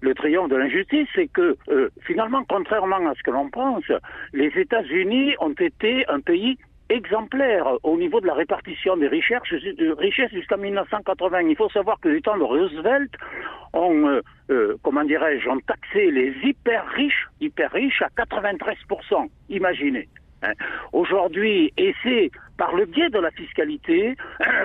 le 0.00 0.14
triomphe 0.14 0.50
de 0.50 0.56
l'injustice, 0.56 1.08
c'est 1.14 1.28
que 1.28 1.56
euh, 1.68 1.90
finalement, 2.02 2.42
contrairement 2.48 3.08
à 3.08 3.14
ce 3.14 3.22
que 3.22 3.30
l'on 3.30 3.50
pense, 3.50 3.84
les 4.32 4.50
États-Unis 4.56 5.34
ont 5.40 5.52
été 5.52 6.06
un 6.08 6.20
pays 6.20 6.56
exemplaire 6.88 7.66
au 7.84 7.96
niveau 7.96 8.20
de 8.20 8.26
la 8.26 8.34
répartition 8.34 8.96
des 8.96 9.06
richesses, 9.06 9.42
richesses 9.98 10.32
jusqu'en 10.32 10.58
1980. 10.58 11.40
Il 11.42 11.56
faut 11.56 11.70
savoir 11.70 12.00
que 12.00 12.08
du 12.08 12.20
temps 12.20 12.36
de 12.36 12.42
Roosevelt, 12.42 13.12
on, 13.72 14.08
euh, 14.08 14.20
euh, 14.50 14.76
comment 14.82 15.04
dirais-je, 15.04 15.48
on 15.48 15.60
taxé 15.60 16.10
les 16.10 16.34
hyper 16.42 16.84
riches, 16.88 17.28
hyper 17.40 17.70
riches 17.70 18.02
à 18.02 18.08
93%. 18.08 19.28
Imaginez. 19.48 20.08
Hein. 20.42 20.52
Aujourd'hui, 20.92 21.72
et 21.76 21.94
c'est 22.02 22.30
par 22.56 22.74
le 22.76 22.84
biais 22.84 23.08
de 23.08 23.18
la 23.18 23.30
fiscalité 23.30 24.16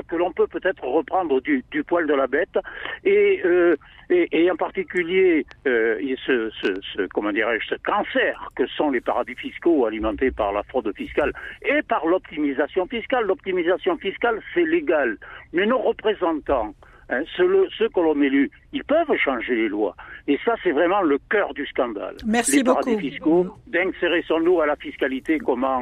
que 0.10 0.16
l'on 0.18 0.32
peut 0.34 0.48
peut-être 0.48 0.84
reprendre 0.84 1.40
du, 1.42 1.64
du, 1.72 1.84
poil 1.84 2.06
de 2.08 2.14
la 2.14 2.28
bête 2.28 2.58
et, 3.06 3.42
euh, 3.46 3.78
et, 4.10 4.28
et, 4.32 4.52
en 4.52 4.58
particulier 4.58 5.46
euh, 5.66 5.98
ce, 6.26 6.50
ce, 6.62 6.74
ce, 6.94 7.08
comment 7.08 7.32
dirais-je 7.32 7.68
ce 7.68 7.76
cancer 7.76 8.52
que 8.56 8.68
sont 8.68 8.92
les 8.92 9.00
paradis 9.00 9.36
fiscaux 9.36 9.86
alimentés 9.86 10.32
par 10.32 10.52
la 10.52 10.64
fraude 10.64 10.94
fiscale 10.94 11.32
et 11.62 11.82
par 11.84 12.06
l'optimisation 12.06 12.86
fiscale. 12.86 13.26
L'optimisation 13.26 13.98
fiscale 13.98 14.42
c'est 14.54 14.66
légal, 14.66 15.18
mais 15.54 15.66
nos 15.66 15.80
représentants 15.80 16.76
Hein, 17.10 17.22
ceux, 17.38 17.68
ceux 17.78 17.90
que 17.90 18.00
l'on 18.00 18.20
élu, 18.22 18.50
ils 18.74 18.84
peuvent 18.84 19.16
changer 19.24 19.56
les 19.56 19.70
lois. 19.70 19.96
Et 20.28 20.40
ça, 20.44 20.56
c'est 20.64 20.72
vraiment 20.72 21.02
le 21.02 21.20
cœur 21.30 21.54
du 21.54 21.66
scandale. 21.68 22.16
Merci 22.26 22.58
les 22.58 22.64
paradis 22.64 22.92
beaucoup. 22.92 23.02
fiscaux, 23.02 23.48
d'insérissons-nous 23.68 24.60
à 24.62 24.66
la 24.66 24.76
fiscalité, 24.76 25.38
comment 25.38 25.82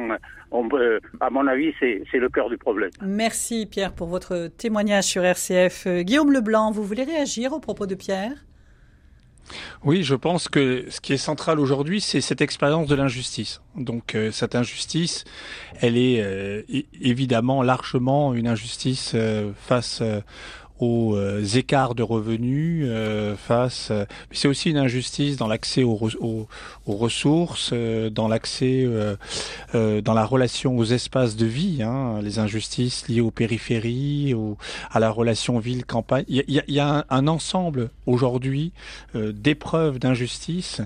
on 0.50 0.68
peut, 0.68 1.00
à 1.20 1.30
mon 1.30 1.46
avis, 1.46 1.72
c'est 1.80 2.04
le 2.12 2.28
cœur 2.28 2.50
du 2.50 2.58
problème. 2.58 2.90
Merci 3.02 3.66
Pierre 3.66 3.92
pour 3.92 4.08
votre 4.08 4.48
témoignage 4.48 5.04
sur 5.04 5.24
RCF. 5.24 5.86
Euh, 5.86 6.02
Guillaume 6.02 6.32
Leblanc, 6.32 6.70
vous 6.70 6.84
voulez 6.84 7.04
réagir 7.04 7.52
au 7.52 7.60
propos 7.60 7.86
de 7.86 7.94
Pierre? 7.94 8.32
Oui, 9.84 10.02
je 10.02 10.14
pense 10.14 10.48
que 10.48 10.86
ce 10.88 11.00
qui 11.00 11.12
est 11.12 11.18
central 11.18 11.60
aujourd'hui, 11.60 12.00
c'est 12.00 12.20
cette 12.20 12.40
expérience 12.40 12.86
de 12.86 12.94
l'injustice. 12.94 13.60
Donc 13.76 14.14
euh, 14.14 14.30
cette 14.30 14.54
injustice, 14.54 15.24
elle 15.80 15.96
est 15.96 16.22
euh, 16.22 16.62
évidemment 17.00 17.62
largement 17.62 18.34
une 18.34 18.46
injustice 18.46 19.12
euh, 19.14 19.52
face 19.56 20.00
euh, 20.00 20.20
aux 20.80 21.14
euh, 21.14 21.44
écarts 21.44 21.94
de 21.94 22.02
revenus 22.02 22.84
euh, 22.86 23.36
face. 23.36 23.88
Euh, 23.90 24.04
c'est 24.32 24.48
aussi 24.48 24.70
une 24.70 24.76
injustice 24.76 25.36
dans 25.36 25.46
l'accès 25.46 25.84
aux, 25.84 25.98
aux, 26.20 26.48
aux, 26.86 26.96
ressources, 26.96 27.72
dans 27.72 28.28
l'accès, 28.28 28.86
dans 29.72 30.14
la 30.14 30.24
relation 30.24 30.76
aux 30.76 30.84
espaces 30.84 31.36
de 31.36 31.46
vie, 31.46 31.82
hein, 31.82 32.20
les 32.22 32.38
injustices 32.38 33.08
liées 33.08 33.20
aux 33.20 33.30
périphéries, 33.30 34.34
aux, 34.34 34.56
à 34.90 35.00
la 35.00 35.10
relation 35.10 35.58
ville-campagne. 35.58 36.24
Il 36.28 36.44
y 36.48 36.58
a, 36.58 36.64
y 36.68 36.80
a 36.80 36.98
un, 36.98 37.04
un, 37.10 37.26
ensemble 37.26 37.90
aujourd'hui 38.06 38.72
d'épreuves 39.14 39.98
d'injustice 39.98 40.80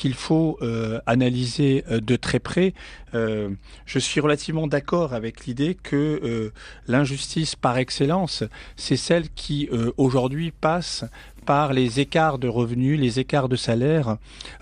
qu'il 0.00 0.14
faut 0.14 0.56
euh, 0.62 0.98
analyser 1.04 1.84
euh, 1.90 2.00
de 2.00 2.16
très 2.16 2.38
près. 2.38 2.72
Euh, 3.12 3.50
je 3.84 3.98
suis 3.98 4.18
relativement 4.18 4.66
d'accord 4.66 5.12
avec 5.12 5.44
l'idée 5.44 5.74
que 5.74 6.50
l'injustice 6.86 7.54
par 7.54 7.76
excellence, 7.76 8.44
c'est 8.76 8.96
celle 8.96 9.28
qui 9.30 9.68
aujourd'hui 9.96 10.52
passe 10.52 11.04
par 11.44 11.72
les 11.72 12.00
écarts 12.00 12.38
de 12.38 12.48
revenus, 12.48 12.98
les 12.98 13.18
écarts 13.18 13.48
de 13.48 13.56
salaire. 13.56 14.16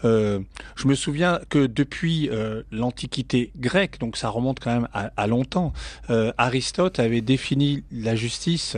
Euh, 0.05 0.41
je 0.76 0.87
me 0.87 0.95
souviens 0.95 1.41
que 1.49 1.66
depuis 1.66 2.29
euh, 2.31 2.62
l'Antiquité 2.70 3.51
grecque, 3.57 3.99
donc 3.99 4.16
ça 4.16 4.29
remonte 4.29 4.61
quand 4.61 4.72
même 4.72 4.89
à, 4.93 5.26
longtemps, 5.26 5.72
euh, 6.11 6.33
Aristote 6.39 6.99
avait 6.99 7.20
défini 7.20 7.85
la 7.93 8.14
justice 8.14 8.76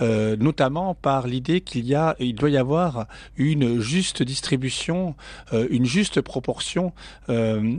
notamment 0.00 0.94
par 0.94 1.26
l'idée 1.26 1.60
qu'il 1.60 1.86
y 1.86 1.94
a, 1.94 2.16
il 2.18 2.34
doit 2.34 2.50
y 2.50 2.56
avoir 2.56 3.06
une 3.36 3.80
juste 3.80 4.22
distribution, 4.22 5.14
une 5.52 5.84
juste 5.84 6.20
proportion. 6.20 6.92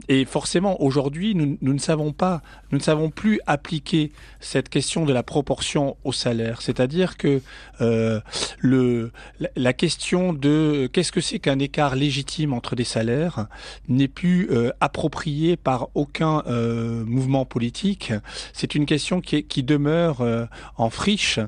Et 0.07 0.25
forcément, 0.25 0.81
aujourd'hui, 0.81 1.35
nous, 1.35 1.57
nous 1.61 1.73
ne 1.73 1.79
savons 1.79 2.11
pas, 2.11 2.41
nous 2.71 2.77
ne 2.77 2.83
savons 2.83 3.09
plus 3.09 3.39
appliquer 3.45 4.11
cette 4.39 4.69
question 4.69 5.05
de 5.05 5.13
la 5.13 5.23
proportion 5.23 5.97
au 6.03 6.11
salaire. 6.11 6.61
C'est-à-dire 6.61 7.17
que 7.17 7.41
le 7.79 9.11
la 9.57 9.73
question 9.73 10.33
de 10.33 10.89
qu'est-ce 10.93 11.11
que 11.11 11.21
c'est 11.21 11.39
qu'un 11.39 11.59
écart 11.59 11.95
légitime 11.95 12.53
entre 12.53 12.75
des 12.75 12.83
salaires 12.83 13.47
n'est 13.87 14.07
plus 14.07 14.49
euh, 14.51 14.71
appropriée 14.79 15.57
par 15.57 15.89
aucun 15.95 16.43
euh, 16.47 17.03
mouvement 17.05 17.45
politique. 17.45 18.13
C'est 18.53 18.75
une 18.75 18.85
question 18.85 19.19
qui, 19.21 19.63
demeure 19.63 20.21
euh, 20.21 20.45
en 20.77 20.89
friche 20.89 21.39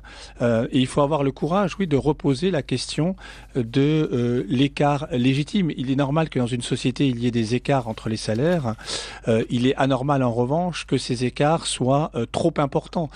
euh, 0.41 0.67
et 0.71 0.79
il 0.79 0.87
faut 0.87 1.01
avoir 1.01 1.23
le 1.23 1.31
courage, 1.31 1.75
oui, 1.79 1.87
de 1.87 1.95
reposer 1.95 2.49
la 2.51 2.63
question 2.63 3.15
de 3.55 4.09
euh, 4.11 4.43
l'écart 4.47 5.07
légitime. 5.11 5.71
Il 5.77 5.91
est 5.91 5.95
normal 5.95 6.29
que 6.29 6.39
dans 6.39 6.47
une 6.47 6.63
société 6.63 7.07
il 7.07 7.19
y 7.19 7.27
ait 7.27 7.31
des 7.31 7.55
écarts 7.55 7.87
entre 7.87 8.09
les 8.09 8.17
salaires. 8.17 8.75
il 9.49 9.67
est 9.67 9.75
anormal 9.75 10.23
en 10.23 10.31
revanche 10.31 10.85
que 10.85 10.97
ces 10.97 11.25
écarts 11.25 11.67
soient 11.67 12.11
trop 12.31 12.53
importants. 12.57 13.09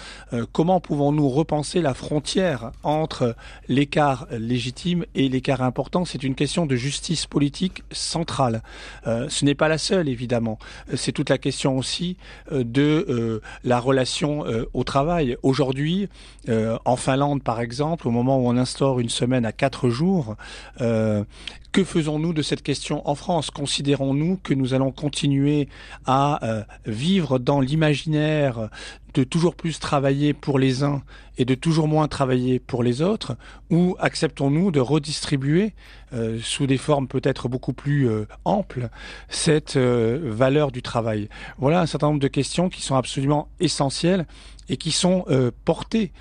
comment 0.51 0.79
pouvons-nous 0.79 1.29
repenser 1.29 1.81
la 1.81 1.93
frontière 1.93 2.71
entre 2.83 3.35
l'écart 3.67 4.27
légitime 4.31 4.82
et 5.15 5.29
l'écart 5.29 5.61
important, 5.61 6.05
c'est 6.05 6.23
une 6.23 6.35
question 6.35 6.65
de 6.65 6.75
justice 6.75 7.25
politique 7.25 7.83
centrale. 7.91 8.61
Euh, 9.07 9.27
ce 9.29 9.45
n'est 9.45 9.55
pas 9.55 9.67
la 9.67 9.77
seule, 9.77 10.09
évidemment. 10.09 10.59
C'est 10.95 11.11
toute 11.11 11.29
la 11.29 11.37
question 11.37 11.77
aussi 11.77 12.17
euh, 12.51 12.63
de 12.63 13.05
euh, 13.09 13.41
la 13.63 13.79
relation 13.79 14.45
euh, 14.45 14.65
au 14.73 14.83
travail. 14.83 15.37
Aujourd'hui, 15.43 16.09
euh, 16.49 16.77
en 16.85 16.95
Finlande, 16.95 17.43
par 17.43 17.61
exemple, 17.61 18.07
au 18.07 18.11
moment 18.11 18.37
où 18.39 18.47
on 18.47 18.57
instaure 18.57 18.99
une 18.99 19.09
semaine 19.09 19.45
à 19.45 19.51
quatre 19.51 19.89
jours, 19.89 20.35
euh, 20.81 21.23
que 21.71 21.83
faisons-nous 21.83 22.33
de 22.33 22.43
cette 22.43 22.61
question 22.61 23.07
en 23.09 23.15
France? 23.15 23.49
Considérons-nous 23.49 24.37
que 24.43 24.53
nous 24.53 24.75
allons 24.75 24.91
continuer 24.91 25.67
à 26.05 26.45
euh, 26.45 26.63
vivre 26.85 27.39
dans 27.39 27.59
l'imaginaire 27.61 28.69
de 29.13 29.23
toujours 29.23 29.55
plus 29.55 29.79
travailler 29.79 30.33
pour 30.33 30.59
les 30.59 30.83
uns 30.83 31.03
et 31.37 31.45
de 31.45 31.55
toujours 31.55 31.87
moins 31.87 32.07
travailler 32.07 32.59
pour 32.59 32.83
les 32.83 33.01
autres 33.01 33.35
Ou 33.69 33.95
acceptons-nous 33.99 34.71
de 34.71 34.79
redistribuer, 34.79 35.73
euh, 36.13 36.39
sous 36.41 36.67
des 36.67 36.77
formes 36.77 37.07
peut-être 37.07 37.47
beaucoup 37.47 37.73
plus 37.73 38.09
euh, 38.09 38.25
amples, 38.45 38.89
cette 39.29 39.75
euh, 39.75 40.19
valeur 40.23 40.71
du 40.71 40.81
travail? 40.81 41.29
Voilà 41.57 41.81
un 41.81 41.85
certain 41.85 42.07
nombre 42.07 42.19
de 42.19 42.27
questions 42.27 42.69
qui 42.69 42.81
sont 42.81 42.95
absolument 42.95 43.49
essentielles 43.59 44.25
et 44.69 44.77
qui 44.77 44.91
sont 44.91 45.25
portées 45.65 46.13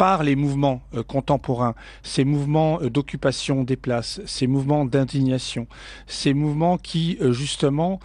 par 0.00 0.22
les 0.22 0.34
mouvements 0.34 0.80
euh, 0.94 1.02
contemporains, 1.02 1.74
ces 2.02 2.24
mouvements 2.24 2.80
euh, 2.80 2.88
d'occupation 2.88 3.64
des 3.64 3.76
places, 3.76 4.22
ces 4.24 4.46
mouvements 4.46 4.86
d'indignation, 4.86 5.66
ces 6.06 6.32
mouvements 6.32 6.78
qui 6.78 7.18
euh, 7.20 7.34
justement 7.34 8.00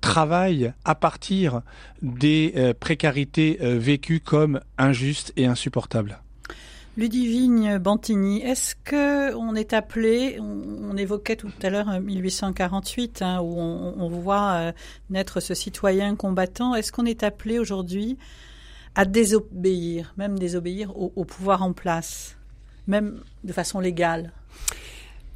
travaillent 0.00 0.72
à 0.84 0.96
partir 0.96 1.60
des 2.02 2.74
précarités 2.80 3.58
vécues 3.60 4.20
comme 4.20 4.60
injustes 4.78 5.32
et 5.36 5.46
insupportables. 5.46 6.18
Ludivine 6.96 7.78
Bantini, 7.78 8.42
est-ce 8.42 8.74
que 8.74 9.34
on 9.34 9.54
est 9.54 9.74
appelé, 9.74 10.38
on, 10.40 10.96
évoquait 10.96 11.36
tout 11.36 11.52
à 11.62 11.68
l'heure 11.68 12.00
1848, 12.00 13.22
hein, 13.22 13.40
où 13.42 13.58
on, 13.58 14.08
voit 14.08 14.72
naître 15.10 15.40
ce 15.40 15.52
citoyen 15.52 16.16
combattant, 16.16 16.74
est-ce 16.74 16.90
qu'on 16.90 17.04
est 17.04 17.22
appelé 17.22 17.58
aujourd'hui 17.58 18.16
à 18.96 19.04
désobéir, 19.04 20.14
même 20.16 20.38
désobéir 20.38 20.96
au, 20.96 21.24
pouvoir 21.24 21.62
en 21.62 21.74
place, 21.74 22.36
même 22.86 23.20
de 23.44 23.52
façon 23.52 23.78
légale 23.78 24.32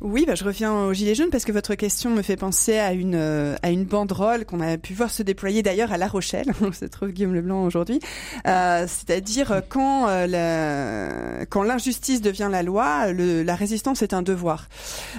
oui, 0.03 0.25
bah, 0.27 0.35
je 0.35 0.45
reviens 0.45 0.73
au 0.73 0.95
gilet 0.95 1.15
jaune 1.15 1.29
parce 1.29 1.45
que 1.45 1.53
votre 1.53 1.75
question 1.75 2.09
me 2.09 2.23
fait 2.23 2.37
penser 2.37 2.79
à 2.79 2.95
une 2.95 3.15
euh, 3.15 3.57
à 3.63 3.71
une 3.71 3.85
banderole 3.85 4.47
qu'on 4.47 4.61
a 4.61 4.79
pu 4.79 4.95
voir 4.95 5.11
se 5.11 5.23
déployer 5.23 5.63
d'ailleurs 5.63 5.93
à 5.93 5.99
La 5.99 6.09
Rochelle, 6.09 6.47
où 6.63 6.73
se 6.73 6.87
trouve 6.87 7.11
Guillaume 7.11 7.35
Leblanc 7.35 7.65
aujourd'hui. 7.65 8.01
Euh, 8.47 8.87
C'est-à-dire 8.89 9.53
euh, 9.53 9.61
quand 9.69 10.09
euh, 10.09 10.27
la, 10.27 11.45
quand 11.47 11.63
l'injustice 11.63 12.23
devient 12.23 12.49
la 12.51 12.63
loi, 12.63 13.13
le, 13.13 13.43
la 13.43 13.55
résistance 13.55 14.01
est 14.01 14.15
un 14.15 14.23
devoir. 14.23 14.69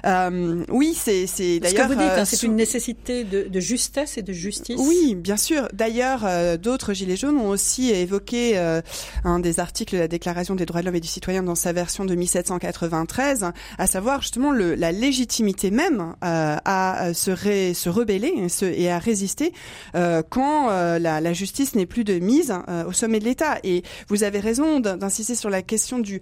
Euh, 0.08 0.64
oui, 0.70 0.96
c'est 0.98 1.28
c'est 1.28 1.60
d'ailleurs. 1.60 1.86
Ce 1.86 1.90
que 1.90 1.94
vous 1.94 2.00
dites, 2.00 2.12
hein, 2.18 2.26
c'est 2.26 2.42
une 2.44 2.56
nécessité 2.56 3.24
de, 3.24 3.44
de, 3.44 3.60
justesse 3.60 4.18
et 4.18 4.24
de 4.24 4.34
justice. 4.34 4.80
Oui, 4.80 5.14
bien 5.14 5.38
sûr. 5.38 5.68
D'ailleurs, 5.74 6.26
d'autres 6.58 6.94
gilets 6.94 7.18
jaunes 7.18 7.38
ont 7.38 7.50
aussi 7.50 7.92
évoqué 7.92 8.58
un 9.24 9.40
des 9.40 9.60
articles 9.60 9.96
de 9.96 10.00
la 10.00 10.08
Déclaration 10.08 10.56
des 10.56 10.66
droits 10.66 10.82
de 10.82 10.88
l'homme 10.88 10.96
et 10.96 11.00
du 11.00 11.08
citoyen 11.08 11.44
dans 11.44 11.56
sa 11.56 11.72
version 11.72 12.04
de 12.04 12.16
1793, 12.16 13.46
à 13.78 13.88
savoir 13.88 14.22
justement 14.22 14.52
le 14.52 14.71
la 14.76 14.92
légitimité 14.92 15.72
même 15.72 16.16
euh, 16.24 16.58
à 16.66 17.14
se, 17.14 17.36
se 17.36 17.90
rebeller 17.90 18.48
et, 18.62 18.90
à 18.90 19.00
résister 19.00 19.54
euh, 19.96 20.22
quand 20.28 20.70
euh, 20.70 21.00
la, 21.00 21.34
justice 21.34 21.76
n'est 21.76 21.86
plus 21.86 22.04
de 22.04 22.20
mise 22.20 22.54
au 22.88 22.92
sommet 22.92 23.20
de 23.20 23.26
l'État. 23.26 23.60
Et 23.64 23.84
vous 24.08 24.24
avez 24.24 24.40
raison 24.40 24.80
d'insister 24.80 25.36
sur 25.36 25.50
la 25.50 25.62
question 25.62 26.00
du, 26.00 26.22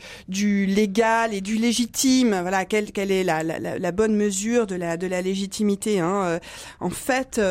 légal 0.65 1.33
et 1.33 1.41
du 1.41 1.55
légitime. 1.55 2.37
Voilà, 2.41 2.65
quelle, 2.65 3.11
est 3.11 3.23
la 3.23 3.91
bonne 3.91 4.15
mesure 4.15 4.67
de 4.67 4.75
la, 4.75 4.97
de 4.97 5.07
la 5.07 5.21
légitimité. 5.21 5.99
Hein. 5.99 6.39
En 6.79 6.89
fait, 6.89 7.41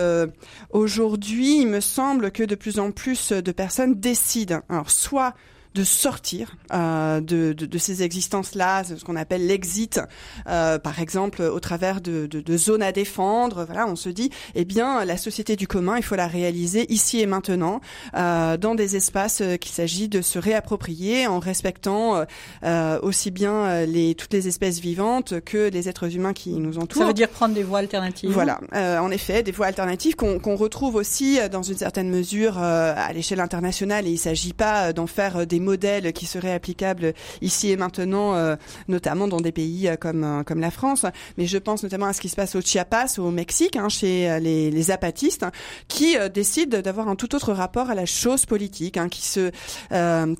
aujourd'hui, 0.70 1.62
il 1.62 1.68
me 1.68 1.80
semble 1.80 2.30
que 2.30 2.42
de 2.42 2.54
plus 2.54 2.78
en 2.78 2.92
plus 2.92 3.32
de 3.32 3.52
personnes 3.52 3.94
décident. 3.94 4.60
Alors, 4.68 4.90
soit 4.90 5.34
de 5.78 5.84
sortir 5.84 6.56
euh, 6.72 7.20
de, 7.20 7.52
de, 7.52 7.64
de, 7.64 7.78
ces 7.78 8.02
existences-là, 8.02 8.82
ce 8.82 9.04
qu'on 9.04 9.14
appelle 9.14 9.46
l'exit, 9.46 10.00
euh, 10.48 10.78
par 10.80 10.98
exemple 10.98 11.42
au 11.42 11.60
travers 11.60 12.00
de, 12.00 12.26
de, 12.26 12.56
zones 12.56 12.82
à 12.82 12.90
défendre. 12.90 13.64
Voilà, 13.64 13.86
on 13.86 13.94
se 13.94 14.08
dit, 14.08 14.30
eh 14.56 14.64
bien, 14.64 15.04
la 15.04 15.16
société 15.16 15.54
du 15.54 15.68
commun, 15.68 15.96
il 15.96 16.02
faut 16.02 16.16
la 16.16 16.26
réaliser 16.26 16.92
ici 16.92 17.20
et 17.20 17.26
maintenant, 17.26 17.80
euh, 18.16 18.56
dans 18.56 18.74
des 18.74 18.96
espaces 18.96 19.40
euh, 19.40 19.56
qu'il 19.56 19.70
s'agit 19.70 20.08
de 20.08 20.20
se 20.20 20.40
réapproprier 20.40 21.28
en 21.28 21.38
respectant 21.38 22.24
euh, 22.64 22.98
aussi 23.02 23.30
bien 23.30 23.84
les 23.86 24.16
toutes 24.16 24.32
les 24.32 24.48
espèces 24.48 24.80
vivantes 24.80 25.40
que 25.40 25.70
les 25.70 25.88
êtres 25.88 26.16
humains 26.16 26.32
qui 26.32 26.50
nous 26.50 26.78
entourent. 26.78 27.02
Ça 27.02 27.08
veut 27.08 27.14
dire 27.14 27.28
prendre 27.28 27.54
des 27.54 27.62
voies 27.62 27.78
alternatives. 27.78 28.30
Voilà, 28.30 28.60
en 28.72 29.10
effet, 29.10 29.44
des 29.44 29.52
voies 29.52 29.66
alternatives 29.66 30.16
qu'on 30.16 30.40
qu'on 30.40 30.56
retrouve 30.56 30.96
aussi 30.96 31.38
dans 31.52 31.62
une 31.62 31.76
certaine 31.76 32.10
mesure 32.10 32.58
à 32.58 33.12
l'échelle 33.12 33.40
internationale. 33.40 34.06
Et 34.06 34.10
il 34.10 34.18
s'agit 34.18 34.52
pas 34.52 34.92
d'en 34.92 35.06
faire 35.06 35.46
des 35.46 35.60
modèles 35.68 36.12
qui 36.12 36.26
seraient 36.26 36.54
applicables 36.54 37.12
ici 37.42 37.70
et 37.70 37.76
maintenant, 37.76 38.34
euh, 38.34 38.56
notamment 38.88 39.28
dans 39.28 39.40
des 39.40 39.52
pays 39.52 39.88
euh, 39.88 39.96
comme 39.96 40.24
euh, 40.24 40.42
comme 40.42 40.60
la 40.60 40.70
France. 40.70 41.04
Mais 41.36 41.46
je 41.46 41.58
pense 41.58 41.82
notamment 41.82 42.06
à 42.06 42.12
ce 42.12 42.20
qui 42.20 42.30
se 42.30 42.36
passe 42.36 42.54
au 42.54 42.62
Chiapas, 42.62 43.18
au 43.18 43.30
Mexique, 43.30 43.76
hein, 43.76 43.88
chez 43.88 44.40
les, 44.40 44.70
les 44.70 44.82
zapatistes, 44.82 45.44
qui 45.88 46.16
décident 46.32 46.80
d'avoir 46.80 47.08
un 47.08 47.16
tout 47.16 47.34
autre 47.34 47.52
rapport 47.52 47.90
à 47.90 47.94
la 47.94 48.06
chose 48.06 48.46
politique, 48.46 48.96
hein, 48.96 49.08
qui 49.08 49.22
se 49.26 49.50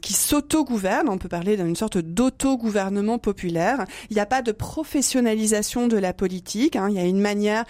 qui 0.00 0.12
s'auto-gouverne. 0.12 1.08
On 1.08 1.18
peut 1.18 1.28
parler 1.28 1.56
d'une 1.56 1.76
sorte 1.76 1.98
d'auto-gouvernement 1.98 3.18
populaire. 3.18 3.84
Il 4.10 4.14
n'y 4.14 4.20
a 4.20 4.26
pas 4.26 4.42
de 4.42 4.52
professionnalisation 4.52 5.88
de 5.88 5.96
la 5.96 6.12
politique. 6.12 6.76
Hein. 6.76 6.88
Il 6.90 6.96
y 6.96 7.00
a 7.00 7.04
une 7.04 7.20
manière 7.20 7.64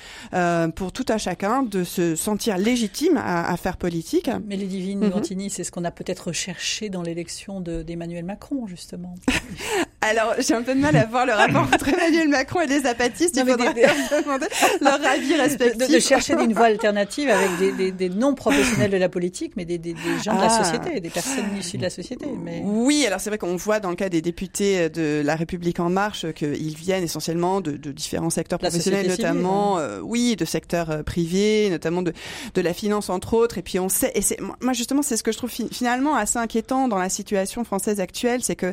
pour 0.76 0.92
tout 0.92 1.06
à 1.08 1.18
chacun 1.18 1.62
de 1.62 1.84
se 1.84 2.14
sentir 2.14 2.58
légitime 2.58 3.16
à, 3.16 3.50
à 3.50 3.56
faire 3.56 3.76
politique. 3.76 4.30
Mais 4.46 4.56
les 4.56 4.66
divines 4.66 5.00
mm 5.00 5.48
c'est 5.48 5.64
ce 5.64 5.70
qu'on 5.70 5.84
a 5.84 5.90
peut-être 5.90 6.28
recherché 6.28 6.88
dans 6.88 7.02
l'élection 7.02 7.37
d'Emmanuel 7.60 8.24
Macron, 8.24 8.66
justement. 8.66 9.14
Alors, 10.00 10.34
j'ai 10.38 10.54
un 10.54 10.62
peu 10.62 10.74
de 10.74 10.80
mal 10.80 10.94
à 10.96 11.06
voir 11.06 11.26
le 11.26 11.32
rapport 11.32 11.62
entre 11.62 11.88
Emmanuel 11.92 12.28
Macron 12.28 12.60
et 12.60 12.66
les 12.66 12.80
zapatistes. 12.80 13.36
Il 13.36 13.50
faudrait 13.50 13.74
demander 14.22 14.46
leur 14.80 15.04
avis 15.04 15.34
respectif. 15.34 15.90
De, 15.90 15.98
chercher 15.98 16.34
une 16.34 16.52
voie 16.52 16.66
alternative 16.66 17.28
avec 17.28 17.76
des, 17.76 17.92
des, 17.92 18.08
non-professionnels 18.08 18.90
de 18.90 18.96
la 18.96 19.08
politique, 19.08 19.52
mais 19.56 19.64
des, 19.64 19.78
gens 20.22 20.34
de 20.34 20.40
la 20.40 20.46
ah. 20.46 20.64
société, 20.64 21.00
des 21.00 21.10
personnes 21.10 21.56
issues 21.58 21.78
de 21.78 21.82
la 21.82 21.90
société. 21.90 22.26
Mais... 22.42 22.62
Oui, 22.64 23.04
alors 23.06 23.20
c'est 23.20 23.30
vrai 23.30 23.38
qu'on 23.38 23.56
voit 23.56 23.80
dans 23.80 23.90
le 23.90 23.96
cas 23.96 24.08
des 24.08 24.22
députés 24.22 24.88
de 24.88 25.20
La 25.24 25.36
République 25.36 25.80
En 25.80 25.90
Marche 25.90 26.32
qu'ils 26.32 26.76
viennent 26.76 27.04
essentiellement 27.04 27.60
de, 27.60 27.72
différents 27.90 28.30
secteurs 28.30 28.58
professionnels, 28.58 29.08
notamment, 29.08 29.78
hein. 29.78 29.82
euh, 29.82 30.00
oui, 30.00 30.36
de 30.36 30.44
secteurs 30.44 30.90
euh, 30.90 31.02
privés, 31.02 31.68
notamment 31.70 32.02
de, 32.02 32.12
de 32.54 32.60
la 32.60 32.72
finance, 32.72 33.10
entre 33.10 33.34
autres. 33.34 33.58
Et 33.58 33.62
puis 33.62 33.78
on 33.80 33.88
sait, 33.88 34.12
et 34.14 34.22
moi 34.60 34.72
justement, 34.72 35.02
c'est 35.02 35.16
ce 35.16 35.22
que 35.22 35.32
je 35.32 35.38
trouve 35.38 35.50
finalement 35.50 36.14
assez 36.14 36.38
inquiétant 36.38 36.88
dans 36.88 36.98
la 36.98 37.08
situation 37.08 37.27
française 37.64 38.00
actuelle, 38.00 38.42
c'est 38.42 38.56
que 38.56 38.72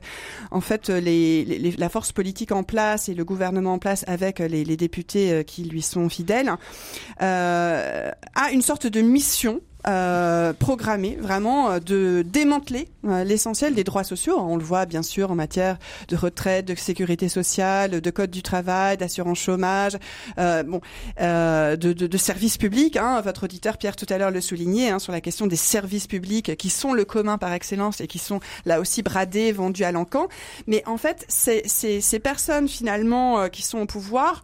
en 0.52 0.62
fait 0.62 0.90
les, 0.90 1.46
la 1.78 1.90
force 1.90 2.12
politique 2.12 2.52
en 2.52 2.64
place 2.64 3.10
et 3.10 3.14
le 3.14 3.26
gouvernement 3.26 3.74
en 3.74 3.80
place 3.80 4.04
avec 4.08 4.40
les, 4.40 4.66
députés 4.76 5.32
euh, 5.32 5.44
qui 5.44 5.64
lui 5.64 5.82
sont 5.82 6.10
fidèles 6.10 6.52
euh, 7.22 8.12
a 8.36 8.52
une 8.52 8.62
sorte 8.62 8.88
de 8.88 9.02
mission 9.02 9.62
euh, 9.88 10.54
vraiment 11.20 11.72
euh, 11.72 11.80
de 11.80 12.24
démanteler 12.26 12.88
euh, 13.06 13.24
l'essentiel 13.24 13.76
des 13.76 13.84
droits 13.84 14.04
sociaux. 14.04 14.38
On 14.40 14.58
le 14.58 14.64
voit 14.64 14.86
bien 14.86 15.04
sûr 15.04 15.32
en 15.32 15.36
matière 15.36 15.78
de 16.08 16.16
retraite, 16.16 16.66
de 16.66 16.76
sécurité 16.76 17.30
sociale, 17.30 18.02
de 18.02 18.10
code 18.10 18.32
du 18.32 18.42
travail, 18.42 18.98
d'assurance 18.98 19.40
chômage, 19.40 19.98
euh, 20.38 20.64
bon, 20.64 20.82
euh, 21.22 21.76
de, 21.76 21.94
de, 21.94 22.08
de, 22.08 22.18
services 22.18 22.58
publics. 22.58 22.98
Hein. 22.98 23.22
Votre 23.22 23.44
auditeur 23.44 23.78
Pierre 23.78 23.96
tout 23.96 24.06
à 24.10 24.18
l'heure 24.18 24.32
le 24.32 24.42
soulignait 24.42 24.90
hein, 24.90 25.00
sur 25.00 25.12
la 25.12 25.22
question 25.22 25.48
des 25.48 25.56
services 25.56 26.08
publics 26.08 26.56
qui 26.58 26.70
sont 26.70 26.94
le 26.94 27.06
commun 27.06 27.38
par 27.38 27.54
excellence 27.54 28.02
et 28.02 28.08
qui 28.08 28.20
sont 28.20 28.40
là 28.66 28.80
aussi 28.80 29.04
bradés, 29.04 29.52
vendus 29.52 29.84
à 29.84 29.92
l'encan. 29.92 30.28
Mais 30.68 30.84
en 30.88 30.98
fait, 30.98 31.26
ces, 31.28 31.62
ces, 31.66 32.02
ces 32.02 32.20
personnes 32.20 32.68
finalement 32.68 33.50
qui 33.50 33.62
sont 33.62 33.80
au 33.80 33.86
pouvoir, 33.86 34.44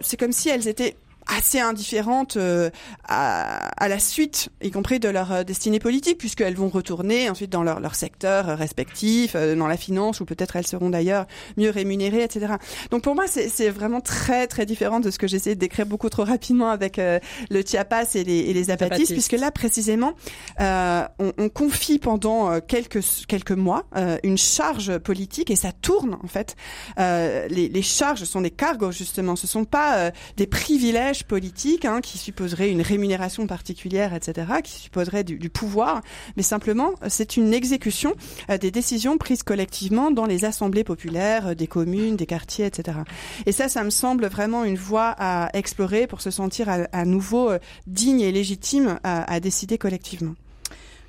c'est 0.00 0.16
comme 0.18 0.32
si 0.32 0.48
elles 0.48 0.68
étaient 0.68 0.96
assez 1.26 1.58
indifférentes 1.58 2.36
euh, 2.36 2.70
à, 3.08 3.68
à, 3.82 3.88
la 3.88 3.98
suite, 3.98 4.48
y 4.62 4.70
compris 4.70 5.00
de 5.00 5.08
leur 5.08 5.32
euh, 5.32 5.42
destinée 5.42 5.80
politique, 5.80 6.18
puisqu'elles 6.18 6.54
vont 6.54 6.68
retourner 6.68 7.28
ensuite 7.28 7.50
dans 7.50 7.62
leur, 7.62 7.80
leur 7.80 7.94
secteur 7.94 8.58
respectif, 8.58 9.32
euh, 9.34 9.54
dans 9.56 9.66
la 9.66 9.76
finance, 9.76 10.20
ou 10.20 10.24
peut-être 10.24 10.56
elles 10.56 10.66
seront 10.66 10.90
d'ailleurs 10.90 11.26
mieux 11.56 11.70
rémunérées, 11.70 12.22
etc. 12.22 12.54
Donc 12.90 13.02
pour 13.02 13.14
moi, 13.14 13.24
c'est 13.26 13.70
vraiment 13.70 14.00
très 14.00 14.46
très 14.46 14.66
différent 14.66 15.00
de 15.00 15.10
ce 15.10 15.18
que 15.18 15.26
j'essaie 15.26 15.54
de 15.54 15.60
décrire 15.60 15.86
beaucoup 15.86 16.08
trop 16.08 16.24
rapidement 16.24 16.70
avec 16.70 16.98
le 16.98 17.62
Chiapas 17.64 18.14
et 18.14 18.24
les, 18.24 18.38
et 18.38 18.52
les 18.52 18.70
apatistes, 18.70 19.12
puisque 19.12 19.32
là 19.32 19.50
précisément, 19.50 20.14
on, 20.58 21.32
on, 21.38 21.48
confie 21.48 21.98
pendant 21.98 22.60
quelques 22.60 23.00
quelques 23.26 23.52
mois 23.52 23.84
une 24.22 24.38
charge 24.38 24.98
politique 24.98 25.50
et 25.50 25.56
ça 25.56 25.72
tourne 25.72 26.16
en 26.22 26.28
fait. 26.28 26.56
les, 26.98 27.68
les 27.68 27.82
charges 27.82 28.24
sont 28.24 28.40
des 28.40 28.50
cargos 28.50 28.92
justement, 28.92 29.36
ce 29.36 29.46
sont 29.46 29.64
pas 29.64 30.10
des 30.36 30.46
privilèges 30.46 31.15
politique 31.24 31.84
hein, 31.84 32.00
qui 32.00 32.18
supposerait 32.18 32.70
une 32.70 32.82
rémunération 32.82 33.46
particulière, 33.46 34.14
etc., 34.14 34.46
qui 34.62 34.72
supposerait 34.72 35.24
du, 35.24 35.50
pouvoir, 35.50 36.02
mais 36.36 36.42
simplement 36.42 36.92
c'est 37.08 37.36
une 37.36 37.54
exécution 37.54 38.14
euh, 38.50 38.58
des 38.58 38.70
décisions 38.70 39.18
prises 39.18 39.42
collectivement 39.42 40.10
dans 40.10 40.26
les 40.26 40.44
assemblées 40.44 40.84
populaires 40.84 41.48
euh, 41.48 41.54
des 41.54 41.66
communes, 41.66 42.16
des 42.16 42.26
quartiers, 42.26 42.66
etc. 42.66 42.98
Et 43.46 43.52
ça, 43.52 43.68
ça 43.68 43.84
me 43.84 43.90
semble 43.90 44.26
vraiment 44.26 44.64
une 44.64 44.76
voie 44.76 45.14
à 45.18 45.50
explorer 45.54 46.06
pour 46.06 46.20
se 46.20 46.30
sentir 46.30 46.68
à, 46.68 47.04
nouveau 47.04 47.50
euh, 47.50 47.58
digne 47.86 48.20
et 48.20 48.32
légitime 48.32 48.98
à 49.04 49.40
décider 49.40 49.78
collectivement. 49.78 50.34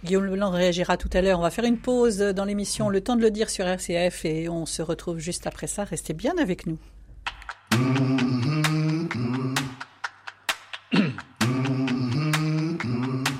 Guillaume 0.03 0.25
Leblanc 0.25 0.51
réagira 0.51 0.97
tout 0.97 1.09
à 1.13 1.21
l'heure. 1.21 1.39
On 1.39 1.43
va 1.43 1.49
faire 1.49 1.65
une 1.65 1.77
pause 1.77 2.19
dans 2.19 2.45
l'émission, 2.45 2.89
le 2.89 3.01
temps 3.01 3.15
de 3.15 3.21
le 3.21 3.31
dire 3.31 3.49
sur 3.49 3.65
RCF, 3.65 4.25
et 4.25 4.49
on 4.49 4.65
se 4.65 4.81
retrouve 4.81 5.19
juste 5.19 5.47
après 5.47 5.67
ça. 5.67 5.83
Restez 5.83 6.13
bien 6.13 6.33
avec 6.37 6.67
nous. 6.67 6.77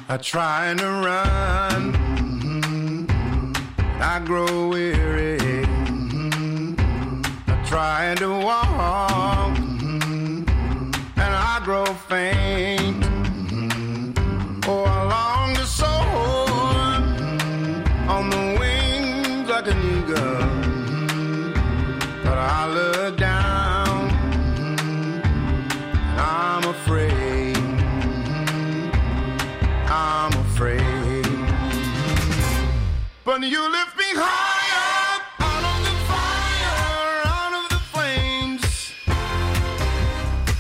Are 0.10 0.18
trying 0.18 0.78
to 0.78 0.86
run. 0.86 1.96
I 4.00 4.22
grow 4.24 4.70
weary, 4.70 5.38
mm-hmm. 5.86 6.74
trying 7.66 8.16
to 8.18 8.30
walk, 8.30 9.58
mm-hmm. 9.58 10.44
and 11.18 11.36
I 11.36 11.62
grow 11.64 11.86
faint. 11.86 12.77
But 33.40 33.50
you 33.50 33.62
lift 33.72 33.96
me 33.96 34.04
higher 34.16 35.22
out 35.40 35.64
of 35.72 35.80
the 35.86 35.94
fire, 36.10 37.22
out 37.38 37.54
of 37.54 37.70
the 37.70 37.78
flames. 37.94 38.64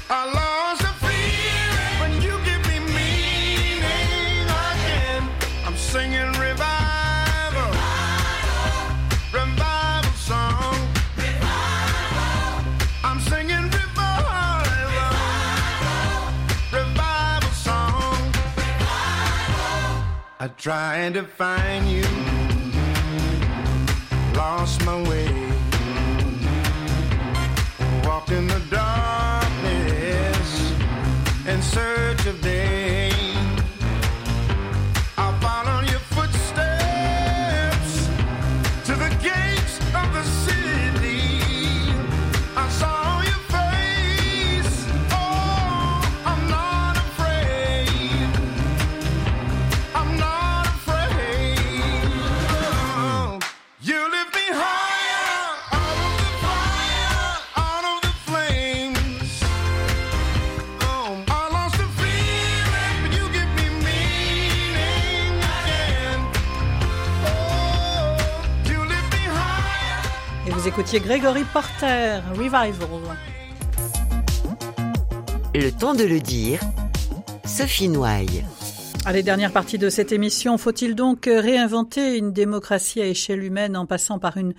I 0.08 0.22
lost 0.40 0.82
the 0.86 0.94
feeling 1.02 1.94
when 2.02 2.14
you 2.22 2.38
give 2.46 2.62
me 2.70 2.78
meaning 2.94 4.46
again. 4.46 5.24
I'm 5.66 5.76
singing 5.76 6.32
revival, 6.38 7.74
revival 9.34 10.14
song. 10.14 10.78
Revival. 11.18 12.62
I'm 13.04 13.20
singing 13.22 13.72
revival, 13.74 14.70
revival 16.72 17.54
song. 17.54 18.22
Revival. 18.56 20.06
I 20.40 20.48
tried 20.58 21.16
to 21.16 21.24
find 21.24 21.90
you, 21.90 22.07
lost 24.68 24.86
my 24.86 25.02
way, 25.10 25.28
walked 28.04 28.32
in 28.32 28.48
the 28.48 28.62
darkness 28.70 30.50
in 31.48 31.62
search 31.62 32.26
of 32.26 32.42
day. 32.42 32.77
Écoutiez 70.88 71.00
Gregory 71.02 71.44
Porter, 71.52 72.22
Revival. 72.34 72.74
Le 75.54 75.70
temps 75.72 75.94
de 75.94 76.06
le 76.06 76.22
dire, 76.22 76.62
Sophie 77.46 77.90
Noailles. 77.90 78.46
Allez, 79.06 79.22
dernière 79.22 79.52
partie 79.52 79.78
de 79.78 79.90
cette 79.90 80.14
émission. 80.14 80.58
Faut-il 80.58 80.96
donc 80.96 81.26
réinventer 81.26 82.18
une 82.18 82.32
démocratie 82.32 83.02
à 83.02 83.06
échelle 83.06 83.44
humaine 83.44 83.76
en 83.76 83.86
passant 83.86 84.18
par 84.18 84.38
une 84.38 84.54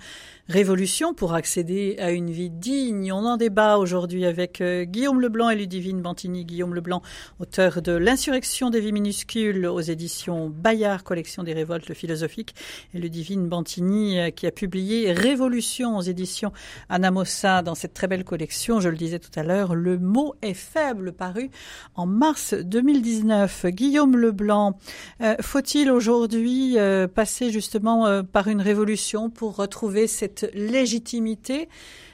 révolution 0.49 1.13
pour 1.13 1.35
accéder 1.35 1.95
à 1.99 2.09
une 2.09 2.31
vie 2.31 2.49
digne 2.49 3.13
On 3.13 3.23
en 3.23 3.37
débat 3.37 3.77
aujourd'hui 3.77 4.25
avec 4.25 4.61
euh, 4.61 4.83
Guillaume 4.83 5.21
Leblanc 5.21 5.51
et 5.51 5.55
Ludivine 5.55 6.01
Bantini. 6.01 6.43
Guillaume 6.43 6.73
Leblanc, 6.73 7.03
auteur 7.39 7.83
de 7.83 7.91
L'insurrection 7.91 8.71
des 8.71 8.79
vies 8.79 8.91
minuscules 8.91 9.67
aux 9.67 9.79
éditions 9.79 10.49
Bayard, 10.49 11.03
collection 11.03 11.43
des 11.43 11.53
révoltes 11.53 11.93
philosophiques, 11.93 12.55
et 12.95 12.99
Ludivine 12.99 13.47
Bantini 13.47 14.19
euh, 14.19 14.29
qui 14.31 14.47
a 14.47 14.51
publié 14.51 15.11
Révolution 15.11 15.97
aux 15.97 16.01
éditions 16.01 16.51
Anamosa 16.89 17.61
dans 17.61 17.75
cette 17.75 17.93
très 17.93 18.07
belle 18.07 18.23
collection. 18.23 18.79
Je 18.79 18.89
le 18.89 18.97
disais 18.97 19.19
tout 19.19 19.31
à 19.35 19.43
l'heure, 19.43 19.75
Le 19.75 19.99
mot 19.99 20.33
est 20.41 20.55
faible, 20.55 21.11
paru 21.11 21.51
en 21.93 22.07
mars 22.07 22.55
2019. 22.55 23.67
Guillaume 23.67 24.17
Leblanc, 24.17 24.79
euh, 25.21 25.35
faut-il 25.41 25.91
aujourd'hui 25.91 26.77
passer 27.13 27.51
justement 27.51 28.23
par 28.23 28.47
une 28.47 28.61
révolution 28.61 29.29
pour 29.29 29.55
retrouver 29.55 30.07
cette 30.07 30.38
légitimité 30.53 31.69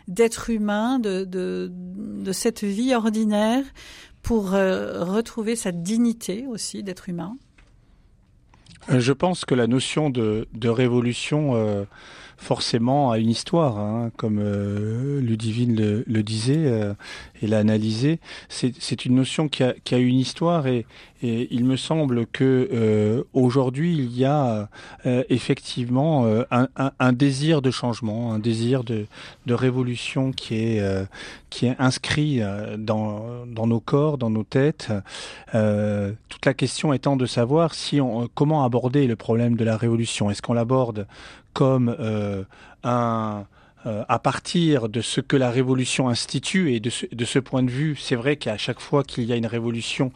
d'être 0.08 0.50
humain, 0.50 1.00
de, 1.00 1.24
de, 1.26 2.32
cette 2.32 2.64
vie 2.64 2.94
ordinaire, 2.94 3.64
pour 4.22 4.54
euh, 4.54 5.04
retrouver 5.04 5.56
sa 5.56 5.72
dignité 5.72 6.46
aussi 6.48 6.84
d'être 6.84 7.10
humain? 7.10 7.38
Je 8.90 9.14
pense 9.14 9.46
que 9.46 9.56
la 9.56 9.68
notion 9.68 10.10
de, 10.10 10.48
de 10.54 10.70
révolution 10.70 11.56
euh, 11.56 11.86
forcément 12.38 13.12
a 13.12 13.18
une 13.18 13.30
histoire, 13.30 13.78
hein, 13.78 14.12
comme 14.18 14.40
euh, 14.40 15.20
Ludivine 15.22 15.76
le, 15.76 16.24
disait 16.24 16.66
euh, 16.66 16.94
et 17.42 17.48
l'a 17.48 17.60
analysé. 17.60 18.20
C'est 18.50 19.06
une 19.06 19.16
notion 19.16 19.48
qui 19.48 19.64
a, 19.64 19.98
une 19.98 20.20
histoire 20.20 20.68
et, 20.68 20.86
il 21.22 21.66
me 21.66 21.76
semble 21.76 22.28
que 22.28 22.70
euh, 22.72 23.24
aujourd'hui 23.34 23.98
il 23.98 24.16
y 24.16 24.26
a 24.26 24.70
euh, 25.08 25.24
effectivement 25.30 26.28
un, 26.52 27.14
désir 27.14 27.64
de 27.64 27.72
changement, 27.72 28.32
un 28.32 28.38
désir 28.38 28.84
de, 28.84 29.08
révolution 29.50 30.32
qui 30.32 30.56
est 30.56 31.06
inscrit 31.80 32.42
dans, 32.78 33.46
dans 33.48 33.66
nos 33.66 33.80
corps, 33.80 34.20
dans 34.20 34.30
nos 34.30 34.44
têtes. 34.44 34.92
Toute 35.52 36.46
la 36.46 36.54
question 36.54 36.94
étant 36.94 37.16
de 37.16 37.26
savoir 37.26 37.74
si 37.74 38.00
on, 38.00 38.30
comment 38.36 38.64
aborder 38.64 39.08
le 39.08 39.16
problème 39.16 39.56
de 39.56 39.64
la 39.64 39.78
révolution. 39.78 40.30
Est-ce 40.30 40.44
qu'on 40.44 40.54
l'aborde 40.54 41.08
comme 41.56 41.96
euh, 42.00 42.44
un 42.84 43.46
euh, 43.88 44.04
à 44.10 44.18
partir 44.18 44.90
de 44.90 45.00
ce 45.02 45.22
que 45.22 45.38
la 45.38 45.52
révolution 45.52 46.10
institue 46.10 46.74
et 46.74 46.80
de 46.80 46.90
ce, 46.90 47.06
de 47.12 47.24
ce 47.24 47.38
point 47.38 47.62
de 47.62 47.70
vue, 47.70 47.96
c'est 47.96 48.16
vrai 48.16 48.36
qu'à 48.36 48.58
chaque 48.58 48.80
fois 48.80 49.04
qu'il 49.04 49.26
y 49.26 49.32
a 49.32 49.36
une 49.36 49.46
révolution, 49.46 50.12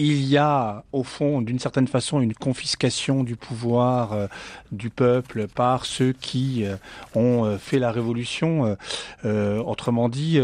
il 0.00 0.24
y 0.24 0.36
a 0.36 0.84
au 0.92 1.02
fond 1.02 1.42
d'une 1.42 1.58
certaine 1.58 1.88
façon 1.88 2.20
une 2.20 2.32
confiscation 2.32 3.24
du 3.24 3.34
pouvoir 3.34 4.12
euh, 4.12 4.26
du 4.70 4.90
peuple 4.90 5.48
par 5.48 5.86
ceux 5.86 6.12
qui 6.12 6.64
euh, 6.64 6.76
ont 7.16 7.44
euh, 7.44 7.58
fait 7.58 7.80
la 7.80 7.90
révolution. 7.90 8.76
autrement 9.24 10.08
dit, 10.08 10.38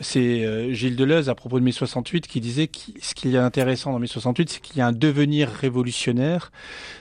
c'est 0.00 0.74
Gilles 0.74 0.96
Deleuze 0.96 1.28
à 1.28 1.34
propos 1.34 1.58
de 1.58 1.64
mai 1.64 1.72
68 1.72 2.26
qui 2.26 2.40
disait 2.40 2.66
que 2.66 2.78
ce 3.00 3.14
qui 3.14 3.34
est 3.34 3.38
intéressant 3.38 3.92
dans 3.92 3.98
mai 3.98 4.06
68, 4.06 4.50
c'est 4.50 4.60
qu'il 4.60 4.76
y 4.76 4.80
a 4.80 4.86
un 4.86 4.92
devenir 4.92 5.48
révolutionnaire 5.48 6.52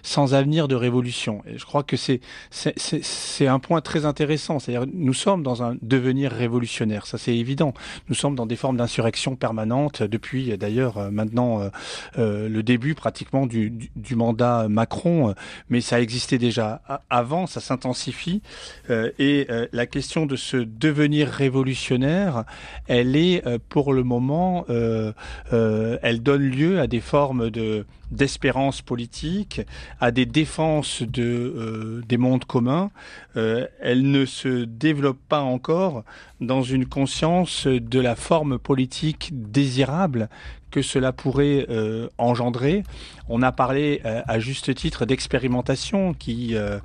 sans 0.01 0.33
avenir 0.33 0.67
de 0.67 0.75
révolution. 0.75 1.43
Et 1.45 1.57
je 1.57 1.65
crois 1.65 1.83
que 1.83 1.97
c'est 1.97 2.21
c'est 2.49 3.47
un 3.47 3.59
point 3.59 3.81
très 3.81 4.05
intéressant. 4.05 4.59
C'est-à-dire 4.59 4.87
nous 4.91 5.13
sommes 5.13 5.43
dans 5.43 5.63
un 5.63 5.75
devenir 5.81 6.31
révolutionnaire, 6.31 7.05
ça 7.05 7.17
c'est 7.17 7.35
évident. 7.35 7.73
Nous 8.07 8.15
sommes 8.15 8.35
dans 8.35 8.45
des 8.45 8.55
formes 8.55 8.77
d'insurrection 8.77 9.35
permanente 9.35 10.03
depuis 10.03 10.57
d'ailleurs 10.57 11.11
maintenant 11.11 11.57
euh, 11.61 11.69
le 12.17 12.61
début 12.61 12.95
pratiquement 12.95 13.45
du, 13.45 13.69
du, 13.69 13.89
du, 13.95 14.15
mandat 14.15 14.67
Macron, 14.67 15.33
mais 15.69 15.81
ça 15.81 16.01
existait 16.01 16.37
déjà 16.37 16.81
avant, 17.09 17.47
ça 17.47 17.59
s'intensifie. 17.59 18.41
Euh, 18.89 19.11
et 19.19 19.47
euh, 19.49 19.67
la 19.71 19.85
question 19.85 20.25
de 20.25 20.35
ce 20.35 20.57
devenir 20.57 21.27
révolutionnaire, 21.27 22.43
elle 22.87 23.15
est 23.15 23.43
pour 23.69 23.93
le 23.93 24.03
moment, 24.03 24.65
elle 24.69 26.23
donne 26.23 26.43
lieu 26.43 26.79
à 26.79 26.87
des 26.87 27.01
formes 27.01 27.49
de 27.49 27.85
d'espérance 28.11 28.81
politique, 28.81 29.61
à 29.99 30.11
des 30.11 30.25
défenses 30.25 31.01
de, 31.01 31.23
euh, 31.23 32.01
des 32.07 32.17
mondes 32.17 32.45
communs, 32.45 32.89
euh, 33.35 33.67
elle 33.81 34.09
ne 34.09 34.25
se 34.25 34.65
développe 34.65 35.19
pas 35.27 35.41
encore 35.41 36.03
dans 36.39 36.61
une 36.61 36.85
conscience 36.85 37.67
de 37.67 37.99
la 37.99 38.15
forme 38.15 38.59
politique 38.59 39.31
désirable 39.33 40.29
que 40.71 40.81
cela 40.81 41.11
pourrait 41.13 41.65
euh, 41.69 42.09
engendrer. 42.17 42.83
On 43.29 43.41
a 43.41 43.51
parlé 43.51 44.01
euh, 44.05 44.21
à 44.27 44.39
juste 44.39 44.73
titre 44.75 45.05
d'expérimentation 45.05 46.13
qui 46.13 46.55
euh, 46.55 46.79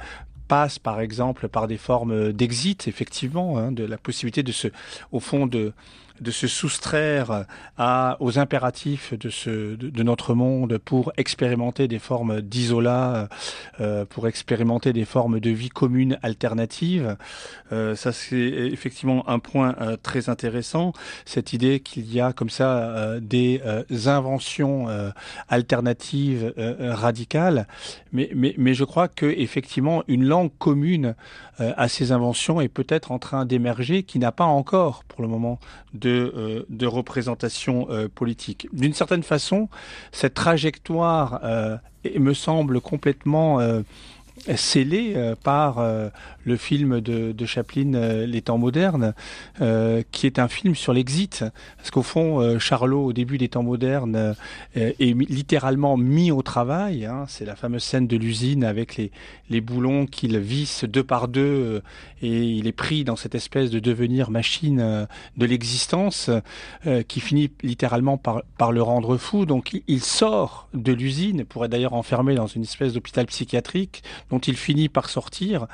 passe 0.49 0.79
par 0.79 1.01
exemple 1.01 1.49
par 1.49 1.67
des 1.67 1.79
formes 1.79 2.33
d'exit, 2.33 2.87
effectivement, 2.89 3.59
hein, 3.59 3.73
de 3.73 3.85
la 3.85 3.99
possibilité 3.99 4.43
de 4.43 4.53
se, 4.53 4.69
au 5.11 5.21
fond, 5.21 5.47
de 5.47 5.73
de 6.23 6.31
se 6.31 6.47
soustraire 6.47 7.45
à, 7.77 8.17
aux 8.21 8.39
impératifs 8.39 9.15
de, 9.19 9.29
ce, 9.29 9.75
de, 9.75 10.03
notre 10.03 10.35
monde 10.35 10.79
pour 10.79 11.13
expérimenter 11.17 11.89
des 11.89 11.99
formes 11.99 12.41
d'isolat, 12.41 13.29
euh, 13.81 14.05
pour 14.05 14.29
expérimenter 14.29 14.93
des 14.93 15.05
formes 15.05 15.41
de 15.41 15.51
vie 15.51 15.69
commune 15.69 16.19
alternatives. 16.23 17.17
Euh, 17.73 17.95
ça, 17.97 18.13
c'est 18.13 18.37
effectivement 18.37 19.29
un 19.29 19.39
point 19.39 19.75
euh, 19.81 19.97
très 20.03 20.29
intéressant, 20.29 20.93
cette 21.25 21.53
idée 21.53 21.81
qu'il 21.81 22.13
y 22.13 22.21
a 22.21 22.33
comme 22.33 22.51
ça 22.51 23.19
des 23.21 23.61
inventions 24.07 24.87
alternatives 25.49 26.53
radicales. 26.57 27.67
Mais, 28.13 28.31
mais, 28.35 28.55
mais 28.59 28.75
je 28.75 28.85
crois 28.85 29.09
que 29.09 29.27
effectivement 29.27 30.03
une 30.09 30.25
langue 30.25 30.51
commune 30.59 31.15
à 31.59 31.89
ces 31.89 32.13
inventions 32.13 32.61
est 32.61 32.69
peut-être 32.69 33.13
en 33.13 33.19
train 33.19 33.45
d'émerger, 33.45 34.03
qui 34.03 34.19
n'a 34.19 34.33
pas 34.33 34.45
encore, 34.45 35.05
pour 35.05 35.23
le 35.23 35.29
moment, 35.29 35.59
de, 35.95 36.12
euh, 36.13 36.67
de 36.69 36.87
représentation 36.87 37.87
euh, 37.91 38.09
politique. 38.09 38.69
D'une 38.73 38.93
certaine 38.93 39.23
façon, 39.23 39.69
cette 40.13 40.35
trajectoire 40.35 41.41
euh, 41.43 41.77
me 42.19 42.35
semble 42.35 42.81
complètement 42.81 43.61
scellée 44.57 45.15
euh, 45.17 45.35
par 45.43 45.79
euh, 45.79 46.09
le 46.45 46.57
film 46.57 47.01
de, 47.01 47.47
Chaplin, 47.47 47.95
euh, 47.95 48.27
Les 48.27 48.43
temps 48.43 48.59
modernes, 48.59 49.15
qui 50.11 50.27
est 50.27 50.39
un 50.39 50.49
film 50.49 50.75
sur 50.75 50.93
l'exit. 50.93 51.45
Parce 51.77 51.91
qu'au 51.91 52.03
fond, 52.03 52.59
Charlot, 52.59 53.07
au 53.07 53.13
début 53.13 53.39
des 53.39 53.49
temps 53.49 53.63
modernes, 53.63 54.35
est 54.75 55.01
littéralement 55.01 55.97
mis 55.97 56.31
au 56.31 56.43
travail. 56.43 57.07
hein. 57.07 57.25
C'est 57.29 57.45
la 57.45 57.57
fameuse 57.57 57.83
scène 57.83 58.07
de 58.07 58.17
l'usine 58.17 58.65
avec 58.65 58.97
les, 58.97 59.11
les 59.51 59.61
boulons 59.61 60.07
qu'il 60.07 60.39
visse 60.39 60.85
deux 60.85 61.05
par 61.05 61.29
deux 61.29 61.83
et 62.23 62.43
il 62.43 62.67
est 62.67 62.73
pris 62.73 63.05
dans 63.05 63.17
cette 63.17 63.35
espèce 63.35 63.71
de 63.71 63.79
devenir 63.79 64.31
machine 64.31 65.07
de 65.37 65.47
l'existence 65.47 66.31
qui 67.09 67.21
finit 67.21 67.51
littéralement 67.63 68.17
par, 68.17 68.43
par 68.59 68.73
le 68.73 68.83
rendre 68.83 69.17
fou. 69.17 69.47
Donc 69.47 69.77
il, 69.87 70.01
sort 70.03 70.69
de 70.75 70.93
l'usine, 70.93 71.45
pour 71.45 71.65
être 71.65 71.71
d'ailleurs 71.71 71.95
enfermé 71.95 72.35
dans 72.35 72.47
une 72.47 72.63
espèce 72.63 72.95
d'hôpital 72.95 73.27
psychiatrique 73.27 74.03
dont 74.33 74.39
il 74.39 74.57
finit 74.57 74.89
par 74.89 75.11
sortir. 75.11 75.67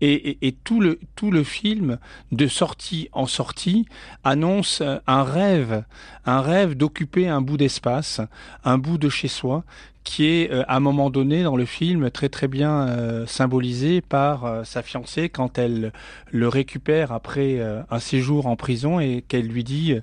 Et, 0.00 0.56
tout, 0.64 0.80
le, 0.80 1.00
tout 1.16 1.30
le 1.32 1.42
film, 1.42 1.98
de 2.32 2.46
sortie 2.46 3.08
en 3.12 3.26
sortie, 3.26 3.86
annonce 4.22 4.82
un 5.06 5.24
rêve, 5.24 5.84
un 6.24 6.40
rêve 6.40 6.74
d'occuper 6.76 7.28
un 7.28 7.40
bout 7.40 7.56
d'espace, 7.56 8.20
un 8.64 8.78
bout 8.78 8.98
de 8.98 9.08
chez 9.08 9.28
soi, 9.28 9.64
qui 10.04 10.26
est 10.26 10.52
euh, 10.52 10.62
à 10.68 10.76
un 10.76 10.80
moment 10.80 11.10
donné 11.10 11.42
dans 11.42 11.56
le 11.56 11.64
film 11.64 12.10
très 12.10 12.28
très 12.28 12.46
bien 12.46 12.88
euh, 12.88 13.26
symbolisé 13.26 14.02
par 14.02 14.44
euh, 14.44 14.62
sa 14.62 14.82
fiancée 14.82 15.30
quand 15.30 15.58
elle 15.58 15.92
le 16.30 16.46
récupère 16.46 17.10
après 17.10 17.58
un 17.90 17.98
séjour 17.98 18.46
en 18.46 18.56
prison 18.56 19.00
et 19.00 19.24
qu'elle 19.26 19.46
lui 19.46 19.64
dit 19.64 19.94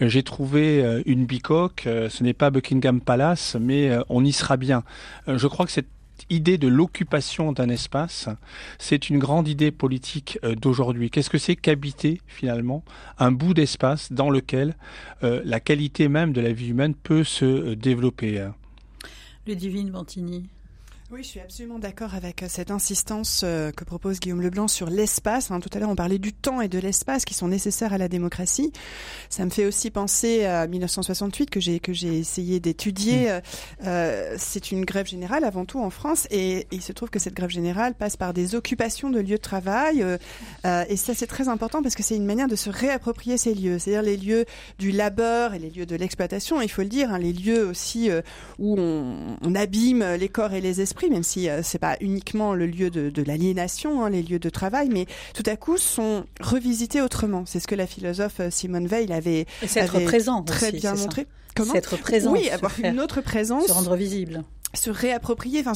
j'ai 0.00 0.22
trouvé 0.22 1.02
une 1.06 1.24
bicoque, 1.24 1.82
ce 1.86 2.22
n'est 2.22 2.32
pas 2.32 2.50
Buckingham 2.50 3.00
Palace 3.00 3.56
mais 3.58 3.90
on 4.08 4.24
y 4.24 4.32
sera 4.32 4.56
bien. 4.56 4.84
Je 5.26 5.46
crois 5.46 5.66
que 5.66 5.72
cette 5.72 5.88
idée 6.30 6.58
de 6.58 6.68
l'occupation 6.68 7.52
d'un 7.52 7.68
espace, 7.68 8.28
c'est 8.78 9.10
une 9.10 9.18
grande 9.18 9.48
idée 9.48 9.70
politique 9.70 10.38
euh, 10.44 10.54
d'aujourd'hui. 10.54 11.10
Qu'est-ce 11.10 11.30
que 11.30 11.38
c'est 11.38 11.56
qu'habiter 11.56 12.20
finalement 12.26 12.84
un 13.18 13.32
bout 13.32 13.54
d'espace 13.54 14.12
dans 14.12 14.30
lequel 14.30 14.76
euh, 15.22 15.42
la 15.44 15.60
qualité 15.60 16.08
même 16.08 16.32
de 16.32 16.40
la 16.40 16.52
vie 16.52 16.68
humaine 16.68 16.94
peut 16.94 17.24
se 17.24 17.44
euh, 17.44 17.76
développer 17.76 18.48
Bantini. 19.90 20.48
Oui, 21.12 21.24
je 21.24 21.28
suis 21.28 21.40
absolument 21.40 21.80
d'accord 21.80 22.14
avec 22.14 22.44
euh, 22.44 22.46
cette 22.48 22.70
insistance 22.70 23.40
euh, 23.42 23.72
que 23.72 23.82
propose 23.82 24.20
Guillaume 24.20 24.42
Leblanc 24.42 24.68
sur 24.68 24.88
l'espace. 24.88 25.50
Hein, 25.50 25.58
tout 25.58 25.68
à 25.72 25.80
l'heure, 25.80 25.90
on 25.90 25.96
parlait 25.96 26.20
du 26.20 26.32
temps 26.32 26.60
et 26.60 26.68
de 26.68 26.78
l'espace 26.78 27.24
qui 27.24 27.34
sont 27.34 27.48
nécessaires 27.48 27.92
à 27.92 27.98
la 27.98 28.06
démocratie. 28.06 28.72
Ça 29.28 29.44
me 29.44 29.50
fait 29.50 29.66
aussi 29.66 29.90
penser 29.90 30.44
à 30.44 30.68
1968 30.68 31.50
que 31.50 31.58
j'ai 31.58 31.80
que 31.80 31.92
j'ai 31.92 32.18
essayé 32.18 32.60
d'étudier. 32.60 33.30
Euh, 33.30 33.40
euh, 33.86 34.34
c'est 34.38 34.70
une 34.70 34.84
grève 34.84 35.06
générale 35.06 35.44
avant 35.44 35.64
tout 35.64 35.80
en 35.80 35.90
France, 35.90 36.28
et, 36.30 36.66
il 36.70 36.82
se 36.82 36.92
trouve 36.92 37.10
que 37.10 37.18
cette 37.18 37.34
grève 37.34 37.50
générale 37.50 37.94
passe 37.94 38.16
par 38.16 38.32
des 38.32 38.54
occupations 38.54 39.10
de 39.10 39.18
lieux 39.18 39.36
de 39.36 39.42
travail. 39.42 40.02
euh, 40.02 40.84
et 40.88 40.96
ça, 40.96 41.14
c'est 41.14 41.26
très 41.26 41.48
important 41.48 41.82
parce 41.82 41.94
que 41.94 42.02
c'est 42.02 42.16
une 42.16 42.26
manière 42.26 42.48
de 42.48 42.56
se 42.56 42.70
réapproprier 42.70 43.36
ces 43.36 43.54
lieux, 43.54 43.78
c'est-à-dire 43.78 44.02
les 44.02 44.16
lieux 44.16 44.44
du 44.78 44.90
labeur 44.90 45.54
et 45.54 45.58
les 45.58 45.70
lieux 45.70 45.86
de 45.86 45.96
l'exploitation. 45.96 46.60
Il 46.60 46.68
faut 46.68 46.82
le 46.82 46.88
dire, 46.88 47.12
hein, 47.12 47.18
les 47.18 47.32
lieux 47.32 47.66
aussi 47.66 48.10
euh, 48.10 48.22
où 48.58 48.76
on, 48.78 49.36
on 49.42 49.54
abîme 49.54 50.04
les 50.14 50.28
corps 50.28 50.52
et 50.52 50.60
les 50.60 50.80
esprits, 50.80 50.99
même 51.08 51.22
si 51.22 51.48
euh, 51.48 51.62
c'est 51.62 51.78
pas 51.78 51.96
uniquement 52.00 52.54
le 52.54 52.66
lieu 52.66 52.90
de, 52.90 53.10
de 53.10 53.22
l'aliénation, 53.22 54.04
hein, 54.04 54.10
les 54.10 54.22
lieux 54.22 54.38
de 54.38 54.50
travail, 54.50 54.88
mais 54.90 55.06
tout 55.34 55.44
à 55.46 55.56
coup 55.56 55.78
sont 55.78 56.24
revisités 56.40 57.00
autrement. 57.00 57.44
C'est 57.46 57.60
ce 57.60 57.66
que 57.66 57.74
la 57.74 57.86
philosophe 57.86 58.40
euh, 58.40 58.50
Simone 58.50 58.86
Veil 58.86 59.12
avait, 59.12 59.46
Et 59.62 59.66
c'est 59.66 59.80
être 59.80 59.96
avait 59.96 60.04
présent 60.04 60.42
très 60.42 60.68
aussi, 60.68 60.80
bien 60.80 60.94
montré. 60.94 61.26
Comment 61.56 61.74
être 61.74 61.96
présent. 61.96 62.32
Oui, 62.32 62.48
avoir 62.50 62.72
une 62.82 63.00
autre 63.00 63.20
présence 63.22 63.66
Se 63.66 63.72
rendre 63.72 63.96
visible. 63.96 64.44
Se 64.74 64.90
réapproprier, 64.90 65.60
enfin 65.60 65.72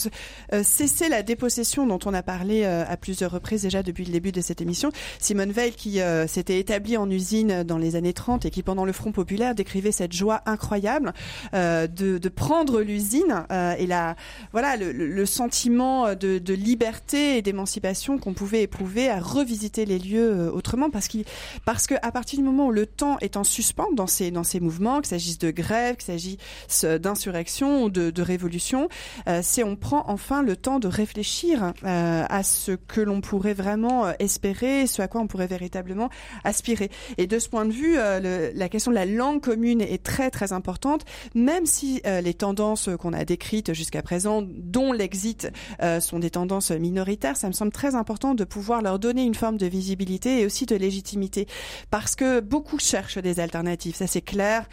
euh, 0.53 0.63
cesser 0.63 1.09
la 1.09 1.23
dépossession 1.23 1.87
dont 1.87 1.99
on 2.05 2.15
a 2.15 2.23
parlé 2.23 2.63
euh, 2.65 2.85
à 2.89 2.97
plusieurs 2.97 3.31
reprises 3.31 3.63
déjà 3.63 3.83
depuis 3.83 4.05
le 4.05 4.13
début 4.13 4.33
de 4.33 4.41
cette 4.41 4.61
émission. 4.61 4.91
Simone 5.19 5.53
Veil 5.53 5.73
qui 5.73 6.01
euh, 6.01 6.27
s'était 6.27 6.59
établie 6.59 6.97
en 6.97 7.11
usine 7.11 7.65
dans 7.65 7.79
les 7.79 7.97
années 7.97 8.13
30 8.13 8.47
et 8.47 8.51
qui 8.51 8.63
pendant 8.63 8.85
le 8.85 8.93
Front 8.93 9.13
populaire 9.13 9.55
décrivait 9.55 9.93
cette 9.93 10.13
joie 10.13 10.43
incroyable 10.47 11.13
de, 11.53 12.29
prendre 12.35 12.81
l'usine 12.81 13.45
et 13.79 13.87
la 13.87 14.17
voilà 14.53 14.77
le, 14.77 15.27
sentiment 15.27 16.15
de, 16.15 16.55
liberté 16.55 17.39
et 17.39 17.43
d'émancipation 17.43 18.19
qu'on 18.19 18.35
pouvait 18.35 18.63
éprouver 18.63 19.09
à 19.09 19.21
revisiter 19.21 19.85
les 19.85 19.99
lieux 19.99 20.51
autrement 20.53 20.91
parce 20.91 21.09
qu'il 21.09 21.25
parce 21.65 21.87
que 21.87 21.95
partir 22.15 22.39
du 22.39 22.45
moment 22.45 22.69
où 22.69 22.71
le 22.71 22.87
temps 22.87 23.19
est 23.21 23.37
en 23.37 23.45
suspens 23.45 23.91
dans 23.93 24.07
ces 24.07 24.31
dans 24.31 24.45
ces 24.45 24.61
mouvements, 24.61 25.01
qu'il 25.01 25.09
s'agisse 25.09 25.39
de 25.39 25.51
grève, 25.51 25.97
qu'il 25.97 26.07
s'agisse 26.07 26.85
d'insurrection 26.85 27.89
de, 27.89 28.11
de 28.11 28.23
révolution, 28.23 28.84
euh, 29.29 29.41
c'est 29.43 29.65
on 29.65 29.77
prend 29.77 30.05
enfin 30.09 30.43
le 30.43 30.57
temps 30.57 30.79
de 30.79 30.89
réfléchir 30.89 31.73
euh, 31.85 32.25
à 32.29 32.43
ce 32.43 32.73
que 32.73 33.01
l'on 33.01 33.21
pourrait 33.21 33.55
vraiment 33.55 34.07
euh, 34.07 34.13
espérer, 34.19 34.87
ce 34.87 35.03
à 35.03 35.09
quoi 35.09 35.21
on 35.21 35.27
pourrait 35.27 35.47
véritablement 35.47 36.11
aspirer. 36.45 36.91
Et 37.19 37.27
de 37.27 37.39
ce 37.39 37.49
point 37.49 37.65
de 37.65 37.73
vue, 37.73 37.97
la 37.97 38.69
question 38.69 38.91
de 38.91 38.97
la 38.97 39.07
langue 39.07 39.41
commune 39.41 39.81
est 39.81 40.03
très 40.03 40.31
très 40.31 40.53
importante, 40.53 41.05
même 41.35 41.67
si 41.67 42.03
les 42.05 42.35
tendances 42.35 42.89
qu'on 42.99 43.13
a 43.13 43.25
décrites 43.25 43.73
jusqu'à 43.73 44.03
présent, 44.03 44.43
dont 44.47 44.93
l'exit, 44.93 45.51
sont 46.01 46.19
des 46.19 46.31
tendances 46.31 46.71
minoritaires, 46.71 47.37
ça 47.37 47.49
me 47.49 47.53
semble 47.53 47.73
très 47.73 47.95
important 47.95 48.35
de 48.35 48.45
pouvoir 48.45 48.83
leur 48.83 48.99
donner 48.99 49.25
une 49.25 49.35
forme 49.35 49.57
de 49.57 49.67
visibilité 49.67 50.41
et 50.41 50.47
aussi 50.47 50.67
de 50.67 50.77
légitimité, 50.77 51.47
parce 51.91 52.15
que 52.15 52.41
beaucoup 52.41 52.79
cherchent 52.79 53.19
des 53.19 53.41
alternatives, 53.41 53.95
ça 53.95 54.07
c'est 54.07 54.23
clair. 54.23 54.69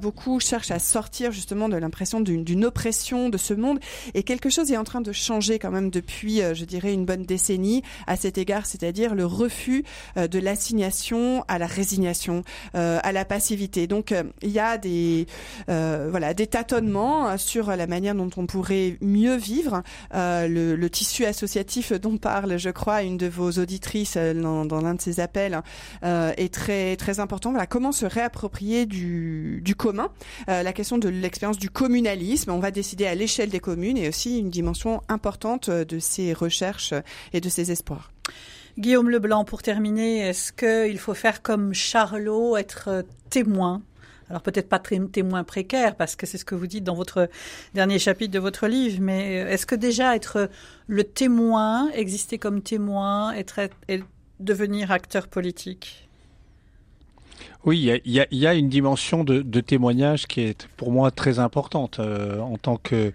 Beaucoup 0.00 0.40
cherchent 0.40 0.70
à 0.70 0.78
sortir 0.78 1.32
justement 1.32 1.68
de 1.68 1.76
l'impression 1.76 2.20
d'une 2.20 2.64
oppression 2.64 3.28
de 3.28 3.38
ce 3.48 3.54
monde 3.54 3.78
et 4.14 4.22
quelque 4.22 4.50
chose 4.50 4.70
est 4.72 4.76
en 4.76 4.84
train 4.84 5.00
de 5.00 5.12
changer 5.12 5.58
quand 5.58 5.70
même 5.70 5.90
depuis, 5.90 6.42
euh, 6.42 6.54
je 6.54 6.64
dirais, 6.64 6.92
une 6.92 7.04
bonne 7.04 7.24
décennie 7.24 7.82
à 8.06 8.16
cet 8.16 8.38
égard, 8.38 8.66
c'est-à-dire 8.66 9.14
le 9.14 9.24
refus 9.24 9.84
euh, 10.16 10.28
de 10.28 10.38
l'assignation 10.38 11.44
à 11.48 11.58
la 11.58 11.66
résignation, 11.66 12.42
euh, 12.74 12.98
à 13.02 13.12
la 13.12 13.24
passivité. 13.24 13.86
Donc 13.86 14.14
il 14.42 14.50
y 14.50 14.58
a 14.58 14.78
des 14.78 15.26
voilà 15.66 16.34
des 16.34 16.46
tâtonnements 16.46 17.36
sur 17.38 17.74
la 17.74 17.86
manière 17.86 18.14
dont 18.14 18.30
on 18.36 18.46
pourrait 18.46 18.96
mieux 19.00 19.36
vivre 19.36 19.82
le, 20.12 20.88
tissu 20.88 21.24
associatif 21.24 21.92
dont 21.92 22.16
parle, 22.16 22.58
je 22.58 22.70
crois, 22.70 23.02
une 23.02 23.16
de 23.16 23.26
vos 23.26 23.50
auditrices 23.52 24.16
dans, 24.16 24.64
l'un 24.80 24.94
de 24.94 25.00
ses 25.00 25.20
appels 25.20 25.60
euh, 26.02 26.32
est 26.36 26.52
très 26.52 26.96
très 26.96 27.20
important. 27.20 27.50
Voilà, 27.50 27.66
comment 27.66 27.92
se 27.92 28.06
réapproprier 28.06 28.86
du, 28.86 29.60
du 29.62 29.74
commun, 29.74 30.08
la 30.46 30.72
question 30.72 30.98
de 30.98 31.08
l'expérience 31.08 31.58
du 31.58 31.70
communalisme. 31.70 32.50
On 32.50 32.58
va 32.58 32.70
décider 32.70 33.06
à 33.06 33.14
l'échelle 33.14 33.37
des 33.46 33.60
communes 33.60 33.96
et 33.96 34.08
aussi 34.08 34.38
une 34.38 34.50
dimension 34.50 35.02
importante 35.08 35.70
de 35.70 35.98
ces 35.98 36.32
recherches 36.32 36.94
et 37.32 37.40
de 37.40 37.48
ces 37.48 37.70
espoirs. 37.70 38.10
Guillaume 38.78 39.10
Leblanc, 39.10 39.44
pour 39.44 39.62
terminer, 39.62 40.20
est-ce 40.20 40.52
qu'il 40.52 40.98
faut 40.98 41.14
faire 41.14 41.42
comme 41.42 41.74
Charlot, 41.74 42.56
être 42.56 42.88
euh, 42.88 43.02
témoin? 43.28 43.82
Alors 44.30 44.42
peut-être 44.42 44.68
pas 44.68 44.78
témoin 44.78 45.42
précaire, 45.42 45.96
parce 45.96 46.14
que 46.14 46.26
c'est 46.26 46.38
ce 46.38 46.44
que 46.44 46.54
vous 46.54 46.66
dites 46.66 46.84
dans 46.84 46.94
votre 46.94 47.28
dernier 47.74 47.98
chapitre 47.98 48.32
de 48.32 48.38
votre 48.38 48.68
livre, 48.68 48.98
mais 49.00 49.42
euh, 49.42 49.48
est-ce 49.48 49.66
que 49.66 49.74
déjà 49.74 50.14
être 50.14 50.48
le 50.86 51.02
témoin, 51.02 51.90
exister 51.92 52.38
comme 52.38 52.62
témoin, 52.62 53.32
être, 53.32 53.58
et 53.88 54.02
devenir 54.38 54.92
acteur 54.92 55.26
politique? 55.26 56.07
Oui, 57.64 57.90
il 58.04 58.12
y 58.12 58.46
a, 58.46 58.54
une 58.54 58.68
dimension 58.68 59.24
de, 59.24 59.42
de 59.42 59.60
témoignage 59.60 60.26
qui 60.26 60.42
est 60.42 60.68
pour 60.76 60.92
moi 60.92 61.10
très 61.10 61.38
importante. 61.38 61.98
Euh, 61.98 62.38
en 62.40 62.56
tant 62.56 62.76
que, 62.76 63.12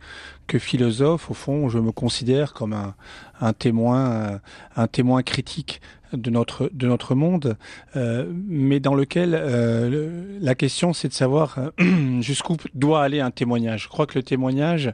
philosophe, 0.60 1.30
au 1.32 1.34
fond, 1.34 1.70
je 1.70 1.80
me 1.80 1.91
considère 1.91 2.54
comme 2.54 2.74
un, 2.74 2.95
un 3.41 3.54
témoin, 3.54 4.39
un 4.76 4.88
témoin 4.88 5.24
critique 5.24 5.82
de 6.14 6.30
notre 6.30 6.70
de 6.74 6.86
notre 6.88 7.16
monde, 7.16 7.58
euh, 7.95 8.32
mais 8.47 8.80
dans 8.80 8.93
lequel 8.93 9.34
euh, 9.34 10.38
la 10.39 10.54
question 10.54 10.93
c'est 10.93 11.08
de 11.08 11.14
savoir 11.14 11.58
euh, 11.82 12.22
jusqu'où 12.22 12.56
doit 12.76 13.01
aller 13.04 13.20
un 13.20 13.32
témoignage. 13.32 13.84
Je 13.84 13.88
crois 13.89 14.06
que 14.06 14.20
le 14.20 14.24
témoignage, 14.24 14.93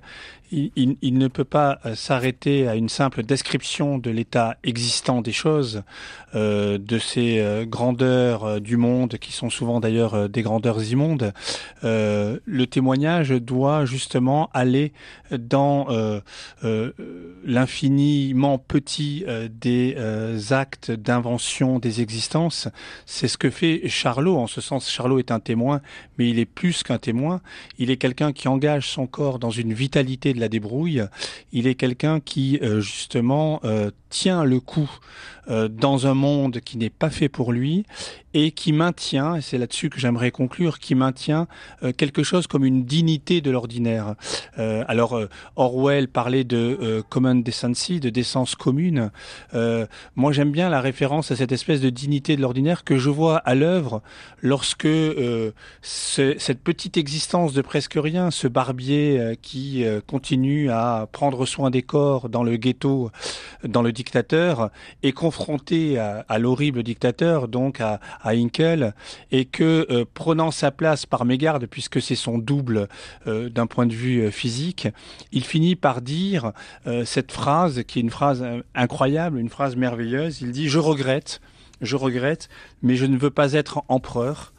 il, 0.52 0.72
il- 1.02 1.18
ne 1.18 1.28
peut 1.28 1.44
pas 1.44 1.80
s'arrêter 1.94 2.70
à 2.70 2.76
une 2.76 2.88
simple 2.88 3.24
description 3.24 3.98
de 3.98 4.10
l'état 4.10 4.56
existant 4.64 5.22
des 5.22 5.34
choses, 5.34 5.84
de 6.34 6.98
ces 7.00 7.66
grandeurs 7.68 8.60
du 8.62 8.76
monde 8.78 9.18
qui 9.20 9.32
sont 9.32 9.50
souvent 9.52 9.80
d'ailleurs 9.80 10.28
des 10.30 10.42
grandeurs 10.42 10.82
immondes. 10.92 11.34
Le 11.84 12.64
témoignage 12.66 13.30
doit 13.30 13.86
justement 13.86 14.50
aller 14.54 14.92
dans 15.50 15.88
euh, 15.90 16.22
euh, 16.64 16.92
l'infiniment 17.44 18.58
petit 18.58 19.24
euh, 19.28 19.50
des 19.50 19.96
actes 20.54 20.92
d'invention 20.92 21.80
des 21.80 22.02
existences. 22.02 22.68
C'est 23.06 23.28
ce 23.28 23.38
que 23.38 23.50
fait 23.50 23.88
Charlot. 23.88 24.38
En 24.38 24.48
ce 24.48 24.62
sens, 24.62 24.90
Charlot 24.90 25.20
est 25.20 25.32
un 25.32 25.40
témoin, 25.40 25.82
mais 26.18 26.30
il 26.30 26.40
est 26.40 26.46
plus 26.46 26.84
qu'un 26.84 27.00
témoin. 27.00 27.42
Il 27.78 27.90
est 27.90 27.98
quelqu'un 27.98 28.32
qui 28.32 28.48
engage 28.48 28.90
son 28.90 29.08
corps 29.08 29.40
dans 29.40 29.50
une 29.50 29.74
vitalité 29.74 30.34
de 30.34 30.40
la 30.40 30.50
débrouille. 30.50 31.04
Il 31.52 31.68
est 31.68 31.76
quelqu'un 31.76 32.20
qui, 32.20 32.60
justement, 32.80 33.62
tient 34.10 34.44
le 34.44 34.60
coup 34.60 34.90
dans 35.48 36.06
un 36.06 36.14
monde 36.14 36.60
qui 36.60 36.78
n'est 36.78 36.90
pas 36.92 37.10
fait 37.10 37.30
pour 37.30 37.52
lui 37.52 37.86
et 38.34 38.52
qui 38.52 38.72
maintient, 38.72 39.36
et 39.36 39.42
c'est 39.42 39.58
là-dessus 39.58 39.90
que 39.90 40.00
j'aimerais 40.00 40.30
conclure, 40.30 40.78
qui 40.80 40.94
maintient 40.94 41.48
quelque 41.98 42.22
chose 42.24 42.46
comme 42.46 42.66
une 42.66 42.86
dignité 42.86 43.42
de 43.42 43.50
l'ordinaire. 43.50 44.16
Alors 44.58 45.20
Orwell 45.56 46.08
parlait 46.08 46.44
de 46.44 46.78
euh, 46.82 47.02
common 47.10 47.36
decency, 47.36 48.00
de 48.00 48.10
décence 48.10 48.56
commune. 48.56 49.12
Euh, 49.54 49.86
moi 50.16 50.32
j'aime 50.32 50.52
bien 50.52 50.70
la 50.70 50.82
référence 50.82 51.32
à 51.32 51.36
cette 51.36 51.52
espèce 51.52 51.82
de 51.82 51.90
dignité 51.90 52.36
de 52.36 52.42
l'ordinaire 52.42 52.84
que 52.84 52.98
je 52.98 53.10
vois 53.10 53.38
à 53.38 53.56
l'œuvre 53.56 54.02
lorsque 54.42 54.86
euh, 54.86 55.52
ce- 55.82 56.36
cette 56.38 56.62
petite 56.62 56.98
existence 56.98 57.54
de 57.54 57.62
presque 57.62 57.96
rien, 57.98 58.32
ce 58.32 58.48
barbier 58.48 59.38
qui 59.42 59.84
continue 60.08 60.70
à 60.72 61.08
prendre 61.12 61.46
soin 61.46 61.70
des 61.70 61.82
corps 61.82 62.30
dans 62.30 62.44
le 62.44 62.58
ghetto, 62.58 63.12
dans 63.64 63.82
le 63.82 63.92
dictateur, 63.92 64.70
est 65.04 65.12
confronté 65.12 65.98
à, 65.98 66.26
à 66.28 66.38
l'horrible 66.40 66.84
dictateur, 66.84 67.48
donc 67.48 67.82
à, 67.82 68.00
à 68.22 68.32
Hinkel, 68.32 68.94
et 69.32 69.46
que 69.46 69.88
euh, 69.90 70.06
prenant 70.14 70.52
sa 70.52 70.72
place 70.72 71.06
par 71.06 71.26
mégarde, 71.26 71.66
puisque 71.68 72.02
c'est 72.02 72.16
son 72.16 72.38
double 72.38 72.88
euh, 73.28 73.50
d'un 73.50 73.68
point 73.68 73.86
de 73.86 73.94
vue 73.94 74.32
physique, 74.32 74.88
il 75.32 75.44
finit 75.44 75.76
par 75.76 76.02
dire 76.02 76.52
euh, 76.88 77.06
cette 77.06 77.32
phrase 77.32 77.84
qui 77.88 78.00
est 78.00 78.02
une 78.02 78.10
phrase 78.10 78.42
euh, 78.42 78.62
incroyable, 78.76 79.40
une 79.40 79.50
phrase 79.50 79.76
merveilleuse. 79.76 80.42
Il 80.42 80.52
dit 80.52 80.70
Je 80.70 80.80
regrette, 80.80 81.42
je 81.82 81.96
regrette, 81.96 82.50
mais 82.82 82.96
je 82.96 83.06
ne 83.06 83.18
veux 83.18 83.30
pas 83.30 83.54
être 83.54 83.84
empereur, 83.88 84.54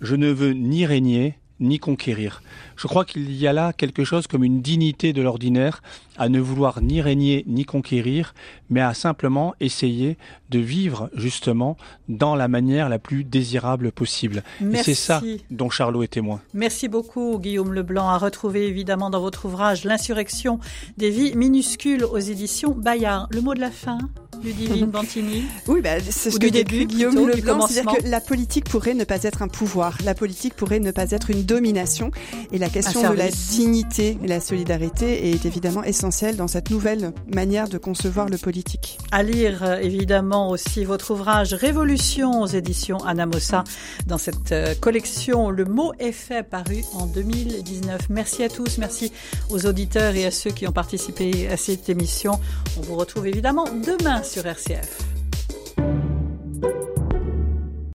je 0.00 0.16
ne 0.16 0.30
veux 0.30 0.52
ni 0.52 0.86
régner, 0.86 1.38
ni 1.60 1.78
conquérir. 1.78 2.42
Je 2.76 2.86
crois 2.86 3.04
qu'il 3.04 3.32
y 3.32 3.46
a 3.46 3.52
là 3.52 3.72
quelque 3.72 4.04
chose 4.04 4.26
comme 4.26 4.44
une 4.44 4.60
dignité 4.60 5.12
de 5.12 5.22
l'ordinaire 5.22 5.82
à 6.18 6.28
ne 6.28 6.40
vouloir 6.40 6.80
ni 6.82 7.00
régner 7.00 7.44
ni 7.46 7.64
conquérir, 7.64 8.34
mais 8.70 8.80
à 8.80 8.94
simplement 8.94 9.54
essayer 9.60 10.16
de 10.50 10.58
vivre 10.58 11.10
justement 11.14 11.76
dans 12.08 12.34
la 12.34 12.48
manière 12.48 12.88
la 12.88 12.98
plus 12.98 13.24
désirable 13.24 13.92
possible. 13.92 14.42
Et 14.60 14.76
c'est 14.76 14.94
ça 14.94 15.22
dont 15.50 15.70
Charlot 15.70 16.02
est 16.02 16.08
témoin. 16.08 16.40
Merci 16.54 16.88
beaucoup, 16.88 17.38
Guillaume 17.38 17.72
Leblanc, 17.72 18.08
à 18.08 18.18
retrouver 18.18 18.66
évidemment 18.66 19.10
dans 19.10 19.20
votre 19.20 19.46
ouvrage 19.46 19.84
L'insurrection 19.84 20.58
des 20.96 21.10
vies 21.10 21.34
minuscules 21.34 22.04
aux 22.04 22.18
éditions 22.18 22.72
Bayard. 22.72 23.28
Le 23.30 23.40
mot 23.40 23.54
de 23.54 23.60
la 23.60 23.70
fin, 23.70 23.98
Ludivine 24.42 24.86
Bantini 24.86 25.44
Oui, 25.66 25.80
bah, 25.80 26.00
c'est 26.00 26.30
ce 26.30 26.36
Ou 26.36 26.38
que 26.38 26.46
du 26.46 26.52
début, 26.52 26.86
Guillaume 26.86 27.14
plutôt, 27.14 27.30
du 27.30 27.36
Leblanc, 27.40 27.66
c'est-à-dire 27.66 28.02
que 28.02 28.08
la 28.08 28.20
politique 28.20 28.64
pourrait 28.64 28.94
ne 28.94 29.04
pas 29.04 29.22
être 29.22 29.42
un 29.42 29.48
pouvoir, 29.48 29.98
la 30.04 30.14
politique 30.14 30.54
pourrait 30.54 30.80
ne 30.80 30.90
pas 30.90 31.10
être 31.10 31.30
une 31.30 31.42
domination, 31.42 32.10
et 32.52 32.58
la 32.58 32.68
question 32.68 33.10
de 33.10 33.16
la 33.16 33.28
dignité 33.28 34.18
et 34.22 34.26
la 34.26 34.40
solidarité 34.40 35.30
est 35.30 35.44
évidemment 35.46 35.82
essentielle 35.84 36.36
dans 36.36 36.48
cette 36.48 36.70
nouvelle 36.70 37.12
manière 37.34 37.68
de 37.68 37.78
concevoir 37.78 38.28
le 38.28 38.38
politique. 38.38 38.98
À 39.12 39.22
lire 39.22 39.62
euh, 39.62 39.78
évidemment 39.78 40.50
aussi 40.50 40.84
votre 40.84 41.10
ouvrage 41.12 41.54
Révolution 41.54 42.42
aux 42.42 42.46
éditions 42.46 42.98
Anamosa. 43.04 43.64
Dans 44.06 44.18
cette 44.18 44.52
euh, 44.52 44.74
collection 44.74 45.50
Le 45.50 45.64
mot 45.64 45.92
est 45.98 46.12
fait 46.12 46.42
paru 46.42 46.82
en 46.94 47.06
2019. 47.06 48.02
Merci 48.10 48.42
à 48.42 48.48
tous, 48.48 48.78
merci 48.78 49.12
aux 49.50 49.66
auditeurs 49.66 50.14
et 50.14 50.26
à 50.26 50.30
ceux 50.30 50.50
qui 50.50 50.66
ont 50.66 50.72
participé 50.72 51.48
à 51.48 51.56
cette 51.56 51.88
émission. 51.88 52.40
On 52.78 52.82
vous 52.82 52.96
retrouve 52.96 53.26
évidemment 53.26 53.64
demain 53.64 54.22
sur 54.26 54.44
RCF. 54.44 55.06